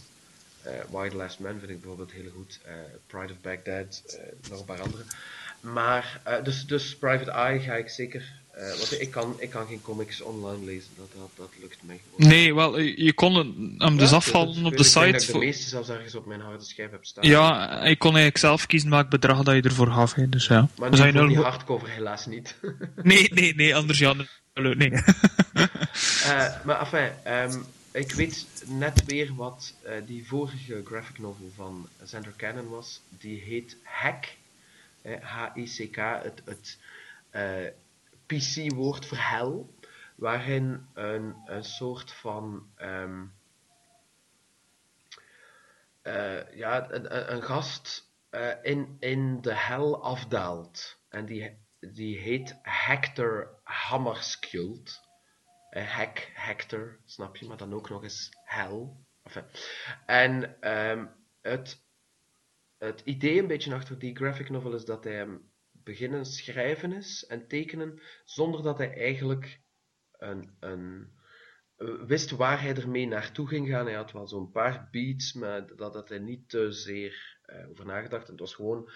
[0.62, 2.60] Eh Why the Last Man vind ik bijvoorbeeld heel goed.
[2.64, 2.74] eh,
[3.06, 5.02] Pride of Baghdad, eh, nog een paar andere.
[5.60, 8.37] Maar, dus, dus Private Eye ga ik zeker.
[8.58, 12.00] Eh, want ik kan, ik kan geen comics online lezen, dat, dat, dat lukt mij
[12.14, 12.30] gewoon.
[12.30, 13.34] Nee, wel, eh, je kon
[13.78, 15.06] hem dus Ja, afhalen dus op ik de site.
[15.06, 17.24] ik de voor- meeste zelfs ergens op mijn harde schijf heb staan.
[17.28, 20.14] Ja, je kon eigenlijk zelf kiezen welk bedrag dat je ervoor gaf.
[20.14, 20.28] Hè.
[20.28, 20.68] Dus ja.
[20.78, 22.56] Maar nu je voor die hardcover helaas niet.
[23.02, 24.12] Nee, nee, nee, anders ja.
[24.12, 24.26] nul-
[24.74, 24.90] Nee.
[26.24, 27.58] Eh, maar enfin, ehm,
[27.92, 33.00] ik weet net weer wat eh, die vorige graphic novel van Xander Cannon was.
[33.18, 34.24] Die heet Hack.
[35.20, 36.78] H-I-C-K, het, het
[38.28, 39.74] PC-woord voor hel.
[40.16, 42.70] Waarin een, een soort van...
[42.74, 43.24] ehm,
[46.08, 51.00] eh, ja, een, gast eh, in, in de hel afdaalt.
[51.08, 55.00] En die, die heet Hector Hammarskjöld.
[55.70, 59.06] Eh, Hack, Hector, snap je, maar dan ook nog eens hel.
[60.06, 61.06] En ehm,
[61.40, 61.82] het,
[62.78, 65.38] het idee een beetje achter die graphic novel is dat hij
[65.88, 69.60] beginnen schrijven is en tekenen zonder dat hij eigenlijk
[70.12, 71.12] een, een,
[71.76, 73.86] eh, wist waar hij ermee naartoe ging gaan.
[73.86, 77.86] Hij had wel zo'n paar beats, maar dat had hij niet te zeer eh, over
[77.86, 78.28] nagedacht.
[78.28, 78.90] Het was gewoon,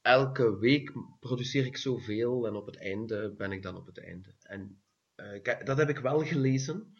[0.00, 4.34] elke week produceer ik zoveel en op het einde ben ik dan op het einde.
[4.42, 4.82] En
[5.14, 6.94] eh, dat heb ik wel gelezen.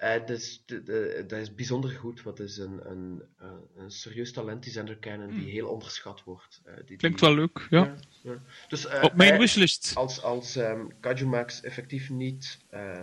[0.00, 3.90] Eh, dus de, de- dat is bijzonder goed, want het is een, een, eh, een
[3.90, 6.60] serieus talent, die Zender Cannon, die heel onderschat wordt.
[6.64, 7.94] Eh, die, Klinkt die- wel leuk, ja.
[8.22, 8.42] ja.
[8.68, 9.92] Dus, eh, Op mijn wishlist.
[9.94, 13.00] als, als ehm Kajumax effectief niet, eh,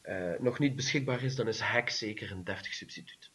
[0.00, 3.30] eh, nog niet beschikbaar is, dan is Hack zeker een deftig substituut.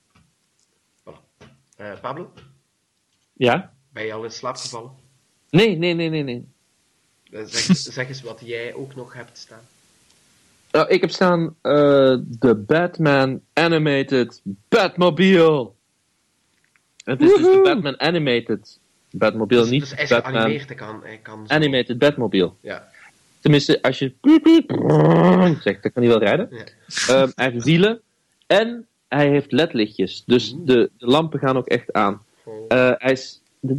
[1.00, 1.46] Voilà.
[1.76, 2.34] Eh, Pablo,
[3.34, 3.74] Ja?
[3.90, 4.92] ben je al in slaap gevallen?
[5.50, 6.48] Nee, nee, nee, nee, nee.
[7.46, 9.64] Zeg, zeg eens wat jij ook nog hebt staan.
[10.74, 15.70] Nou, ik heb staan eh, de Batman Animated Batmobile.
[17.04, 18.80] Het is dus de Batman Animated
[19.12, 22.52] Batmobile, Dus, niet dus is Batman geanimeerd, kan, hij kan zo- Animated Batmobile.
[22.62, 22.88] Ja.
[23.40, 24.14] Tenminste, als je
[25.62, 26.48] zegt, dan kan hij wel rijden.
[26.52, 26.64] Ja.
[27.08, 28.02] Ehm, hij heeft wielen
[28.48, 30.24] en hij heeft ledlichtjes.
[30.26, 32.22] Dus de, de lampen gaan ook echt aan.
[32.44, 32.66] Oh.
[32.68, 33.78] Eh, hij is, de,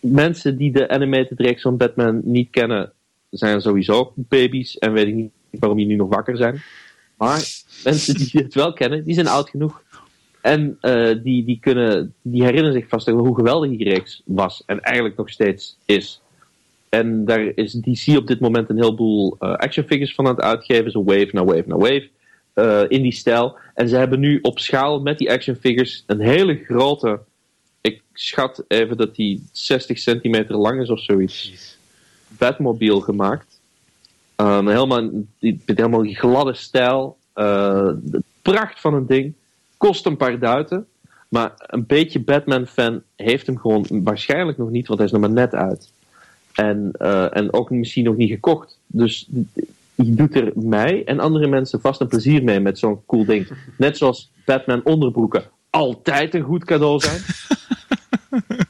[0.00, 2.92] mensen die de animated reeks van Batman niet kennen,
[3.30, 6.62] zijn sowieso baby's en weet ik niet waarom die nu nog wakker zijn.
[7.16, 7.44] Maar
[7.84, 9.82] mensen die het wel kennen, die zijn oud genoeg.
[10.40, 14.80] En eh, die, die, kunnen, die herinneren zich vast hoe geweldig die reeks was en
[14.80, 16.20] eigenlijk nog steeds is.
[16.88, 20.44] En daar is DC op dit moment een heleboel eh action figures van aan het
[20.44, 20.90] uitgeven.
[20.90, 22.08] Zo wave na wave na wave.
[22.54, 23.58] eh, in die stijl.
[23.74, 27.20] En ze hebben nu op schaal met die action figures een hele grote.
[27.80, 31.76] Ik schat even dat die 60 centimeter lang is of zoiets.
[32.28, 33.55] Batmobile gemaakt.
[34.36, 37.16] Um, helemaal, die, helemaal die gladde stijl.
[37.32, 39.34] Eh, de pracht van een ding.
[39.76, 40.86] Kost een paar duiten.
[41.28, 45.30] Maar een beetje Batman-fan heeft hem gewoon waarschijnlijk nog niet, want hij is nog maar
[45.30, 45.90] net uit.
[46.54, 48.78] En, eh, en ook misschien nog niet gekocht.
[48.86, 49.28] Dus
[49.94, 53.48] je doet er mij en andere mensen vast een plezier mee met zo'n cool ding.
[53.78, 55.44] Net zoals Batman onderbroeken
[55.76, 57.20] altijd een goed cadeau zijn.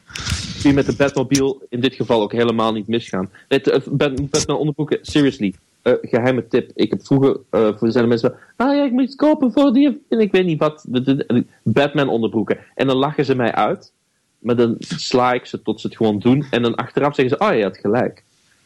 [0.74, 3.30] Met de Batmobile in dit geval ook helemaal niet misgaan.
[3.48, 5.55] Het, eh, Bat- Batman onderbroeken, seriously.
[5.82, 6.70] eh, geheime tip.
[6.74, 10.02] Ik heb vroeger, eh voor zijn mensen, ah ja, ik moet iets kopen voor die,
[10.09, 12.59] en ik weet niet wat, de- de- de- Batman onderbroeken.
[12.74, 13.93] En dan lachen ze mij uit,
[14.38, 17.44] maar dan sla ik ze tot ze het gewoon doen, en dan achteraf zeggen ze,
[17.44, 18.22] oh ja, je had gelijk.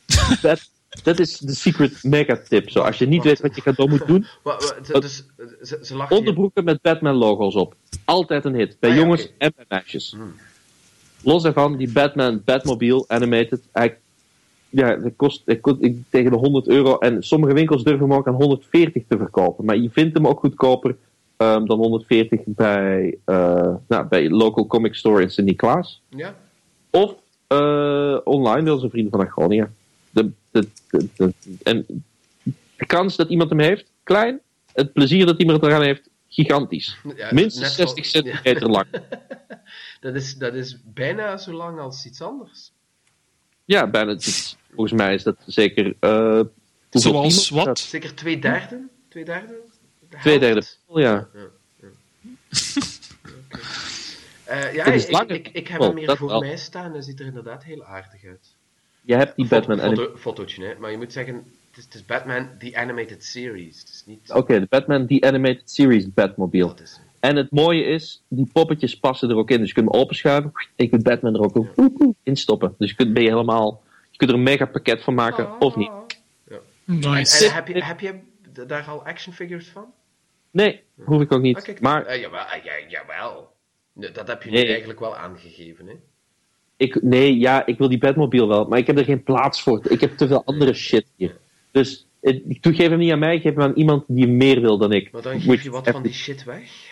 [0.43, 0.61] Dat,
[1.03, 2.71] dat is de secret mega tip.
[2.71, 4.27] Zo, als je niet weet wat je cadeau moet doen,
[5.01, 5.25] dus,
[5.63, 7.75] ze, ze onderbroeken met Batman logo's op.
[8.05, 8.77] Altijd een hit.
[8.81, 10.11] Bij Ah ja, jongens en bij meisjes.
[10.17, 10.35] Hmm.
[11.23, 13.61] Los daarvan, die Batman Batmobile Animated.
[13.73, 13.97] Hij,
[14.69, 16.99] ja, dat kost, dat kost ik, tegen de 100 euro.
[16.99, 19.65] En sommige winkels durven hem ook aan 140 te verkopen.
[19.65, 20.97] Maar je vindt hem ook goedkoper
[21.37, 26.03] ehm, dan 140 bij, eh nou, bij local comic store in Sint-Niklaas.
[26.09, 26.35] Ja?
[26.91, 27.15] Of
[27.47, 29.71] eh, online door zijn vrienden van Agronia.
[30.11, 30.69] De, de,
[31.17, 31.33] de,
[31.63, 31.87] en
[32.77, 34.41] de kans dat iemand hem heeft, klein.
[34.73, 36.99] Het plezier dat iemand eraan heeft, gigantisch.
[37.17, 38.87] Ja, Minstens net 60 zo- centimeter lang.
[40.01, 42.73] Dat is, dat is bijna zo lang als iets anders.
[43.65, 44.13] Ja, bijna.
[44.13, 45.95] is- Volgens mij is dat zeker.
[46.01, 46.41] eh,
[46.91, 47.79] Zoals wat?
[47.79, 48.89] Zeker twee derde?
[49.09, 49.55] Twee derde?
[50.11, 50.63] De Twee derde.
[50.87, 51.29] Oh, ja.
[54.45, 56.95] Eh, ja, Het is ik, ik, ik heb Oh, hem hier dat voor mij staan
[56.95, 58.55] en ziet er inderdaad heel aardig uit.
[59.03, 59.79] Je hebt die Batman.
[59.79, 60.75] Foto, fotootje, hè?
[60.79, 64.03] maar je moet zeggen, het is, het is Batman The Animated Series.
[64.07, 64.31] Niet...
[64.33, 66.67] Oké, de Batman The Animated Series Batmobile.
[66.67, 67.07] Dat is hem.
[67.21, 69.59] En het mooie is, die poppetjes passen er ook in.
[69.59, 70.51] Dus je kunt hem openschuiven.
[70.55, 71.67] En je kunt Batman er ook
[72.23, 72.75] in stoppen.
[72.79, 73.83] Dus je kunt, ben je helemaal.
[74.11, 75.91] Je kunt er een mega pakket van maken, of niet.
[76.85, 77.47] Nice.
[77.47, 78.15] En heb je, heb je
[78.53, 79.85] d- daar al action figures van?
[80.51, 81.69] Nee, hoef ik ook niet.
[81.69, 83.53] Ah, maar eh, jawel, eh, ja, jawel.
[83.95, 84.63] Dat heb je Nee.
[84.63, 85.93] nu eigenlijk wel aangegeven, hè?
[86.77, 88.65] ik, nee, ja, ik wil die Batmobile wel.
[88.65, 89.81] Maar ik heb er geen plaats voor.
[89.89, 91.37] Ik heb te veel andere shit hier.
[91.71, 94.79] Dus ik geef hem niet aan mij, ik geef hem aan iemand die meer wil
[94.79, 95.13] dan ik.
[95.13, 96.90] Maar dan Moet geef je wat van die shit weg.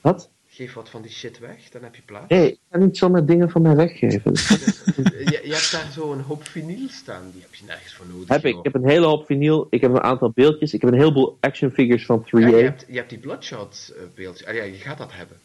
[0.00, 0.30] Wat?
[0.48, 2.28] Geef wat van die shit weg, dan heb je plaats.
[2.28, 4.32] Nee, ik ga niet zomaar dingen van mij weggeven.
[4.32, 8.28] je, je hebt daar zo een hoop vinyl staan, die heb je nergens voor nodig.
[8.28, 8.56] heb ik.
[8.56, 9.66] Ik heb een hele hoop vinyl.
[9.70, 10.74] Ik heb een aantal beeldjes.
[10.74, 12.28] Ik heb een heleboel action figures van 3A.
[12.30, 14.46] Ja, je, hebt, je hebt die Bloodshot eh, beeldje.
[14.46, 15.36] Ah ja, je gaat dat hebben.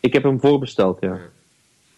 [0.00, 1.20] Ik heb hem voorbesteld, ja.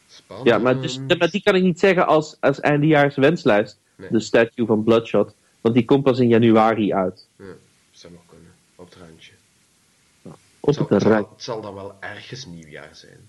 [0.09, 0.49] Spannend.
[0.49, 3.79] Ja, maar, dus, maar die kan ik niet zeggen als, als eindejaars wenslijst.
[3.97, 4.09] Nee.
[4.11, 5.35] De statue van Bloodshot.
[5.61, 7.27] Want die komt pas in januari uit.
[7.37, 7.45] Ja,
[7.91, 8.51] zou nog kunnen.
[8.77, 9.33] Op het randje.
[10.61, 11.03] Op Het
[11.37, 13.29] zal, het dan wel ergens nieuwjaar zijn.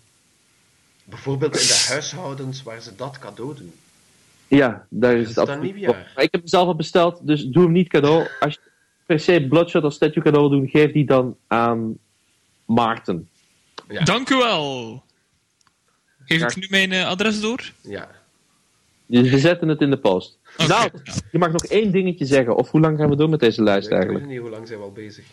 [1.03, 3.73] Bijvoorbeeld in de huishoudens waar ze dat cadeau doen.
[4.47, 6.11] Ja, daar is Is het nieuwjaar?
[6.15, 8.27] ik heb hem zelf al besteld, dus doe hem niet cadeau.
[8.39, 8.59] Als je
[9.05, 11.97] per se Bloodshot als statue cadeau wil doen, geef die dan aan
[12.65, 13.29] Maarten.
[13.87, 14.03] Ja.
[14.03, 15.03] Dank u wel.
[16.25, 17.71] Geef ik nu mijn eh, adres door?
[17.81, 18.09] Ja.
[19.05, 20.39] Dus we zetten het in de post.
[20.67, 20.89] Nou,
[21.31, 22.55] je mag nog één dingetje zeggen.
[22.55, 24.29] Of hoe lang gaan we door met deze lijst Ik weet eigenlijk?
[24.29, 25.25] niet hoe lang zijn we al bezig.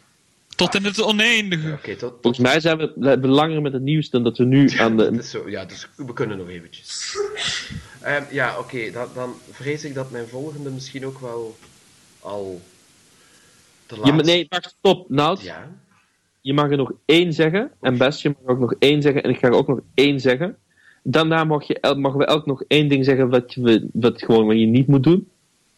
[0.59, 1.73] Tot in het oneindige.
[1.73, 4.39] Oké, tot, tot, Volgens mij zijn we, we hebben langer met het nieuws dan dat
[4.39, 5.19] we nu aan Dat de...
[5.19, 7.17] is zo, ja, dus we kunnen nog eventjes.
[8.01, 11.57] Ehm, ja, oké, dan, dan vrees ik dat mijn volgende misschien ook wel
[12.21, 12.61] al
[13.87, 15.11] te laat nee, wacht, stop.
[15.11, 15.69] Nout, Ja,
[16.41, 17.71] je mag er nog één zeggen.
[17.81, 19.23] En Best, je mag ook nog één zeggen.
[19.23, 20.57] En ik ga er ook nog één zeggen.
[21.03, 24.47] Daarna mag je, el- mogen we elk nog één ding zeggen wat, je, wat, gewoon,
[24.47, 25.29] wat je niet moet doen.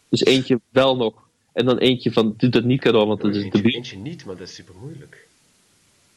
[0.09, 1.13] Dus eentje wel nog.
[1.51, 3.75] En dan eentje van, doe dat niet cadeau, want dat is debiel.
[3.75, 5.27] eentje niet, maar dat is super moeilijk.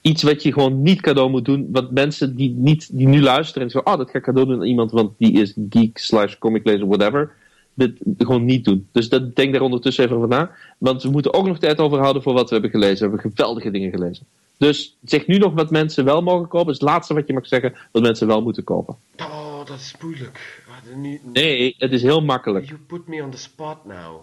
[0.00, 1.68] Iets wat je gewoon niet cadeau moet doen.
[1.72, 4.56] Wat mensen die, niet, die nu luisteren en zeggen, oh, dat ga ik cadeau doen
[4.60, 7.32] aan iemand, want die is geek slash comic lezer, whatever.
[7.74, 8.88] Dit gewoon niet doen.
[8.92, 10.50] Dus dat, denk daar ondertussen even over na.
[10.78, 13.10] Want we moeten ook nog tijd overhouden voor wat we hebben gelezen.
[13.10, 14.26] We hebben geweldige dingen gelezen.
[14.56, 16.66] Dus zeg nu nog wat mensen wel mogen kopen.
[16.66, 18.96] Dat is het laatste wat je mag zeggen, wat mensen wel moeten kopen.
[19.18, 20.62] Oh, dat is moeilijk.
[20.68, 22.66] Ah, nu- Nee, het is heel makkelijk.
[22.66, 24.20] You put me on the spot now.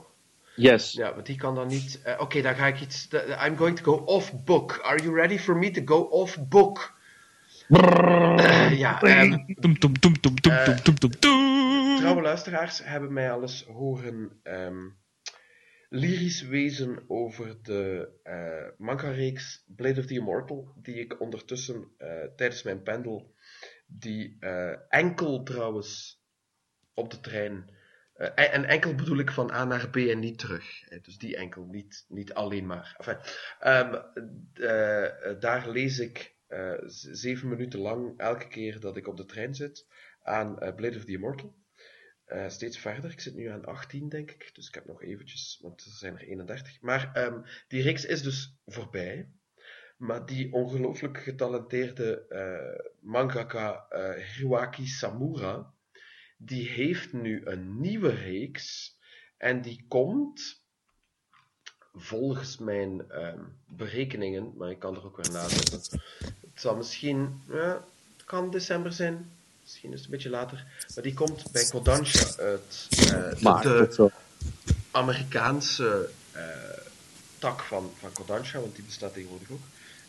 [0.56, 0.92] Yes.
[0.92, 2.02] Ja, want die kan dan niet.
[2.04, 3.08] Eh, oké, okay, dan ga ik iets.
[3.46, 4.80] I'm going to go off book.
[4.84, 7.00] Are you ready for me to go off book?
[8.72, 8.98] Ja.
[11.98, 14.98] Trouwe luisteraars hebben mij al eens horen um,
[15.90, 22.64] lyrisch wezen over de eh, manga-reeks Blade of the Immortal, die ik ondertussen eh, tijdens
[22.64, 23.34] mijn pendel,
[23.88, 24.38] die
[24.90, 26.22] enkel trouwens
[26.94, 27.70] op de trein
[28.22, 31.36] en en enkel bedoel ik van A naar B en niet terug, hè, dus die
[31.36, 32.96] enkel, niet, niet alleen maar.
[32.98, 33.18] Enfin,
[33.60, 34.02] ehm,
[34.54, 39.26] eh, eh, daar lees ik eh, zeven minuten lang elke keer dat ik op de
[39.26, 39.88] trein zit
[40.22, 41.60] aan eh, Blade of the Immortal.
[42.32, 43.12] Eh, steeds verder.
[43.12, 44.50] Ik zit nu aan 18, denk ik.
[44.54, 46.82] Dus ik heb nog eventjes, want er zijn er 31.
[46.82, 49.30] Maar ehm, die reeks is dus voorbij.
[49.98, 55.74] Maar die ongelooflijk getalenteerde eh, mangaka eh, Hiroaki Samura,
[56.46, 58.96] die heeft nu een nieuwe reeks.
[59.38, 60.60] En die komt,
[61.96, 66.02] volgens mijn ehm, berekeningen, maar ik kan er ook weer nazetten.
[66.20, 67.84] Het zal misschien, ja,
[68.18, 69.32] het kan december zijn.
[69.62, 70.66] Misschien is het een beetje later.
[70.96, 72.88] Maar die komt bij Kodansha uit.
[73.14, 74.12] eh, Maar, de-.
[74.92, 76.44] Amerikaanse eh,
[77.40, 79.62] tak van, van Kodansha, want die bestaat tegenwoordig ook.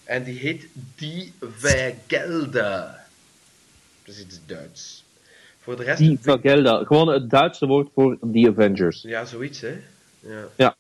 [0.05, 3.01] En die heet Die Vergelder.
[4.05, 5.05] Dat is iets Duits.
[5.63, 5.99] Voor de rest...
[5.99, 6.85] Die Vergelda.
[6.85, 9.03] Gewoon het Duitse woord voor The Avengers.
[9.03, 9.81] Ja, zoiets, hè.
[10.57, 10.77] Ja.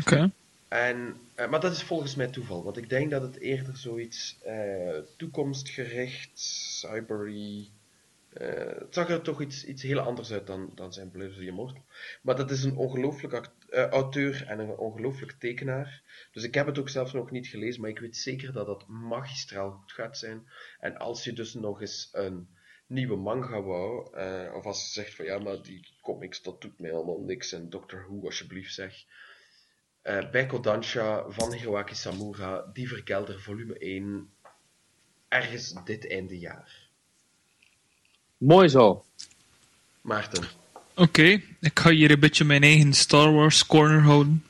[0.00, 0.30] Oké.
[0.68, 4.38] En, eh, maar dat is volgens mij toeval, want ik denk dat het eerder zoiets
[4.42, 6.30] eh, toekomstgericht,
[6.80, 7.68] cybery.
[8.32, 8.48] eh,
[8.78, 11.84] het zag er toch iets, iets heel anders uit dan, dan zijn Blizzard Immortal.
[12.22, 13.50] Maar dat is een ongelooflijk
[13.90, 16.02] auteur en een ongelooflijk tekenaar.
[16.32, 18.88] Dus ik heb het ook zelfs nog niet gelezen, maar ik weet zeker dat dat
[18.88, 20.48] magistraal goed gaat zijn.
[20.80, 22.48] En als je dus nog eens een
[22.86, 26.78] nieuwe manga wou, eh, of als je zegt van ja, maar die comics dat doet
[26.78, 29.04] mij allemaal niks en Doctor Who alsjeblieft zeg.
[30.02, 34.30] Eh, bij Kodansha van Hiroaki Samura, Die Verkelder, volume 1,
[35.28, 36.88] ergens dit einde jaar.
[38.36, 39.04] Mooi zo.
[40.00, 40.48] Maarten,
[40.96, 44.44] Oké, ik ga hier een beetje mijn eigen Star Wars corner houden.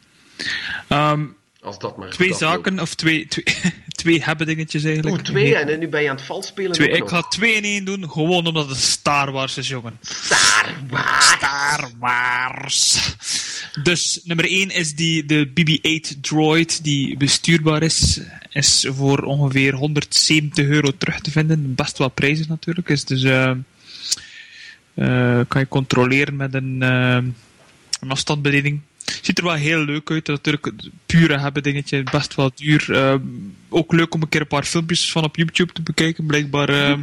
[0.89, 1.27] Ehm,
[1.61, 2.11] als dat maar...
[2.11, 3.45] twee zaken, of twee, twee,
[4.05, 5.17] twee hebben dingetjes eigenlijk.
[5.17, 6.73] Oeh, twee, en nu ben je aan het vals spelen.
[6.73, 6.89] twee.
[6.89, 9.99] Ik ga twee in één doen, gewoon omdat het Star Wars is, jongen.
[10.01, 11.27] Star Wars!
[11.27, 13.15] Star Wars.
[13.83, 18.21] Dus nummer 1 is die, de BB-8 droid die bestuurbaar is.
[18.51, 21.75] Is voor ongeveer 170 euro terug te vinden.
[21.75, 22.89] Best wel prijzig natuurlijk.
[22.89, 23.51] Is dus, eh,
[24.95, 27.19] eh, kan je controleren met een, eh,
[28.01, 28.81] een afstandsbediening.
[29.23, 30.27] Ziet er wel heel leuk uit.
[30.27, 32.03] Natuurlijk, het pure hebben dingetje.
[32.03, 32.93] Best wel duur.
[32.93, 33.15] Eh,
[33.69, 36.27] ook leuk om een keer een paar filmpjes van op YouTube te bekijken.
[36.27, 36.69] Blijkbaar.
[36.69, 36.99] eh,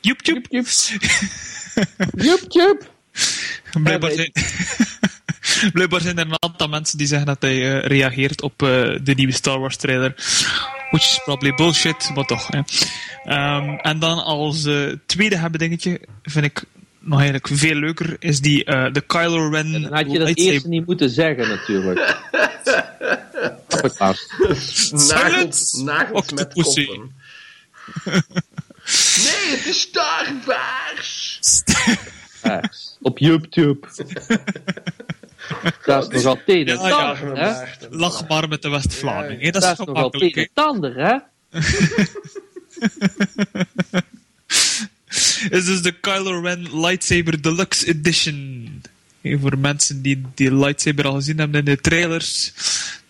[0.00, 0.42] YouTube.
[2.16, 2.94] Jup, jup.
[3.82, 4.32] Blijkbaar zijn,
[5.72, 8.68] blijkbaar zijn er een aantal mensen die zeggen dat hij eh, reageert op eh,
[9.02, 10.12] de nieuwe Star Wars trailer.
[10.90, 12.46] Which is probably bullshit, maar toch.
[12.46, 12.60] Hè.
[13.24, 16.62] Ehm, en dan als eh, tweede hebben dingetje, vind ik
[17.06, 20.52] nog eigenlijk veel leuker, is die eh, de Kylo Ren Dan had je dat lightsaber.
[20.52, 21.98] eerst niet moeten zeggen, natuurlijk.
[23.98, 24.18] Nagels,
[25.08, 25.82] Silence!
[25.84, 27.14] nagels met koppen.
[28.04, 31.40] nee, het is Star Wars!
[33.00, 33.86] Op YouTube.
[35.84, 37.50] Dat is nogal het een en Ja, ja, ander, hè?
[37.50, 37.96] Maarten.
[37.96, 39.42] Lach maar met de West-Vlaming.
[39.42, 40.36] Dat Dat is is nogal het gemakkelijk.
[40.36, 40.48] een
[40.94, 41.16] hè.
[45.50, 48.68] is dus de Kylo Ren Lightsaber Deluxe Edition.
[49.22, 52.52] Voor mensen die die lightsaber al gezien hebben in de trailers.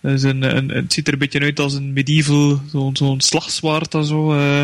[0.01, 4.05] Een, een, het ziet er een beetje uit als een medieval, zo'n zo'n slagzwaard en
[4.05, 4.33] zo.
[4.33, 4.63] eh.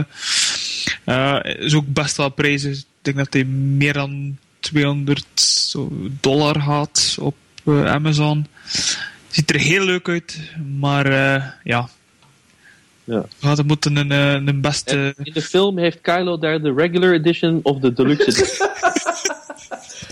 [1.04, 2.76] Eh, is ook best wel prijzig.
[2.78, 8.46] Ik denk dat hij meer dan 200 zo dollar gaat op eh, Amazon.
[9.30, 10.38] Ziet er heel leuk uit,
[10.78, 11.44] maar eh,
[13.04, 13.24] ja.
[13.64, 15.14] Moeten een, eh, een beste.
[15.16, 18.68] En in de film heeft Kylo daar de regular edition of de deluxe edition.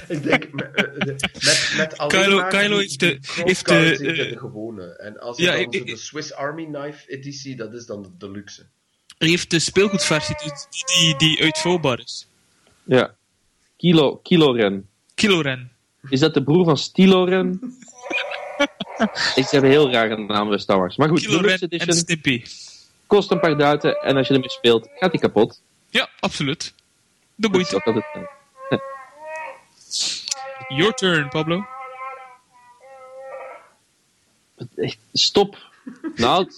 [0.09, 4.39] Ik denk, met, eh, de- met, met Kylo- Kylo die- heeft de- heeft de, eh,
[4.39, 4.97] gewone.
[4.97, 7.87] En als je ja, dan ik- zo ik- de Swiss Army Knife editie, dat is
[7.87, 8.63] dan de deluxe.
[9.19, 10.53] Hij heeft de speelgoedversie die,
[10.95, 12.27] die, die uitvouwbaar is.
[12.85, 13.15] Ja.
[13.77, 14.89] Kilo, Kilo Ren.
[15.15, 15.71] Kilo Ren.
[16.09, 17.61] Is dat de broer van Stilo Ren?
[19.35, 20.97] Ik heb een heel rare naam bij Star Wars.
[20.97, 22.43] Maar goed, Kilo deluxe Ren en edition Stimpy.
[23.11, 25.61] Kost een paar duiten en als je ermee speelt, gaat die kapot.
[25.89, 26.75] Ja, absoluut.
[27.35, 27.85] De Dat is moeite.
[27.91, 28.29] altijd fijn.
[30.79, 31.65] Your turn, Pablo.
[34.77, 35.57] Echt, Stop.
[36.15, 36.49] Nou.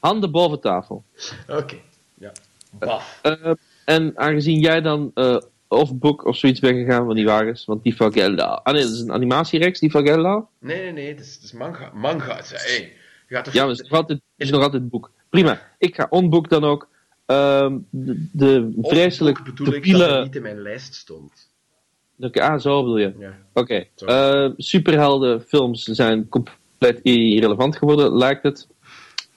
[0.00, 1.04] Handen boven tafel.
[1.48, 1.76] Oké,
[2.14, 2.32] ja.
[2.70, 3.18] Baf.
[3.22, 3.50] Eh,
[3.84, 5.36] en aangezien jij dan eh
[5.68, 8.44] off-book of zoiets bent gegaan van die wagens, want die Gelda.
[8.62, 10.46] Ah nee, dat is een animatiereeks, die Gelda.
[10.58, 11.90] Nee, nee, nee, het is, het is manga.
[11.94, 12.92] Manga, is- hey,
[13.32, 15.10] Ja, maar het is nog altijd, het is nog altijd boek.
[15.30, 15.60] Prima.
[15.78, 16.88] Ik ga onboek dan ook.
[17.26, 20.04] Ehm, de, de vreselijk bedoel ik dat debiele...
[20.04, 21.50] het niet in mijn lijst stond.
[22.32, 23.14] Ah, zo bedoel je.
[23.18, 23.38] Ja.
[23.52, 23.84] Oké.
[23.94, 24.14] Sorry.
[24.14, 28.68] Eh, superheldenfilms zijn compleet irrelevant geworden, lijkt het.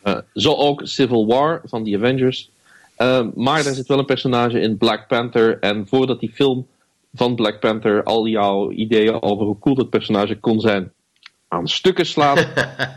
[0.02, 2.50] Eh, zo ook Civil War van The Avengers.
[2.96, 5.60] Eh, maar daar zit wel een personage in Black Panther.
[5.60, 6.68] En voordat die film
[7.14, 10.92] van Black Panther al jouw ideeën over hoe cool dat personage kon zijn
[11.56, 12.38] aan stukken slaat,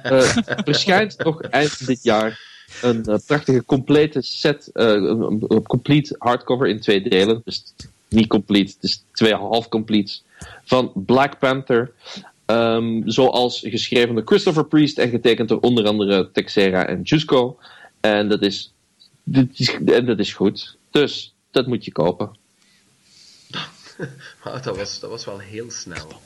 [0.02, 2.47] eh, verschijnt nog eind dit jaar
[2.82, 7.43] een eh, prachtige complete set, eh, een, complete hardcover in twee delen.
[7.44, 7.74] Dus
[8.09, 10.24] niet complete, is twee half completes
[10.64, 11.93] van Black Panther.
[12.44, 17.59] Ehm, zoals geschreven door Christopher Priest en getekend door onder andere Texera en Jusco.
[18.01, 18.72] En dat is,
[19.22, 20.76] dit is, en dat is goed.
[20.90, 22.36] Dus dat moet je kopen.
[24.43, 26.20] Dat was, dat was wel heel snel.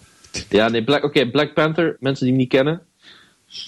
[0.48, 2.82] Ja, nee, Black, oké, Black Panther, mensen die hem niet kennen,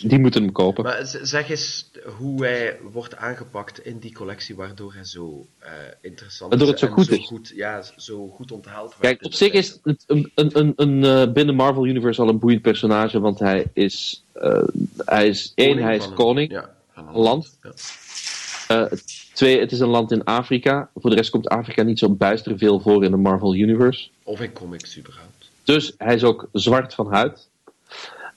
[0.03, 0.85] die moeten hem kopen.
[0.85, 5.71] Maar zeg eens hoe hij wordt aangepakt in die collectie, waardoor hij zo eh,
[6.01, 6.81] interessant Waardoor is.
[6.81, 7.57] het zo goed is.
[7.57, 9.01] ja, zo goed onthaald wordt.
[9.01, 12.39] Kijk, op zich is het een, een, een, een, eh, binnen Marvel Universe al een
[12.39, 14.63] boeiend personage, want hij is, eh,
[14.97, 16.51] hij is één, hij is een- koning.
[16.51, 17.59] ja, van een land.
[17.63, 18.89] Ja.
[19.35, 20.91] Twee, het is een land in Afrika.
[20.95, 24.09] Voor de rest komt Afrika niet zo bijster veel voor in de Marvel Universe.
[24.23, 25.34] Of in comics überhaupt.
[25.65, 27.49] Dus hij is ook zwart van huid.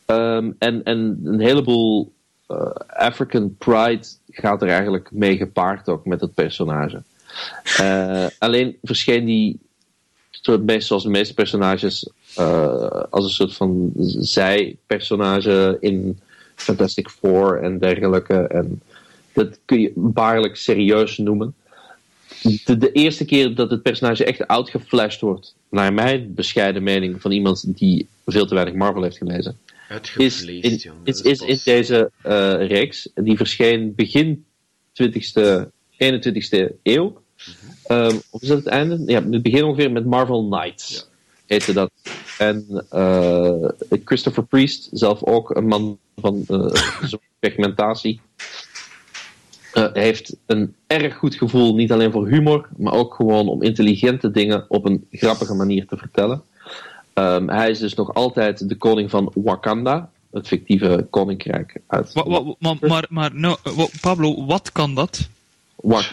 [0.05, 2.11] Ehm, en, en een heleboel
[2.47, 7.01] eh, African pride gaat er eigenlijk mee gepaard ook met het personage.
[7.77, 9.59] Eh, alleen verscheen die,
[10.77, 16.19] zoals de meeste personages, eh, als een soort van zijpersonage in
[16.55, 18.37] Fantastic Four en dergelijke.
[18.37, 18.81] En
[19.33, 21.55] dat kun je baarlijk serieus noemen.
[22.41, 27.31] De, de eerste keer dat het personage echt outgeflashed wordt, naar mijn bescheiden mening van
[27.31, 29.57] iemand die veel te weinig Marvel heeft gelezen,
[30.17, 33.09] is in, is, in deze eh, reeks.
[33.15, 34.45] Die verscheen begin
[35.03, 37.21] 20e, 21e eeuw.
[37.83, 39.03] Ehm, of is dat het einde?
[39.05, 41.07] Ja, het begin ongeveer met Marvel Knights.
[41.45, 41.91] Heette dat.
[42.37, 43.69] En eh,
[44.05, 46.43] Christopher Priest, zelf ook een man van
[47.01, 48.21] zo'n pigmentatie.
[49.77, 54.31] Eh, heeft een erg goed gevoel, niet alleen voor humor, maar ook gewoon om intelligente
[54.31, 56.41] dingen op een grappige manier te vertellen.
[57.13, 62.13] Ehm, hij is dus nog altijd de koning van Wakanda, het fictieve koninkrijk uit.
[62.13, 65.27] Wa- wa- maar, maar, maar nou, wa- Pablo, wat kan dat?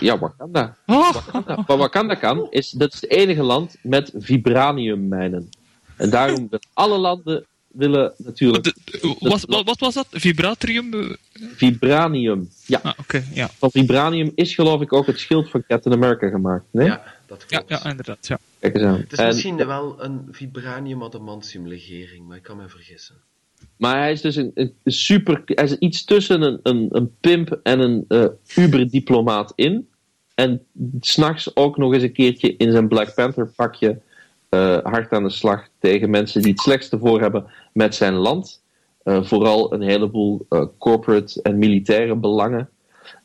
[0.00, 0.76] Ja, Wakanda.
[0.86, 1.62] Ah, Wakanda.
[1.66, 5.48] Wat Wakanda kan, is dat is het enige land met vibraniummijnen.
[5.96, 7.44] En daarom willen alle landen
[7.74, 10.06] willen natuurlijk de- de- wat, wat, wat was dat?
[10.10, 10.94] Vibratorium?
[10.94, 11.10] Eh,
[11.56, 12.48] vibranium.
[12.66, 13.48] Ja, Ah, oké, ja.
[13.58, 16.64] van vibranium is geloof ik ook het schild van Captain America gemaakt.
[16.70, 16.86] Nee?
[16.86, 17.68] Ja, dat klopt.
[17.68, 18.26] ja, inderdaad.
[18.26, 18.38] Ja.
[18.58, 18.98] Kijk eens aan.
[18.98, 23.14] Het is En- misschien wel een vibranium adamantium legering, maar ik kan me vergissen.
[23.76, 25.42] Maar hij is dus een, een super.
[25.44, 28.24] Hij is iets tussen een, een, een pimp en een eh
[28.56, 29.88] uberdiplomaat in.
[30.34, 30.62] En
[31.00, 34.00] s'nachts ook nog eens een keertje in zijn Black Panther pakje
[34.54, 38.62] eh, hard aan de slag tegen mensen die het slechtste voor hebben met zijn land.
[39.02, 42.68] Eh, vooral een heleboel eh, corporate en militaire belangen.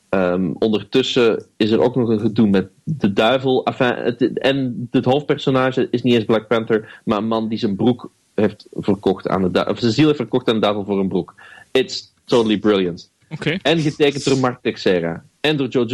[0.08, 3.64] Ehm, ondertussen is er ook nog een gedoe met de duivel.
[3.64, 7.76] Enfin, het, en het hoofdpersonage is niet eens Black Panther, maar een man die zijn
[7.76, 9.72] broek heeft verkocht aan de duivel.
[9.74, 11.34] Of zijn ziel heeft verkocht aan de duivel voor een broek.
[11.70, 13.10] It's totally brilliant.
[13.28, 13.56] Oké.
[13.62, 15.24] En getekend door Mark Texera.
[15.40, 15.86] En door Joe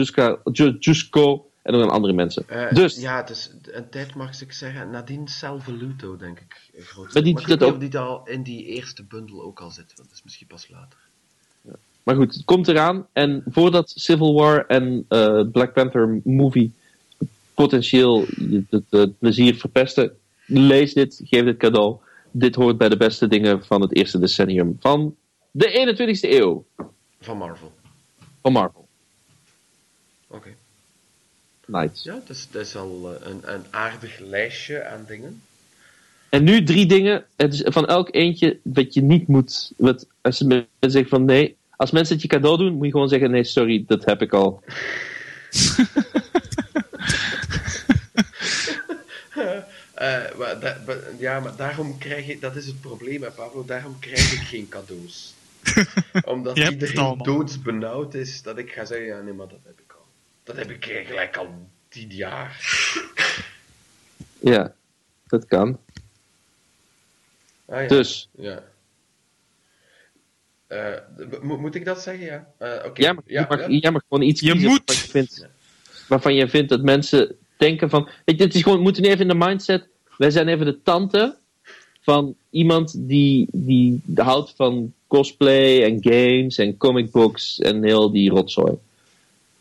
[0.78, 2.48] Jusco, En door andere mensen.
[2.48, 4.90] Eh, dus, Ja, het is een tijd mag ik zeggen.
[4.90, 6.70] Nadien Salvaluto, denk ik.
[6.78, 7.14] Groot.
[7.14, 10.08] Maar die maar dat of die al in die eerste bundel ook al zit, want
[10.08, 10.98] dat is misschien pas later.
[12.02, 13.06] maar goed, het komt eraan.
[13.12, 16.72] En voordat Civil War en eh, Black Panther movie
[17.54, 18.26] potentieel
[18.90, 20.16] het plezier verpesten,
[20.46, 21.96] lees dit, geef dit cadeau.
[22.30, 25.16] Dit hoort bij de beste dingen van het eerste decennium van
[25.50, 26.64] de 21ste eeuw
[27.20, 27.72] Van Marvel.
[28.42, 28.85] van Marvel.
[32.02, 35.42] Ja, dat is, dat is al eh, een, een aardig lijstje aan dingen.
[36.28, 37.24] En nu drie dingen.
[37.36, 39.72] Het is van elk eentje dat je niet moet.
[39.76, 41.56] Wat, als mensen zeggen van nee.
[41.76, 44.32] Als mensen het je cadeau doen, moet je gewoon zeggen: nee, sorry, dat heb ik
[44.32, 44.62] al.
[49.94, 53.64] Eh, maar da- maar- ja, maar daarom krijg ik, dat is het probleem, hè, Pablo,
[53.64, 55.34] daarom krijg ik geen cadeaus.
[56.24, 59.85] Omdat iedereen doodsbenauwd is, dat ik ga zeggen, ja nee, maar dat heb ik.
[60.46, 62.60] Dat heb ik eigenlijk al tien jaar.
[64.38, 64.74] Ja,
[65.26, 65.78] dat kan.
[67.64, 67.88] Ah, ja.
[67.88, 68.62] Dus, Ja.
[70.66, 70.92] Eh,
[71.42, 72.52] mo- moet ik dat zeggen, ja?
[72.58, 73.00] Eh, Oké.
[73.02, 73.68] jij, mag, ja, je mag, ja.
[73.68, 74.82] jij mag gewoon iets Je kiezen moet.
[74.86, 75.46] Waarvan, je vindt,
[76.08, 78.08] waarvan je vindt dat mensen denken van.
[78.24, 79.88] Weet je, het is gewoon, we moeten nu even in de mindset.
[80.18, 81.36] Wij zijn even de tante
[82.00, 88.30] van iemand die, die houdt van cosplay en games en comic books en heel die
[88.30, 88.76] rotzooi.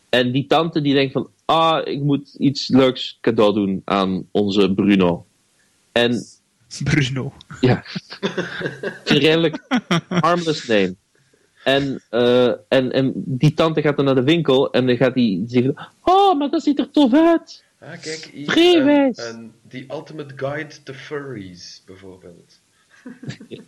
[0.08, 4.74] En die tante die denkt van, ah, ik moet iets leuks cadeau doen aan onze
[4.74, 5.26] Bruno.
[5.92, 6.24] En
[6.84, 7.32] Bruno.
[7.60, 7.84] ja,
[9.04, 9.58] een redelijk
[10.08, 10.94] harmless name.
[11.64, 15.44] En, eh, en, en die tante gaat dan naar de winkel en dan gaat die
[15.46, 17.64] zeggen, oh, maar dat ziet er tof uit.
[17.80, 22.60] Ah, kijk, hier, een, een, The Ultimate Guide to Furries, bijvoorbeeld.
[23.48, 23.62] Je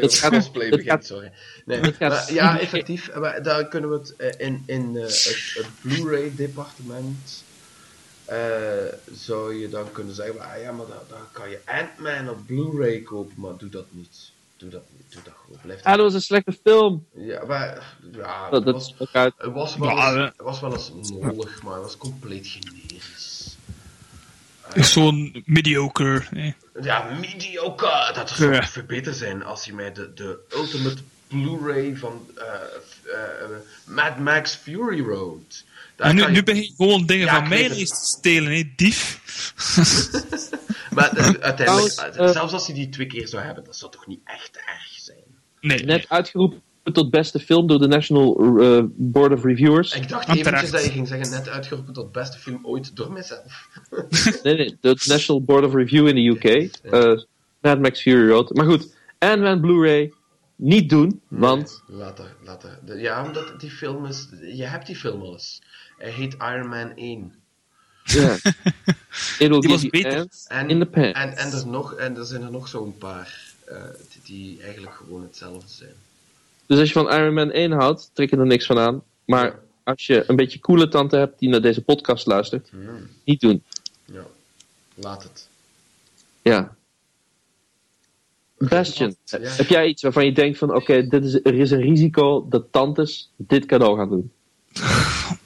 [0.00, 1.32] Dat gaat- cosplay dat begint, sorry.
[1.64, 3.14] Nee, dat maar ja, effectief.
[3.14, 7.44] Maar daar kunnen we het eh, in, in eh, het, het Blu-ray-departement...
[8.24, 8.38] eh,
[9.12, 13.00] zou je dan kunnen zeggen, ah, ja, maar dan, dan kan je Ant-Man op Blu-ray
[13.02, 14.30] kopen, maar doe dat niet.
[14.56, 15.12] doe dat niet.
[15.12, 15.58] Doe dat gewoon.
[15.62, 17.06] Blijf Ah, dat was een slechte film.
[17.14, 17.96] Ja, maar...
[18.12, 19.34] Ja, Dat, het dat is was, ook uit.
[19.36, 23.17] het was wel eens, het was wel eens mollig, maar het was compleet generisch.
[24.74, 26.22] Is Zo'n mediocre.
[26.34, 26.52] hè.
[26.82, 28.10] Ja, mediocre.
[28.14, 28.60] Dat zou Ja.
[28.60, 32.44] toch veel beter zijn als je mij de, de ultimate Blu-ray van eh,
[33.14, 33.48] eh,
[33.86, 35.64] Mad Max Fury Road.
[35.96, 38.52] Daar En nu, kan je- nu begin je gewoon dingen Ja, van mij te stelen,
[38.52, 39.20] hè, dief.
[40.90, 41.92] Maar eh, uiteindelijk,
[42.32, 45.24] zelfs als je die twee keer zou hebben, dat zou toch niet echt erg zijn?
[45.60, 49.94] Nee, Net uitgeroepen tot beste film door de National eh, Board of Reviewers.
[49.94, 53.12] Ik dacht En eventjes dat je ging zeggen, net uitgeroepen tot beste film ooit door
[53.12, 53.68] mijzelf.
[54.42, 56.70] Nee, nee, de National Board of Review in de UK.
[56.82, 57.18] eh,
[57.60, 58.54] Mad Max Fury Road.
[58.54, 60.12] Maar goed, Ant-Man Blu-ray
[60.56, 61.82] niet doen, want...
[61.86, 62.78] Later, later.
[62.84, 64.28] De- ja, omdat die film is...
[64.52, 65.62] Je hebt die film al eens.
[65.98, 67.34] Hij heet Iron Man 1.
[68.04, 68.34] Ja.
[69.38, 70.26] It will Die was beter.
[70.46, 71.12] En, in the pants.
[71.18, 73.82] en, en, er, nog, en er zijn er nog zo'n paar eh,
[74.12, 75.94] die, die eigenlijk gewoon hetzelfde zijn.
[76.68, 79.02] Dus als je van Iron Man 1 houdt, trek je er niks van aan.
[79.24, 82.70] Maar als je een beetje coole tante hebt die naar deze podcast luistert,
[83.24, 83.62] niet doen.
[84.04, 84.22] ja,
[84.94, 85.48] laat het.
[86.42, 86.76] Ja.
[88.58, 89.38] Bastion, Ja.
[89.40, 92.64] heb jij iets waarvan je denkt van, oké, dit is er is een risico dat
[92.70, 94.30] tantes dit cadeau gaan doen?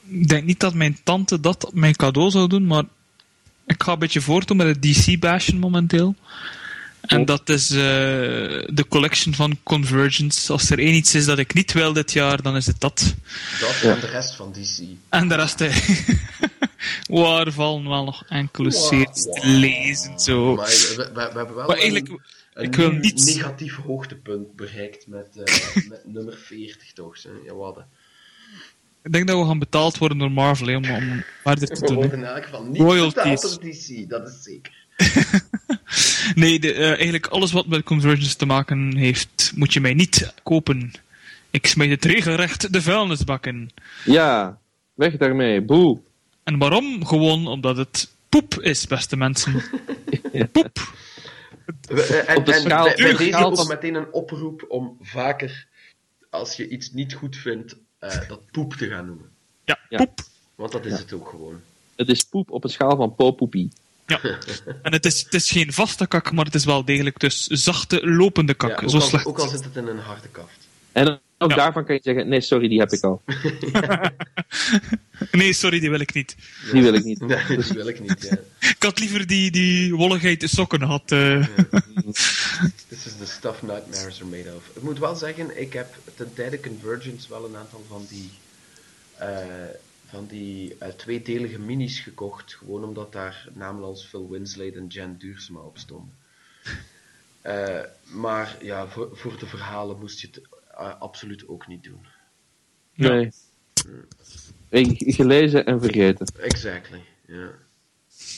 [0.09, 2.85] Ik denk niet dat mijn tante dat mijn cadeau zou doen, maar
[3.67, 6.15] ik ga een beetje voortdoen met het DC-bashen momenteel.
[7.03, 7.77] En dat is eh,
[8.67, 10.53] de collection van Convergence.
[10.53, 13.15] Als er één iets is dat ik niet wil dit jaar, dan is het dat.
[13.61, 13.95] Dat Ja.
[13.95, 14.83] en de rest van DC.
[15.09, 15.77] En de rest, eh,
[17.21, 20.19] waar vallen wel nog enkele Wow, series te lezen.
[20.21, 20.55] Zo.
[20.55, 25.07] Maar we, we, we hebben wel Maar eigenlijk, een ik wil niet- negatief hoogtepunt bereikt
[25.07, 27.23] met, eh, met nummer 40 toch.
[27.23, 27.31] Hè?
[27.47, 27.85] Ja, wat,
[29.03, 31.87] ik denk dat we gaan betaald worden door Marvel hè, om, om verder te We
[31.87, 31.97] doen.
[31.97, 32.03] hè.
[32.03, 33.15] worden in elk geval niet Royalties.
[33.15, 34.81] betaald door DC, dat is zeker.
[36.35, 40.33] Nee, de, eh, eigenlijk alles wat met Convergence te maken heeft, moet je mij niet
[40.43, 40.93] kopen.
[41.51, 43.71] Ik smijt het regelrecht de vuilnisbak in.
[44.05, 44.59] Ja,
[44.95, 45.99] weg daarmee, boe.
[46.45, 47.07] En waarom?
[47.07, 49.63] Gewoon omdat het poep is, beste mensen.
[50.53, 50.93] Poep.
[51.89, 53.95] We- eh, En, Op de en schaal- bij, bij de deze schaal ook van- meteen
[53.95, 55.67] een oproep om vaker,
[56.31, 59.29] als je iets niet goed vindt, eh, dat poep te gaan noemen.
[59.65, 59.97] Ja, Ja.
[59.97, 60.21] poep.
[60.55, 61.61] Want dat is het ook gewoon.
[61.97, 63.71] Het is poep op een schaal van popoepie.
[64.23, 64.39] Ja.
[64.83, 68.07] En het is, het is geen vaste kak, maar het is wel degelijk dus zachte,
[68.07, 68.71] lopende kak.
[68.71, 69.27] Ja, ook, Zo al, slecht.
[69.27, 70.59] ook al zit het in een harde kaft.
[70.93, 71.57] En ook Ja.
[71.57, 73.23] daarvan kan je zeggen, nee, sorry, die heb ik al.
[75.31, 76.37] Nee, sorry, die wil ik niet.
[76.73, 77.21] Die wil ik niet.
[77.27, 78.27] Nee, dat wil ik niet.
[78.31, 78.69] Ja.
[78.69, 81.13] Ik had liever die, die wolligheid de sokken had.
[81.13, 81.47] eh.
[82.89, 84.77] This is the stuff nightmares are made of.
[84.77, 88.31] Ik moet wel zeggen, ik heb ten tijde Convergence wel een aantal van die,
[89.19, 89.29] eh,
[90.13, 92.55] van die eh, tweedelige minis gekocht.
[92.55, 96.15] Gewoon omdat daar namen als Phil Winslade en Jen Duursema op stonden.
[97.43, 97.81] Eh,
[98.13, 100.41] maar ja, voor, voor de verhalen moest je het
[100.77, 102.07] eh, absoluut ook niet doen.
[102.95, 103.31] Nee.
[104.69, 106.27] Ik- Gelezen en vergeten.
[106.41, 107.49] Exactly, ja.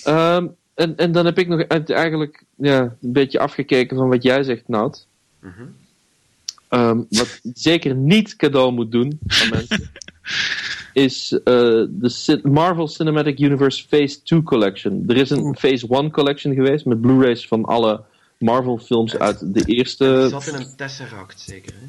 [0.04, 4.22] Ehm, en, en dan heb ik nog uit- eigenlijk ja, een beetje afgekeken van wat
[4.22, 5.06] jij zegt, Nout.
[5.40, 5.66] Mhm.
[6.68, 9.90] Ehm, wat zeker niet cadeau moet doen aan mensen,
[10.94, 11.42] is eh,
[11.88, 15.04] de Marvel Cinematic Universe Phase 2 Collection.
[15.08, 18.02] Er is een Phase 1 Collection geweest met Blu-rays van alle
[18.38, 20.26] Marvel films uit de eerste.
[20.30, 21.86] zat in een Tesseract, zeker, hè?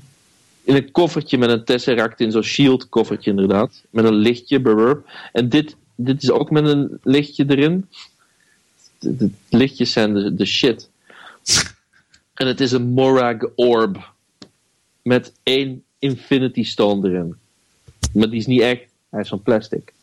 [0.63, 3.81] In een koffertje met een Tesseract in, zo'n shield koffertje inderdaad.
[3.89, 5.09] Met een lichtje, burp.
[5.31, 7.89] En dit, dit is ook met een lichtje erin.
[8.99, 10.89] De, de lichtjes zijn de, de shit.
[12.33, 14.13] En het is een Morag Orb.
[15.01, 17.35] Met één Infinity Stone erin.
[18.13, 18.83] Maar die is niet echt,
[19.15, 19.93] hij is van plastic.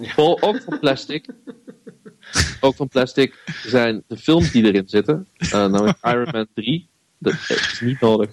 [0.00, 1.26] Vol- Ook van plastic.
[2.60, 5.26] ook van plastic zijn de films die erin zitten.
[5.36, 6.88] Eh, namelijk Iron Man 3.
[7.18, 8.30] Dat is niet nodig.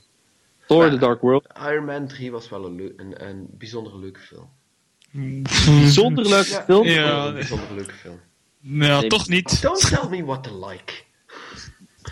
[0.68, 1.48] Thor The Dark World.
[1.70, 4.49] Iron Man 3 was wel een, een, een bijzonder leuke film.
[5.65, 6.86] Bijzonder leuke film.
[6.88, 7.26] Ja.
[7.26, 8.20] een bijzonder leuke film.
[8.60, 9.10] Nou, Nee.
[9.10, 9.61] toch niet.
[9.61, 10.94] Don't tell me what to like.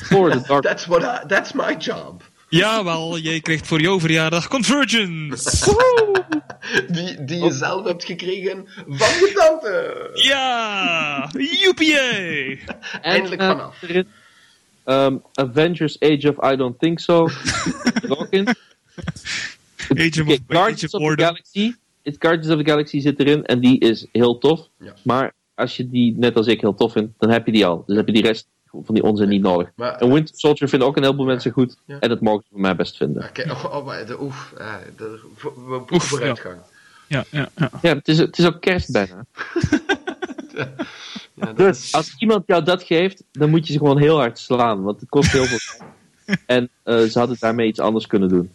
[0.09, 2.23] Thor The Dark That's what I, that's my job.
[2.51, 5.49] Jawel, jij krijgt voor jouw verjaardag Convergence.
[6.87, 10.09] Die, die je zelf hebt gekregen van je tante.
[10.13, 11.29] Ja,
[11.61, 11.95] joepie.
[13.01, 13.81] Eindelijk En, eh, vanaf.
[14.83, 17.27] ehm, Avengers Age of I Don't Think So.
[17.27, 18.47] zit er ook in.
[18.47, 18.55] Age
[19.87, 20.01] of, Oké,
[20.31, 21.21] Age Guardians of of the.
[21.23, 21.73] Galaxy.
[22.03, 24.67] Het Guardians of the Galaxy zit erin en die is heel tof.
[24.79, 24.93] Ja.
[25.03, 27.83] Maar als je die net als ik heel tof vindt, dan heb je die al.
[27.87, 29.69] Dus heb je die rest van die onzin niet nodig.
[29.75, 31.77] Maar- en Winter Soldier vinden ook een heleboel mensen goed.
[31.85, 31.99] Ja.
[31.99, 33.23] En dat mogen ze van mij best vinden.
[33.23, 35.19] Oké, oh, oh, maar de, oef, eh, de,
[35.91, 36.55] Oef, vooruitgang.
[37.07, 37.69] Ja, ja, ja.
[37.81, 39.25] Ja, het is, het is ook kerst bijna.
[41.33, 44.39] Ja, Dus is- als iemand jou dat geeft, dan moet je ze gewoon heel hard
[44.39, 44.81] slaan.
[44.83, 45.85] Want het kost heel veel.
[46.45, 48.51] En eh, ze hadden daarmee iets anders kunnen doen.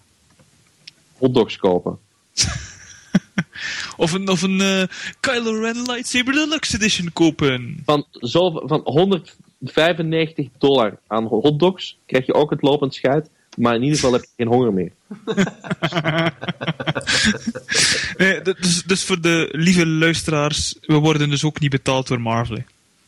[1.18, 1.98] Hotdogs kopen.
[3.96, 4.82] Of een, of een eh,
[5.20, 7.82] Kylo Ren Lightsaber Deluxe Edition kopen.
[7.84, 8.80] Van, zo, van
[9.58, 13.28] 195 dollar aan hotdogs krijg je ook het lopend schuit.
[13.56, 14.90] Maar in ieder geval heb je geen honger meer.
[18.16, 22.58] Nee, dus, dus voor de lieve luisteraars, we worden dus ook niet betaald door Marvel.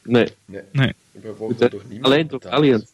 [0.03, 0.93] Nee, Nee, Nee.
[1.11, 2.55] we worden door niemand alleen door betaald.
[2.55, 2.93] Valiant.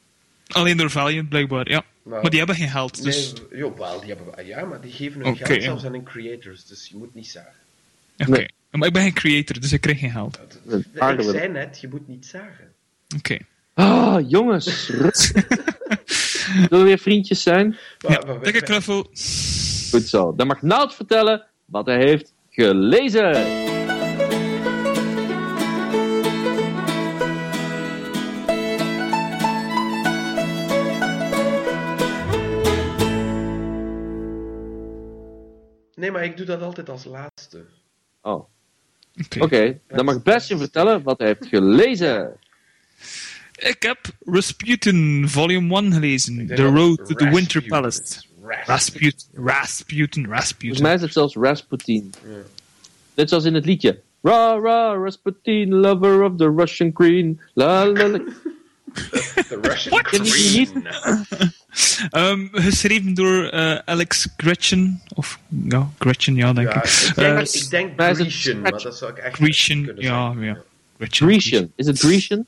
[0.48, 1.84] Alleen door Valiant, blijkbaar, ja.
[2.02, 3.32] Nou, Maar die hebben geen geld, dus...
[3.50, 5.60] Nee, jawel, die hebben we- ja, maar die geven hun geld ja.
[5.60, 7.52] zelfs aan hun creators, dus je moet niet zagen.
[8.18, 8.30] Oké.
[8.30, 8.48] Nee.
[8.70, 10.38] Maar ik ben geen creator, dus ik krijg geen geld.
[10.66, 10.84] Een
[11.18, 12.72] Ik zei net, je moet niet zagen.
[13.16, 13.38] Oké.
[13.74, 14.88] Ah, jongens.
[14.88, 15.22] rust.
[16.04, 17.76] Zullen we weer vriendjes zijn?
[17.98, 19.02] Ja, we- knuffel.
[19.90, 20.34] Goed zo.
[20.36, 23.32] Dan mag Nout vertellen wat hij heeft gelezen.
[35.94, 37.64] Nee, maar ik doe dat altijd als laatste.
[38.22, 38.44] Oh,
[39.24, 39.42] Oké.
[39.42, 39.78] oké.
[39.86, 42.36] Dan mag Bastian vertellen wat hij heeft gelezen.
[43.56, 46.38] Ik heb Rasputin Volume 1 gelezen.
[46.40, 47.62] Ik The Road to the Winter.
[47.62, 48.02] Palace.
[48.66, 49.26] Rasputin.
[49.34, 52.12] Rasputin, Rasputin, Volgens mij is het zelfs Rasputin.
[52.22, 52.36] Ja.
[53.14, 54.00] Net zoals in het liedje.
[54.22, 57.40] Ra, ra, Rasputin, lover of the Russian queen.
[57.54, 58.18] La, la, la.
[59.48, 60.86] The Russian je die Queen.
[62.10, 65.02] Ehm, geschreven door eh, Alex Gretchen.
[65.14, 65.38] Of,
[65.68, 66.90] ja, Gretchen, ja, denk Ja, ik.
[67.08, 70.44] ik denk, ik denk maar Grecian, dat zou ik echt Grecian, kunnen ja, zeggen.
[70.44, 70.62] ja.
[70.96, 71.26] Gretchen.
[71.28, 71.72] Grecian.
[71.76, 72.46] Is het Grecian?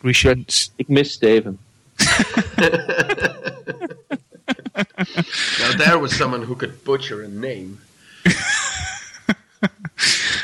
[0.00, 0.44] Grecian.
[0.76, 1.58] Ik mis Steven.
[5.60, 7.68] Now there was someone who could butcher a name.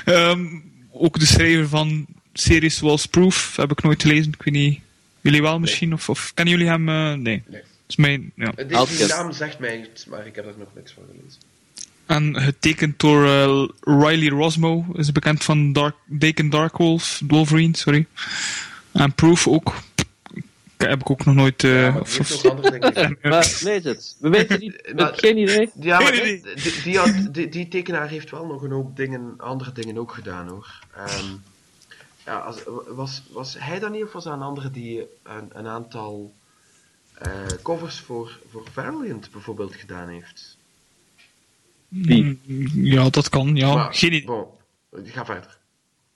[0.04, 0.46] Ehm,
[0.92, 4.32] ook de schrijver van series zoals Proof heb ik nooit gelezen.
[4.32, 4.80] Ik weet niet.
[5.20, 5.92] Jullie wel misschien?
[5.92, 6.88] Of, of kennen jullie hem?
[6.88, 7.42] eh, nee.
[7.46, 7.62] Nee.
[7.88, 8.52] is mijn, ja.
[8.56, 9.08] Deze Alkes.
[9.08, 11.40] naam zegt mij iets, maar ik heb er nog niks van gelezen.
[12.10, 18.06] En getekend door eh, Riley Rosmo, is bekend van Dark, Daken Darkwolf, Wolverine, sorry.
[18.92, 19.74] En Proof ook.
[20.76, 21.64] Heb ik ook nog nooit...
[21.64, 21.92] eh, Ja,
[23.22, 24.16] maar of- lees het.
[24.20, 24.92] We weten niet.
[24.96, 25.70] Maar- geen idee.
[25.80, 26.42] Ja, maar die,
[26.84, 30.48] die, had- die, die tekenaar heeft wel nog een hoop dingen, andere dingen ook gedaan
[30.48, 30.80] hoor.
[30.96, 31.26] Ehm,
[32.24, 35.66] ja, als, was, was hij dan niet of was er een andere die een, een
[35.66, 36.34] aantal
[37.14, 37.30] eh,
[37.62, 40.58] covers voor, voor Valiant bijvoorbeeld gedaan heeft?
[41.90, 42.38] Wie?
[42.46, 43.74] Mm, Ja, dat kan, ja.
[43.74, 44.24] Maar, Geen idee.
[44.24, 44.44] bon,
[45.04, 45.58] ga verder.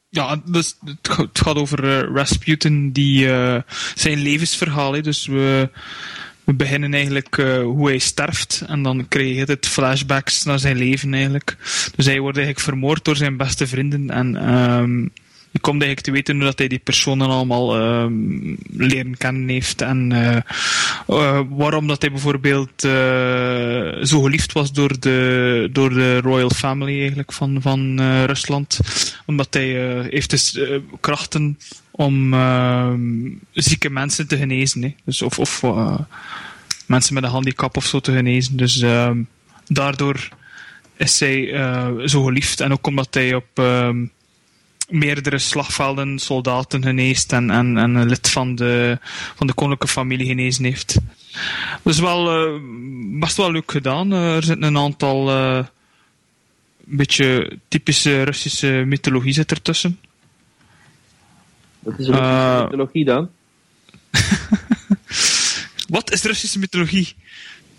[0.08, 3.62] Ja, dus het, ga- het gaat over eh, Rasputin, die, eh,
[3.94, 4.92] zijn levensverhaal.
[4.92, 5.00] Hè.
[5.00, 5.70] Dus we,
[6.44, 8.64] we beginnen eigenlijk eh, hoe hij sterft.
[8.66, 11.56] En dan krijg je het flashbacks naar zijn leven eigenlijk.
[11.96, 14.10] Dus hij wordt eigenlijk vermoord door zijn beste vrienden.
[14.10, 15.08] En ehm,
[15.54, 19.82] je komt eigenlijk te weten hoe dat hij die personen allemaal ehm, leren kennen heeft.
[19.82, 20.36] En eh,
[21.06, 26.98] eh, waarom dat hij bijvoorbeeld eh, zo geliefd was door de, door de royal family
[26.98, 28.80] eigenlijk van, van Rusland.
[29.26, 29.66] Omdat hij
[30.10, 30.60] heeft dus
[31.00, 31.58] krachten
[31.90, 34.82] om ehm, zieke mensen te genezen.
[34.82, 34.94] Hè.
[35.04, 35.62] Dus of of
[36.86, 38.56] mensen met een handicap of zo te genezen.
[38.56, 39.22] Dus ehm,
[39.66, 40.28] daardoor
[40.96, 42.60] is eh, zo geliefd.
[42.60, 43.62] En ook omdat hij op
[44.88, 48.98] meerdere slagvelden soldaten geneest en, en, en een lid van de,
[49.34, 50.96] van de koninklijke familie genezen heeft.
[51.82, 52.60] Dus wel eh,
[53.20, 54.12] best wel leuk gedaan.
[54.12, 55.56] Eh, er zitten een aantal eh,
[56.86, 59.98] een beetje typische Russische mythologie zit ertussen.
[61.78, 63.30] Wat is met mythologie dan?
[65.88, 67.14] Wat is Russische mythologie?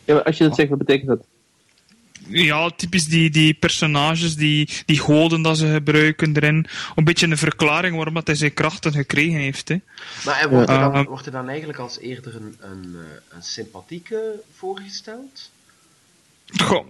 [0.06, 1.26] Ja, maar als je dat zegt, wat betekent dat?
[2.28, 6.68] Ja, typisch die, die personages, die, die goden dat ze gebruiken erin.
[6.96, 9.70] Een beetje een verklaring waarom dat hij zijn krachten gekregen heeft.
[9.70, 9.76] Hè.
[10.26, 13.44] Maar wordt, er dan, Eh, wordt er dan eigenlijk als eerder een, een, eh, een
[13.44, 15.52] sympathieke voorgesteld?
[16.64, 16.88] Goh.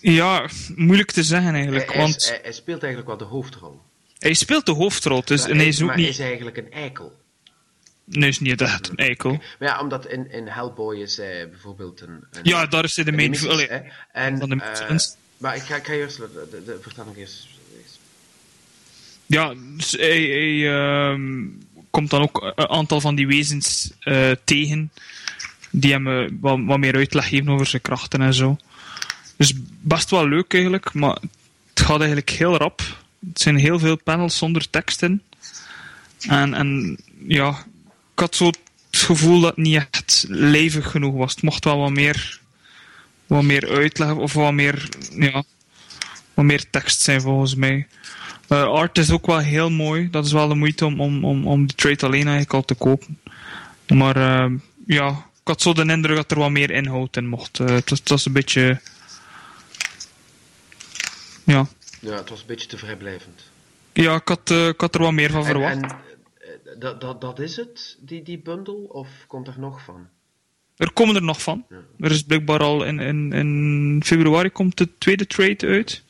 [0.00, 1.92] Ja, moeilijk te zeggen eigenlijk.
[1.92, 3.80] Hij, want hij, hij speelt eigenlijk wel de hoofdrol.
[4.18, 6.08] hij speelt de hoofdrol, dus, Maar en hij is ook maar niet...
[6.08, 7.12] is eigenlijk een eikel?
[8.08, 9.30] Nee, is niet echt een eikel.
[9.30, 12.24] Maar ja, omdat in, in Hellboy is hij bijvoorbeeld een...
[12.30, 13.34] een Ja, daar is hij de main...
[14.12, 14.96] En, van de eh,
[15.36, 16.16] maar ik ga, ik ga eerst...
[16.16, 16.78] De,
[17.16, 17.48] eerst.
[19.26, 21.44] Ja, dus hij, hij ehm,
[21.90, 24.90] komt dan ook een aantal van die wezens eh, tegen.
[25.70, 28.56] Die hem eh, wat, wat meer uitleg geven over zijn krachten en zo.
[29.36, 31.18] Dus best wel leuk eigenlijk, maar
[31.68, 32.80] het gaat eigenlijk heel rap.
[33.28, 35.22] Het zijn heel veel panels zonder tekst in.
[36.20, 37.64] En, en ja,
[38.20, 38.58] had zo het
[38.90, 41.34] gevoel dat het niet echt lijvig genoeg was.
[41.34, 42.40] Het mocht wel wat meer,
[43.26, 45.42] wat meer uitleg of wat meer, ja,
[46.34, 47.86] wat meer tekst zijn volgens mij.
[48.48, 50.10] Eh, art is ook wel heel mooi.
[50.10, 52.74] Dat is wel de moeite om, om, om, om de trade alleen eigenlijk al te
[52.74, 53.20] kopen.
[53.86, 54.52] Maar eh,
[54.86, 57.60] ja, ik had zo de indruk dat er wat meer inhoud in mocht.
[57.60, 58.80] Eh, het, was, het was een beetje...
[61.44, 61.66] Ja.
[62.00, 63.42] Ja, het was een beetje te vrijblijvend.
[63.92, 65.74] Ja, ik had, ik had er wat meer van verwacht.
[65.74, 65.96] en
[66.78, 70.06] dat, dat, dat is het, die, die bundel, of komt er nog van?
[70.76, 71.66] Er komen er nog van.
[71.98, 76.02] Er is blijkbaar al in, in, in februari komt de tweede trade uit.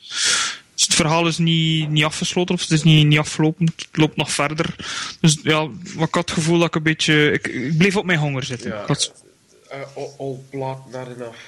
[0.75, 3.67] Dus het verhaal is niet, niet afgesloten of het is niet, niet afgelopen.
[3.77, 4.77] Het loopt nog verder.
[5.21, 5.65] Dus ja,
[5.97, 7.31] maar ik had het gevoel dat ik een beetje...
[7.33, 8.71] Ik, ik bleef op mijn honger zitten.
[8.71, 9.25] Ja, had-
[9.73, 11.39] uh, all, plot, not enough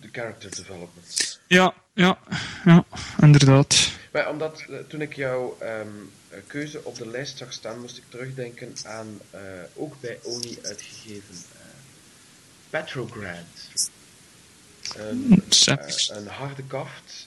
[0.00, 1.40] the character development.
[1.46, 2.18] ja, ja,
[2.64, 2.84] ja,
[3.20, 3.90] inderdaad.
[4.12, 5.86] Maar omdat eh, toen ik jouw ehm, eh,
[6.46, 9.40] keuze op de lijst zag staan, moest ik terugdenken aan eh,
[9.74, 11.66] ook bij Oni uitgegeven eh,
[12.70, 13.44] Petrograd.
[14.96, 16.12] Een, Savage.
[16.12, 17.26] eh, een harde kaft.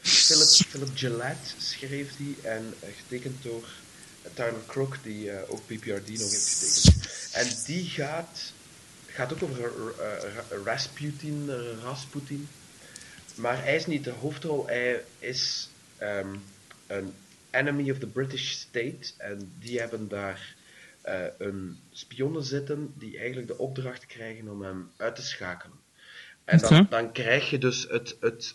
[0.00, 3.68] Philip, Philip Gillette schreef die en getekend door
[4.34, 7.06] Tyler Crook, die ook PPRD nog heeft getekend.
[7.32, 8.52] En die gaat,
[9.06, 11.50] gaat ook over Ra- Rasputin,
[11.82, 12.48] Rasputin.
[13.34, 16.34] Maar hij is niet de hoofdrol, hij is ehm,
[16.86, 17.14] een
[17.54, 19.12] enemy of the British state.
[19.18, 20.54] En die hebben daar
[21.00, 25.76] eh, een spionnen zitten die eigenlijk de opdracht krijgen om hem uit te schakelen.
[26.44, 28.54] En dan, krijg je dus het, het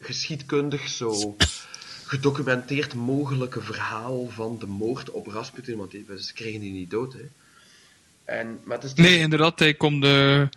[0.00, 1.36] geschiedkundig zo
[2.04, 7.12] gedocumenteerd mogelijke verhaal van de moord op Rasputin, want die, ze kregen die niet dood.
[7.12, 7.28] Hè.
[8.24, 10.48] En, maar het is dus- Nee, inderdaad, hij komt de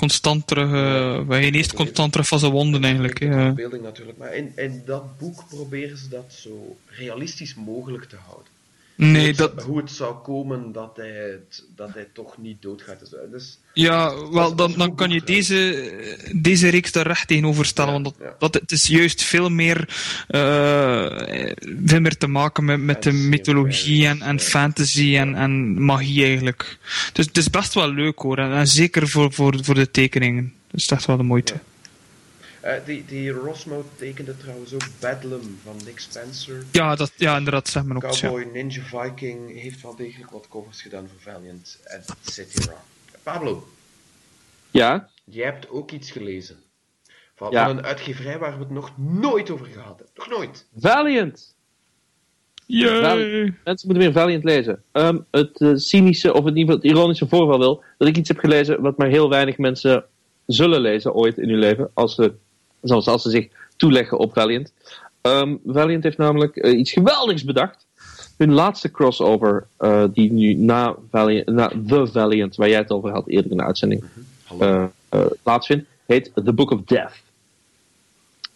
[0.00, 0.72] constant terug...
[0.72, 3.18] eh hij geneest constant terug van zijn wonden eigenlijk.
[3.18, 3.44] De hè.
[3.44, 4.18] verbeelding natuurlijk.
[4.18, 8.52] Maar in, in dat boek proberen ze dat zo realistisch mogelijk te houden.
[9.00, 9.52] Nee, hoe, het, dat...
[9.56, 13.00] zou- hoe het zou komen dat hij, het, dat hij toch niet doodgaat.
[13.00, 15.48] Dus, dus Ja, wel, dan, dan kan je boek, trouwens.
[15.48, 17.94] deze, deze reeks daar recht tegenover stellen.
[17.94, 18.34] Ja, want dat, ja.
[18.38, 19.88] dat, het is juist veel meer,
[20.28, 21.52] eh,
[21.84, 26.78] veel meer te maken met, met de mythologie en, en fantasy en, en magie eigenlijk.
[27.12, 28.38] Dus het is best wel leuk hoor.
[28.38, 30.52] En, en zeker voor, voor, voor de tekeningen.
[30.70, 31.54] Dat is echt wel de moeite.
[32.60, 36.64] Eh, die, die Rosmo tekende trouwens ook Bedlam van Nick Spencer.
[36.72, 38.02] Ja, dat, ja inderdaad, zeg maar ook.
[38.02, 38.10] Ja.
[38.10, 42.84] Cowboy Ninja Viking heeft wel degelijk wat covers gedaan voor Valiant, et cetera.
[43.22, 43.68] Pablo,
[44.70, 46.56] Ja, jij hebt ook iets gelezen.
[47.34, 47.68] Van, Ja.
[47.68, 50.06] een uitgeverij waar we het nog nooit over gehad hebben.
[50.14, 50.66] Nog nooit.
[50.78, 51.54] Valiant.
[52.66, 53.54] Yay!
[53.64, 54.82] Mensen moeten weer Valiant lezen.
[54.92, 58.28] Ehm, het eh, cynische, of in ieder geval het ironische voorval wil, dat ik iets
[58.28, 60.04] heb gelezen wat maar heel weinig mensen
[60.46, 62.32] zullen lezen ooit in hun leven, als ze,
[62.82, 64.72] zoals als ze zich toeleggen op Valiant.
[65.20, 67.86] Ehm, Valiant heeft namelijk eh, iets geweldigs bedacht.
[68.36, 73.10] Hun laatste crossover, eh, die nu na, Valiant, na The Valiant, waar jij het over
[73.10, 74.04] had eerder in de uitzending,
[74.58, 74.84] eh,
[75.42, 77.22] plaatsvindt, heet The Book of Death.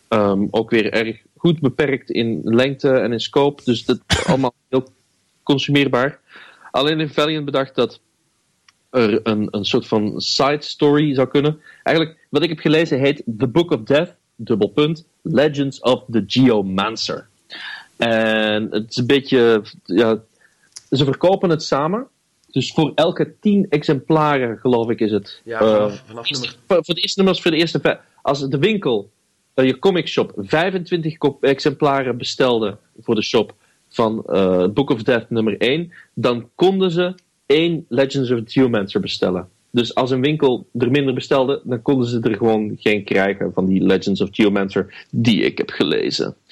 [0.08, 4.54] Ehm, ook weer erg goed beperkt in lengte en in scope, dus dat is allemaal
[4.68, 4.88] heel
[5.42, 6.18] consumeerbaar.
[6.70, 8.00] Alleen heeft Valiant bedacht dat
[8.94, 11.60] er een, een soort van side story zou kunnen.
[11.82, 16.24] Eigenlijk, wat ik heb gelezen heet The Book of Death, dubbel punt, Legends of the
[16.26, 17.28] Geomancer.
[17.96, 20.22] En het is een beetje, ja,
[20.90, 22.06] ze verkopen het samen.
[22.50, 25.40] Dus voor elke tien exemplaren, geloof ik, is het.
[25.44, 26.56] ja, eh, vanaf, nummer...
[26.66, 28.00] voor, de eerste nummers, voor de eerste.
[28.22, 29.10] Als de winkel,
[29.54, 33.54] eh, je comic shop, 25 kop- exemplaren bestelde voor de shop
[33.88, 37.14] van eh, Book of Death nummer 1, dan konden ze
[37.46, 39.48] één Legends of the Geomancer bestellen.
[39.70, 43.66] Dus als een winkel er minder bestelde, dan konden ze er gewoon geen krijgen van
[43.66, 46.36] die Legends of Geomancer die ik heb gelezen.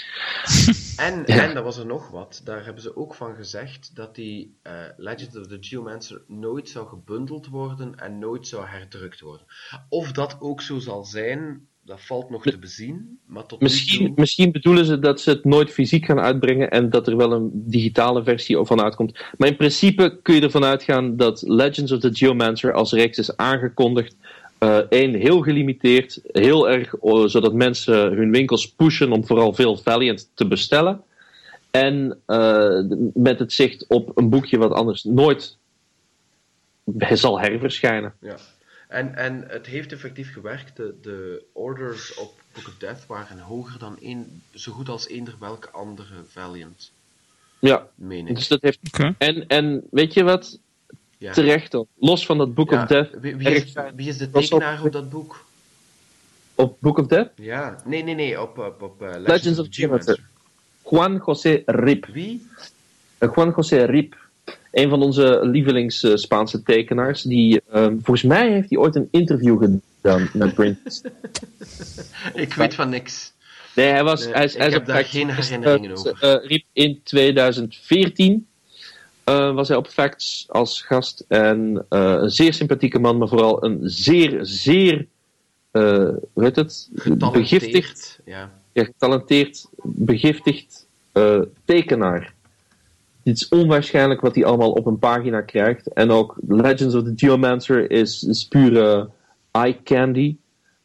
[0.97, 1.48] En, Ja.
[1.48, 4.73] en, dat was er nog wat, daar hebben ze ook van gezegd dat die eh
[4.97, 9.47] Legend of the Geomancer nooit zou gebundeld worden en nooit zou herdrukt worden.
[9.89, 14.14] Of dat ook zo zal zijn, dat valt nog te bezien, maar tot Misschien, toe...
[14.16, 17.50] misschien bedoelen ze dat ze het nooit fysiek gaan uitbrengen en dat er wel een
[17.52, 19.24] digitale versie van uitkomt.
[19.38, 23.36] Maar in principe kun je ervan uitgaan dat Legends of the Geomancer als reeks is
[23.36, 24.16] aangekondigd.
[24.88, 30.30] Eén, heel gelimiteerd, heel erg oh, zodat mensen hun winkels pushen om vooral veel Valiant
[30.34, 31.02] te bestellen.
[31.70, 32.80] En eh,
[33.14, 35.56] met het zicht op een boekje wat anders nooit
[37.12, 38.14] zal herverschijnen.
[38.20, 38.36] Ja.
[38.93, 43.78] En, en het heeft effectief gewerkt, de, de orders op Book of Death waren hoger
[43.78, 46.93] dan één, zo goed als eender welke andere Valiant,
[47.59, 48.35] Ja, meen ik.
[48.35, 48.78] dus dat heeft.
[49.19, 50.59] En, en weet je wat?
[51.19, 51.32] Ja.
[51.32, 51.86] Terecht dan.
[51.98, 53.09] Los van dat Book Ja, of Death.
[53.20, 55.44] wie, is, wie is de tekenaar op- op dat boek?
[56.55, 57.31] Op Book of Death?
[57.35, 60.20] Ja, nee, nee, nee, op, op, op eh, Legends, Legends of Geomancer.
[60.90, 62.06] Juan José Rip.
[62.06, 62.47] Wie?
[63.19, 64.16] Eh, Juan José Rip.
[64.73, 67.23] Een van onze lievelings eh, Spaanse tekenaars.
[67.23, 71.12] Die, ehm, volgens mij heeft hij ooit een interview gedaan met Prince.
[72.35, 73.32] Ik weet van niks.
[73.74, 74.24] Nee, hij was.
[74.24, 76.16] Nee, hij ik hij heb daar geen herinneringen eh, over.
[76.43, 78.47] eh, Rip in 2014.
[79.24, 81.24] eh, was hij op Facts als gast.
[81.28, 85.06] En een zeer sympathieke man, maar vooral een zeer, zeer,
[85.70, 86.89] hoe heet het?
[87.19, 88.20] Begiftigd.
[88.24, 88.51] Ja.
[88.73, 90.86] ja, getalenteerd, begiftigd
[91.64, 92.32] tekenaar.
[93.24, 95.93] Het is onwaarschijnlijk wat hij allemaal op een pagina krijgt.
[95.93, 99.11] En ook Legends of the Geomancer is, is pure
[99.51, 100.36] eye candy.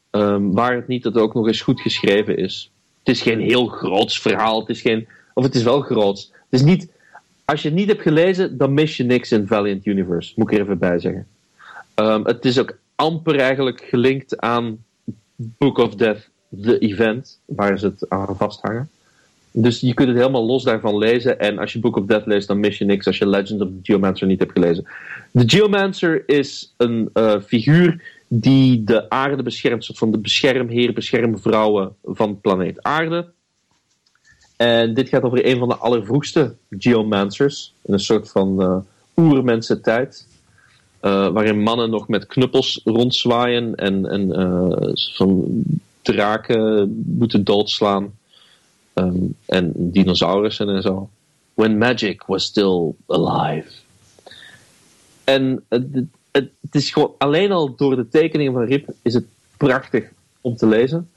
[0.09, 2.72] Ehm, waar het niet dat het ook nog eens goed geschreven is.
[3.03, 4.59] Het is geen heel groots verhaal.
[4.59, 6.31] Het is geen, of het is wel groots.
[6.31, 6.88] Het is niet,
[7.45, 10.34] als je het niet hebt gelezen, dan mis je niks in Valiant Universe.
[10.35, 11.27] Moet ik er even bij zeggen.
[11.93, 14.84] Ehm, het is ook amper eigenlijk gelinkt aan
[15.35, 18.89] Book of Death, de event, waar ze het aan vasthangen.
[19.51, 21.39] Dus je kunt het helemaal los daarvan lezen.
[21.39, 23.67] En als je Book of Death leest, dan mis je niks als je Legend of
[23.67, 24.87] the Geomancer niet hebt gelezen.
[25.31, 31.95] De Geomancer is een eh, figuur die de aarde beschermt, soort van de beschermheer, beschermvrouwen
[32.03, 33.27] van planeet aarde.
[34.55, 37.73] En dit gaat over een van de allervroegste Geomancers.
[37.81, 38.77] In een soort van eh
[39.15, 40.27] oermensentijd.
[40.99, 44.31] eh, waarin mannen nog met knuppels rondzwaaien en, en
[45.13, 45.45] van
[46.01, 48.16] draken moeten doodslaan.
[48.97, 49.15] Ehm,
[49.45, 51.09] en dinosaurussen en zo.
[51.53, 53.71] When magic was still alive.
[55.23, 59.25] En het, is gewoon alleen al door de tekeningen van Rip is het
[59.57, 60.09] prachtig
[60.41, 61.09] om te lezen.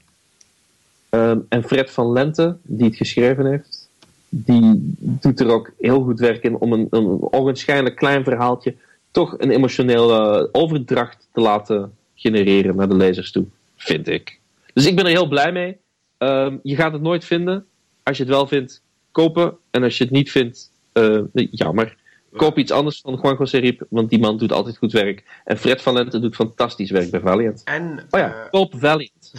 [1.08, 3.88] Ehm, en Fred van Lente, die het geschreven heeft,
[4.28, 8.74] die doet er ook heel goed werk in om een, een klein verhaaltje
[9.10, 13.46] toch een emotionele overdracht te laten genereren naar de lezers toe,
[13.76, 14.38] vind ik.
[14.72, 15.76] Dus ik ben er heel blij mee.
[16.18, 17.66] Ehm, je gaat het nooit vinden.
[18.10, 19.56] Als je het wel vindt, kopen.
[19.70, 21.96] En als je het niet vindt, eh, jammer.
[22.36, 25.24] Koop iets anders dan Juan José Riep, want die man doet altijd goed werk.
[25.44, 27.62] En Fred van Lente doet fantastisch werk bij Valiant.
[27.64, 29.32] En, Oh ja, eh, koop Valiant.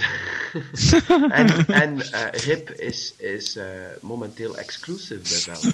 [1.29, 3.59] en, en eh, Rip is, is
[4.01, 5.71] momenteel exclusive bij Vel.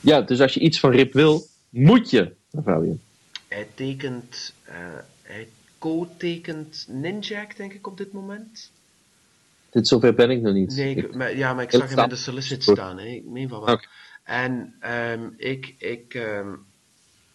[0.00, 3.00] Ja, dus als je iets van Rip wil, moet je naar Valiant.
[3.48, 4.54] Hij tekent,
[5.22, 5.48] hij
[5.78, 8.70] co-tekent Ninjak, denk ik, op dit moment.
[9.70, 10.76] Dit zover ben ik nog niet.
[10.76, 12.98] Nee, ik, maar, ja, maar ik zag hem in de solicit staan.
[12.98, 13.04] Hè.
[13.06, 13.80] Ik meen van wel.
[14.24, 16.54] En ehm, ik, ik ehm,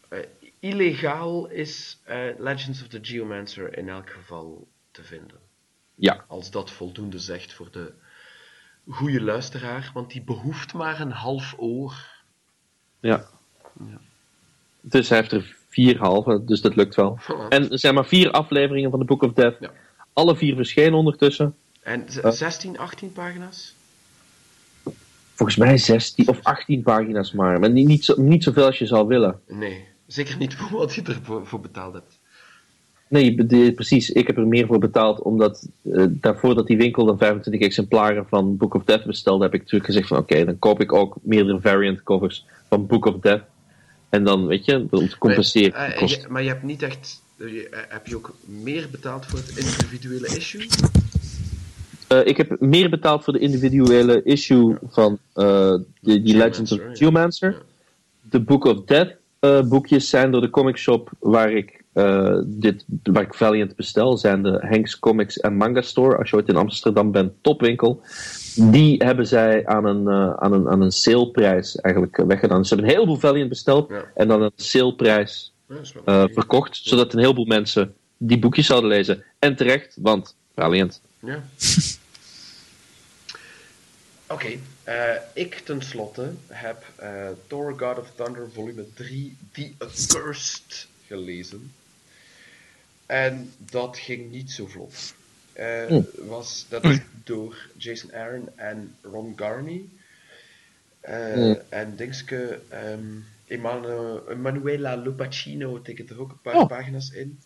[0.10, 0.20] eh,
[0.60, 5.38] illegaal is eh, Legends of the Geomancer in elk geval te vinden.
[5.96, 7.94] ja, Als dat voldoende zegt voor de
[8.88, 11.94] goede luisteraar, want die behoeft maar een half oor.
[13.00, 13.30] ja.
[14.82, 17.20] Dus hij heeft er vier halve, dus dat lukt wel.
[17.22, 17.48] Voilà.
[17.50, 19.58] En er zijn maar vier afleveringen van de Book of Death.
[19.60, 19.72] Ja.
[20.14, 21.56] Alle vier verschenen ondertussen.
[21.84, 22.32] En z- Eh.
[22.32, 23.76] 16, 18 pagina's?
[25.36, 27.60] Volgens mij 16 of 18 pagina's maar.
[27.60, 29.40] Maar niet, niet, zo, niet zoveel als je zou willen.
[29.48, 32.20] Nee, zeker niet voor wat je ervoor voor betaald hebt.
[33.08, 34.10] Nee, de- precies.
[34.10, 38.26] Ik heb er meer voor betaald, omdat eh, daarvoor dat die winkel dan 25 exemplaren
[38.28, 41.16] van Book of Death bestelde, heb ik natuurlijk gezegd van oké, dan koop ik ook
[41.22, 43.44] meerdere variant covers van Book of Death.
[44.10, 45.72] En dan, weet je, om te compenseren.
[45.72, 47.22] Maar, eh, je- maar je hebt niet echt...
[47.38, 50.68] eh, heb je ook meer betaald voor het individuele issue?
[52.14, 55.44] Eh, ik heb meer betaald voor de individuele issue van eh,
[56.00, 56.96] de, die Legends of Geomancer, ja.
[56.96, 57.52] Geomancer.
[57.52, 57.58] Ja.
[58.30, 62.86] De Book of Death eh, boekjes zijn door de comic shop waar ik, eh, dit,
[63.04, 66.18] waar ik Valiant bestel, zijn de Hanks Comics en Manga Store.
[66.18, 68.02] Als je ooit in Amsterdam bent, topwinkel.
[68.56, 70.10] Die hebben zij aan een,
[70.40, 72.66] aan een, aan een saleprijs eigenlijk weggedaan.
[72.66, 74.04] Ze hebben een heleboel Valiant besteld Ja.
[74.16, 75.54] en dan een saleprijs
[76.06, 79.24] eh, verkocht, zodat een heleboel mensen die boekjes zouden lezen.
[79.40, 81.02] En terecht, want Valiant.
[81.20, 81.44] Ja.
[84.34, 91.72] Oké, eh, ik tenslotte heb eh, Thor God of Thunder volume 3 The Accursed gelezen.
[93.06, 95.14] En dat ging niet zo vlot.
[95.54, 96.02] Eh, Hm.
[96.16, 99.82] was, dat is door Jason Aaron en Ron Garney.
[101.00, 101.56] Eh, Hm.
[101.70, 103.06] En Dingske, ehm
[103.48, 106.68] Emanuela Lupacino tekent er ook een paar Oh.
[106.68, 107.40] pagina's in.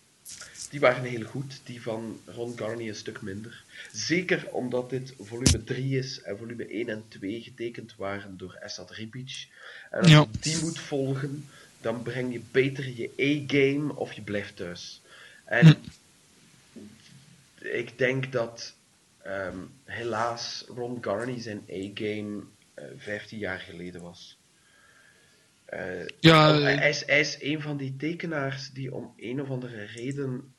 [0.69, 3.63] Die waren heel goed, die van Ron Garney een stuk minder.
[3.91, 8.91] Zeker omdat dit volume 3 is en volume 1 en 2 getekend waren door Esad
[8.91, 9.47] Ribic.
[9.91, 10.19] En als Ja.
[10.31, 11.45] je die moet volgen,
[11.81, 15.01] dan breng je beter je A-game of je blijft thuis.
[15.45, 15.75] En
[17.59, 18.75] ik denk dat
[19.21, 24.37] ehm, helaas Ron Garney zijn A-game eh 15 jaar geleden was.
[25.65, 29.41] Eh, Ja, hij, eh, hij is, hij is een van die tekenaars die om een
[29.41, 30.53] of andere reden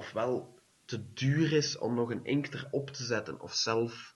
[0.00, 4.14] ofwel te duur is om nog een inkt erop te zetten, of zelf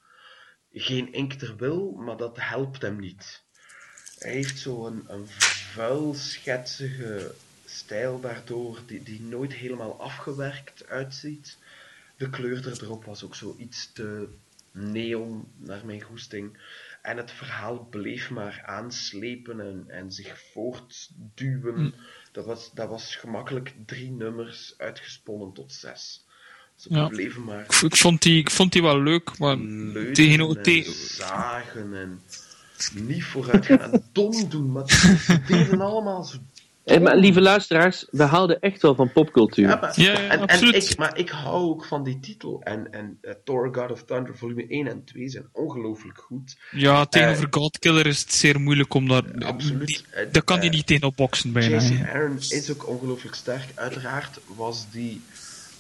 [0.73, 3.43] geen inkt er wil, maar dat helpt hem niet.
[4.19, 7.35] Hij heeft zo'n een vuil, schetsige
[7.65, 11.59] stijl daardoor, die, die nooit helemaal afgewerkt uitziet.
[12.16, 14.28] De kleur erop was ook zo iets te
[14.70, 16.59] neon, naar mijn goesting.
[17.02, 21.94] en het verhaal bleef maar aanslepen en, en zich voortduwen.
[22.35, 26.24] Dat, was, dat was gemakkelijk drie nummers uitgesponnen tot zes.
[26.77, 27.09] Ze Ja.
[27.09, 29.56] bleven maar Ik, vond die, ik vond die wel leuk, maar
[30.12, 32.23] tegen, en tegen, zagen en
[32.94, 36.39] niet vooruit gaan en dom doen, maar ze deden allemaal zo
[36.85, 39.69] Eh, maar lieve luisteraars, we houden echt wel van popcultuur.
[39.69, 40.90] Ja, maar, Ja, ja, en, en absoluut.
[40.90, 42.61] ik, maar ik hou ook van die titel.
[42.62, 46.56] En, en eh, Thor God of Thunder volume 1 en 2 zijn ongelooflijk goed.
[46.70, 49.24] ja, tegenover Godkiller is het zeer moeilijk om daar...
[49.24, 49.86] Eh, absoluut.
[49.86, 51.69] die- Eh, daar kan hij eh, niet tegen opboksen bijna.
[51.74, 52.06] Jason.
[52.06, 53.66] Aaron is ook ongelooflijk sterk.
[53.74, 55.20] Uiteraard was die,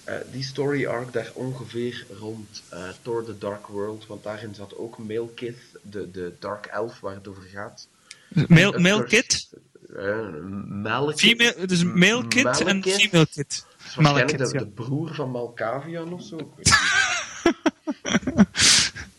[0.04, 4.06] eh, die story arc daar ongeveer rond eh, Thor The Dark World.
[4.06, 7.88] Want daarin zat ook Malekith, de, de Dark Elf waar het over gaat.
[8.48, 8.78] Male,
[9.96, 11.20] Het Malekith.
[11.20, 13.66] Female, dus male kid en female kid.
[13.86, 14.58] Is waarschijnlijk de, ja.
[14.58, 16.52] de broer van Malkavian of zo.
[16.56, 16.72] Het.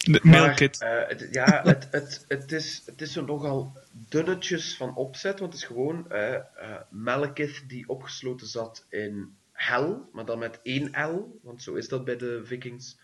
[0.06, 5.40] De male eh, het, ja, het, het, het, is, het is nogal dunnetjes van opzet,
[5.40, 6.42] want het is gewoon eh eh,
[6.90, 12.06] Malekith die opgesloten zat in hel, maar dan met één L, want zo is dat
[12.06, 12.98] bij de vikings.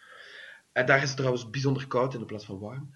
[0.72, 2.96] En daar is het trouwens bijzonder koud in de plaats van warm.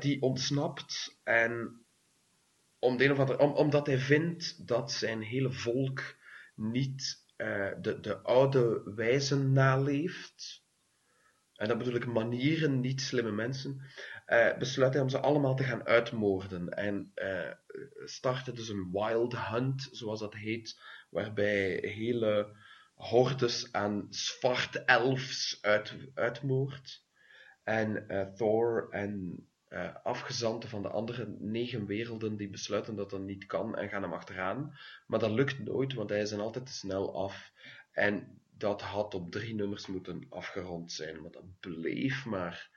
[0.00, 1.80] Die ontsnapt en
[2.78, 6.16] om omdat hij vindt dat zijn hele volk
[6.54, 10.66] niet eh, de, de oude wijzen naleeft,
[11.54, 13.80] en dat bedoel ik manieren, niet slimme mensen,
[14.26, 16.68] eh, besluit hij om ze allemaal te gaan uitmoorden.
[16.68, 17.50] En eh
[18.04, 20.80] startte dus een wild hunt, zoals dat heet,
[21.10, 22.56] waarbij hele
[22.94, 27.06] hordes aan zwarte elfs uit, uitmoordt.
[27.62, 28.06] En
[28.36, 29.38] Thor en
[29.68, 34.02] eh, afgezanten van de andere negen werelden, die besluiten dat dat niet kan en gaan
[34.02, 34.78] hem achteraan.
[35.06, 37.52] Maar dat lukt nooit, want hij is altijd te snel af.
[37.92, 42.70] En dat had op drie nummers moeten afgerond zijn, maar dat bleef maar.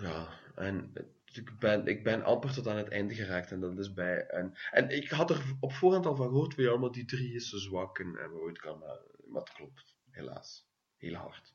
[0.00, 0.92] Ja, en
[1.32, 4.26] ik ben, ik ben amper tot aan het einde geraakt en dat is bij.
[4.26, 7.48] En, en ik had er op voorhand al van gehoord, ja, maar die drie is
[7.48, 10.68] zo zwak en, en ooit kan, maar, het klopt, helaas.
[10.96, 11.54] Heel hard.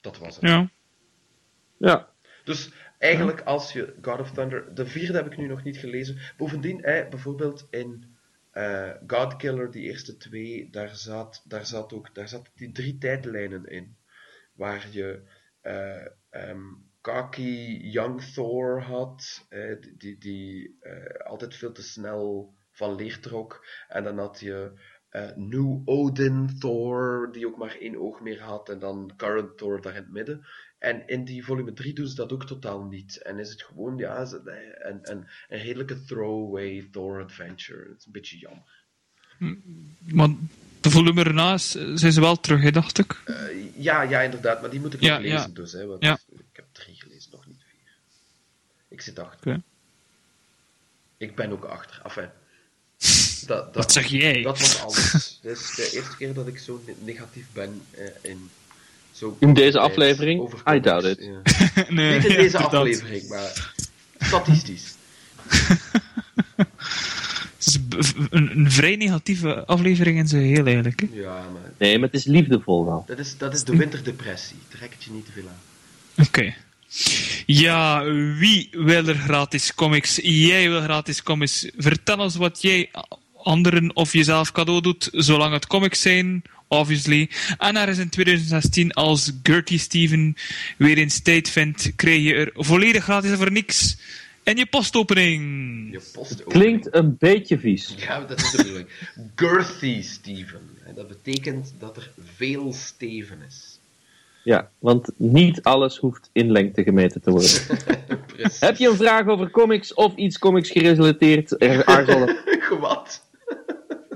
[0.00, 0.44] Dat was het.
[0.44, 0.70] Ja.
[1.76, 2.08] Ja.
[2.44, 4.74] Dus eigenlijk, als je God of Thunder.
[4.74, 6.18] De vierde heb ik nu nog niet gelezen.
[6.36, 8.10] Bovendien, hè, bijvoorbeeld in
[8.50, 13.66] eh Godkiller, die eerste twee, daar zat, daar zat ook daar zat die drie tijdlijnen
[13.66, 13.96] in.
[14.54, 15.22] Waar je
[15.60, 16.62] eh ehm,
[17.00, 23.20] Kaki Young Thor had, eh, die, die, die eh, altijd veel te snel van leer
[23.20, 23.66] trok.
[23.88, 24.72] En dan had je
[25.12, 28.68] eh, New Odin Thor, die ook maar één oog meer had.
[28.68, 30.46] En dan Current Thor daar in het midden.
[30.78, 33.16] En in die volume 3 doen ze dat ook totaal niet.
[33.22, 37.88] En is het gewoon ja, een, een, een redelijke throwaway Thor adventure.
[37.88, 38.80] Het is een beetje jammer.
[39.98, 40.28] Maar
[40.80, 43.22] de volume erna zijn ze wel terug, hè, dacht ik.
[43.24, 45.54] Eh, ja, ja, inderdaad, maar die moet ik Ja, nog lezen ja.
[45.54, 45.72] dus.
[45.72, 46.18] Hè, want Ja.
[46.28, 47.94] Ik heb drie gelezen, nog niet vier.
[48.88, 49.60] Ik zit achter.
[51.16, 52.00] Ik ben ook achter.
[52.04, 52.30] Enfin,
[53.46, 54.42] dat, dat, Wat zeg jij?
[54.42, 55.38] Dat was alles.
[55.42, 58.50] Dit is de eerste keer dat ik zo ne- negatief ben eh, in...
[59.12, 60.40] Zo In deze aflevering?
[60.40, 61.18] over I comics, doubt it.
[61.74, 61.84] ja.
[61.94, 63.74] nee, Niet in deze aflevering, maar
[64.18, 64.94] statistisch.
[67.58, 67.66] Het
[67.98, 71.00] is een, een vrij negatieve aflevering in zijn heel eigenlijk.
[71.00, 71.06] Hè.
[71.12, 73.04] Ja, maar Nee, maar het is liefdevol wel.
[73.06, 74.56] dat is, dat is de winterdepressie.
[74.68, 76.24] Trek het je niet te veel aan.
[76.26, 76.54] Oké.
[77.46, 78.04] Ja,
[78.38, 80.18] wie wil er gratis comics?
[80.22, 81.70] Jij wil gratis comics.
[81.76, 82.90] Vertel ons wat jij
[83.42, 87.30] anderen of jezelf cadeau doet, zolang het comics zijn, obviously.
[87.58, 90.36] En er is in 2016, als Gertie Steven
[90.78, 93.96] weer eens tijd vindt, krijg je er volledig gratis voor niks
[94.42, 95.42] in je postopening.
[95.92, 97.94] Je post Klinkt een beetje vies.
[97.96, 98.88] Ja, dat is de bedoeling.
[99.36, 100.70] Girthy Steven.
[100.84, 103.80] En Dat betekent dat er veel Steven is.
[104.44, 107.50] Ja, want niet alles hoeft in lengte gemeten te worden.
[108.60, 111.62] Heb je een vraag over comics of iets comics gerelateerd?
[111.62, 112.28] Er aarzel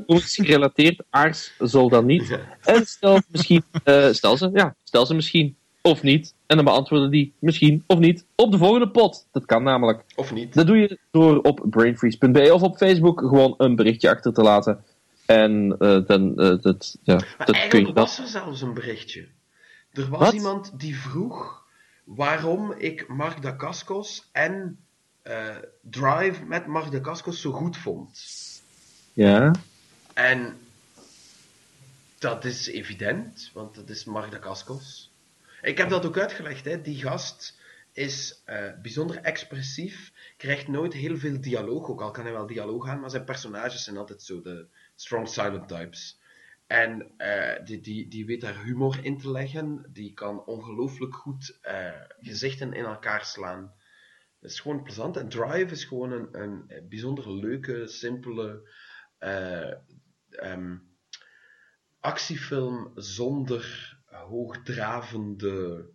[0.06, 2.38] Comics gerelateerd, aarzel dan niet.
[2.60, 6.34] En stel misschien, eh, stel ze, ja, stel ze misschien of niet.
[6.46, 9.26] En dan beantwoorden die misschien of niet op de volgende pot.
[9.32, 10.02] Dat kan namelijk.
[10.14, 10.54] Of niet?
[10.54, 14.84] Dat doe je door op brainfreeze.be of op Facebook gewoon een berichtje achter te laten.
[15.26, 19.26] En eh, dan, eh, dat, ja, Maar dat kun je was er zelfs een berichtje.
[19.92, 20.32] Er was Wat?
[20.32, 21.64] iemand die vroeg
[22.04, 24.78] waarom ik Mark Dacascos en
[25.80, 28.20] Drive met Mark Dacascos zo goed vond.
[29.12, 29.52] Ja,
[30.16, 30.58] En
[32.18, 35.10] dat is evident, want dat is Mark Dacascos.
[35.62, 36.80] Ik heb dat ook uitgelegd, hè.
[36.80, 37.58] die gast
[37.92, 42.88] is eh, bijzonder expressief, krijgt nooit heel veel dialoog, ook al kan hij wel dialoog
[42.88, 46.18] aan, maar zijn personages zijn altijd zo de strong silent types.
[46.66, 49.90] En eh, die, die, die weet daar humor in te leggen.
[49.92, 51.90] Die kan ongelooflijk goed eh,
[52.20, 53.74] gezichten in elkaar slaan.
[54.40, 55.16] Het is gewoon plezant.
[55.16, 58.68] En Drive is gewoon een, een bijzonder leuke, simpele
[60.36, 60.76] eh, ehm,
[62.00, 65.90] actiefilm zonder hoogdravende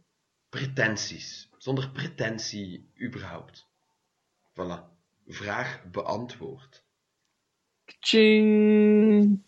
[0.50, 1.50] pretenties.
[1.58, 3.68] Zonder pretentie überhaupt.
[4.54, 4.90] Voilà.
[5.28, 6.84] Vraag beantwoord.
[8.00, 9.44] Tjing.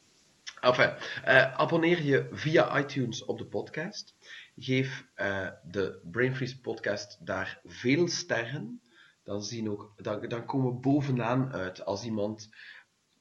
[0.62, 0.94] Enfin,
[1.24, 4.16] eh, abonneer je via iTunes op de podcast.
[4.56, 8.82] Geef eh, de Brain Freeze podcast daar veel sterren.
[9.24, 11.86] Dan, zien ook, dan, dan komen we bovenaan uit.
[11.86, 12.50] Als iemand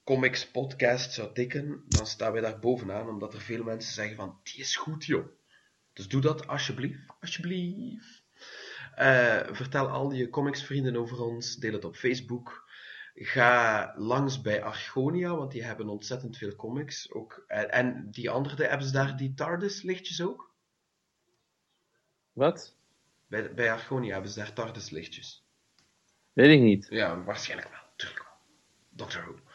[0.05, 3.09] comics podcast zou tikken, dan staan wij daar bovenaan.
[3.09, 5.27] Omdat er veel mensen zeggen van, die is goed joh.
[5.93, 7.01] Dus doe dat alsjeblieft.
[7.20, 8.23] Alsjeblieft.
[8.95, 11.57] Eh, vertel al je comicsvrienden over ons.
[11.57, 12.70] Deel het op Facebook.
[13.15, 17.12] Ga langs bij Argonia, want die hebben ontzettend veel comics.
[17.12, 20.55] Ook, en, en die andere, hebben ze daar die TARDIS-lichtjes ook?
[22.33, 22.77] Wat?
[23.27, 25.45] Bij, bij Argonia hebben ze daar TARDIS-lichtjes.
[26.33, 26.87] Weet ik niet.
[26.91, 27.81] Ja, waarschijnlijk wel.
[27.97, 28.33] Tuurlijk wel.
[28.91, 29.52] Doctor Who.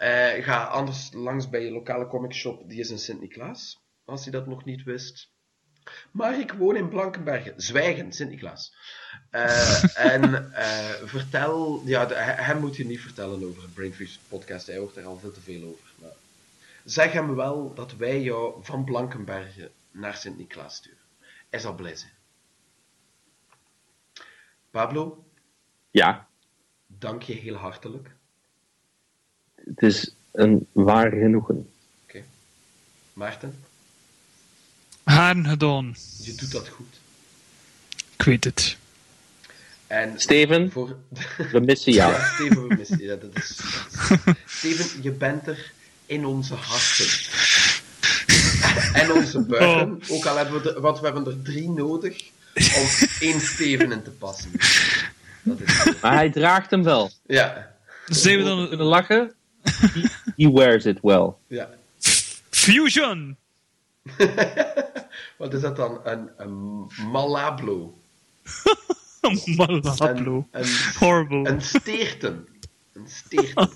[0.00, 3.78] Eh, ga anders langs bij je lokale comicshop, die is in Sint-Niklaas.
[4.04, 5.30] Als je dat nog niet wist.
[6.10, 7.54] Maar ik woon in Blankenbergen.
[7.56, 8.74] Zwijgen, Sint-Niklaas.
[9.30, 11.82] Eh, en eh, vertel...
[11.84, 14.66] Ja, de- hem moet je niet vertellen over het Brain Freeze podcast.
[14.66, 15.88] Hij hoort er al veel te veel over.
[16.00, 16.10] Maar
[16.84, 20.98] zeg hem wel dat wij jou van Blankenbergen naar Sint-Niklaas sturen.
[21.50, 22.12] Hij zal blij zijn.
[24.70, 25.24] Pablo,
[25.90, 26.28] Ja,
[26.86, 28.16] dank je heel hartelijk.
[29.64, 31.68] Het is een waar genoegen.
[33.12, 33.54] Maarten,
[35.02, 35.96] Haren gedaan.
[36.22, 37.00] je doet dat goed.
[38.16, 38.76] Ik weet het.
[39.86, 40.96] En Steven, voor...
[41.52, 42.12] we missen jou.
[42.14, 43.04] Ja, Steven, we missen je.
[43.04, 43.60] Ja, dat is...
[44.46, 45.72] Steven, je bent er
[46.06, 47.06] in onze harten.
[48.92, 50.02] En onze buiken.
[50.08, 50.80] Ook al hebben we er...
[50.80, 52.86] Want we hebben er drie nodig om
[53.20, 54.50] één Steven in te passen.
[55.42, 55.92] Dat is zo.
[56.02, 57.10] Maar hij draagt hem wel.
[57.26, 57.74] Ja.
[58.06, 59.32] Zijn we We dan kunnen lachen.
[59.62, 61.34] He, he wears it well.
[61.46, 61.68] Ja.
[62.50, 63.36] Fusion?
[65.38, 66.00] Wat is dat dan?
[66.04, 67.94] Een, een Malablo.
[69.56, 70.46] Malablo.
[70.50, 70.66] Een, een,
[70.98, 71.50] Horrible.
[71.50, 72.46] een steerten.
[72.92, 73.70] Een steerten.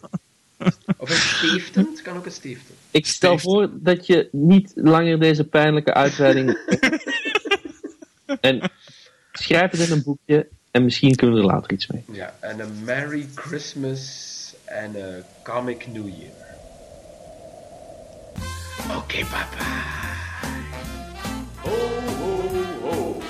[0.96, 1.88] Of een steeften.
[1.90, 2.74] Het kan ook een steeften.
[2.90, 6.58] Ik stel voor dat je niet langer deze pijnlijke uitweiding.
[8.40, 8.70] en
[9.32, 12.04] schrijf het in een boekje en misschien kunnen we er later iets mee.
[12.12, 14.33] Ja, en een Merry Christmas
[14.74, 16.32] en een Comic New Year.
[18.96, 19.64] Oké, papa.
[21.60, 21.76] Ho,
[22.18, 22.38] ho,
[22.82, 23.20] ho.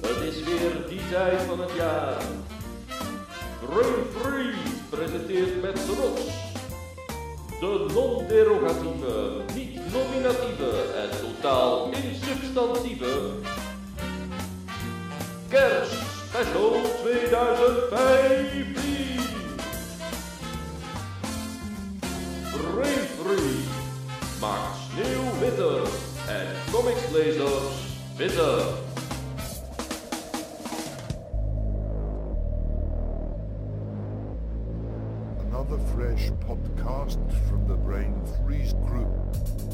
[0.00, 2.22] Het is weer die tijd van het jaar.
[4.20, 6.22] Freeze presenteert met trots
[7.60, 13.30] de non-derogatieve, niet-nominatieve en totaal insubstantieve
[15.48, 18.93] Kerstspecial 2015.
[22.72, 23.70] Brain Freeze
[24.40, 25.82] maakt sneeuw witter
[26.28, 27.74] en comicslezers
[28.16, 28.82] witter.
[35.46, 37.18] Another fresh podcast
[37.48, 38.14] from the Brain
[38.44, 39.08] Freeze Group.
[39.08, 39.73] Another fresh podcast from the Brain Freeze Group.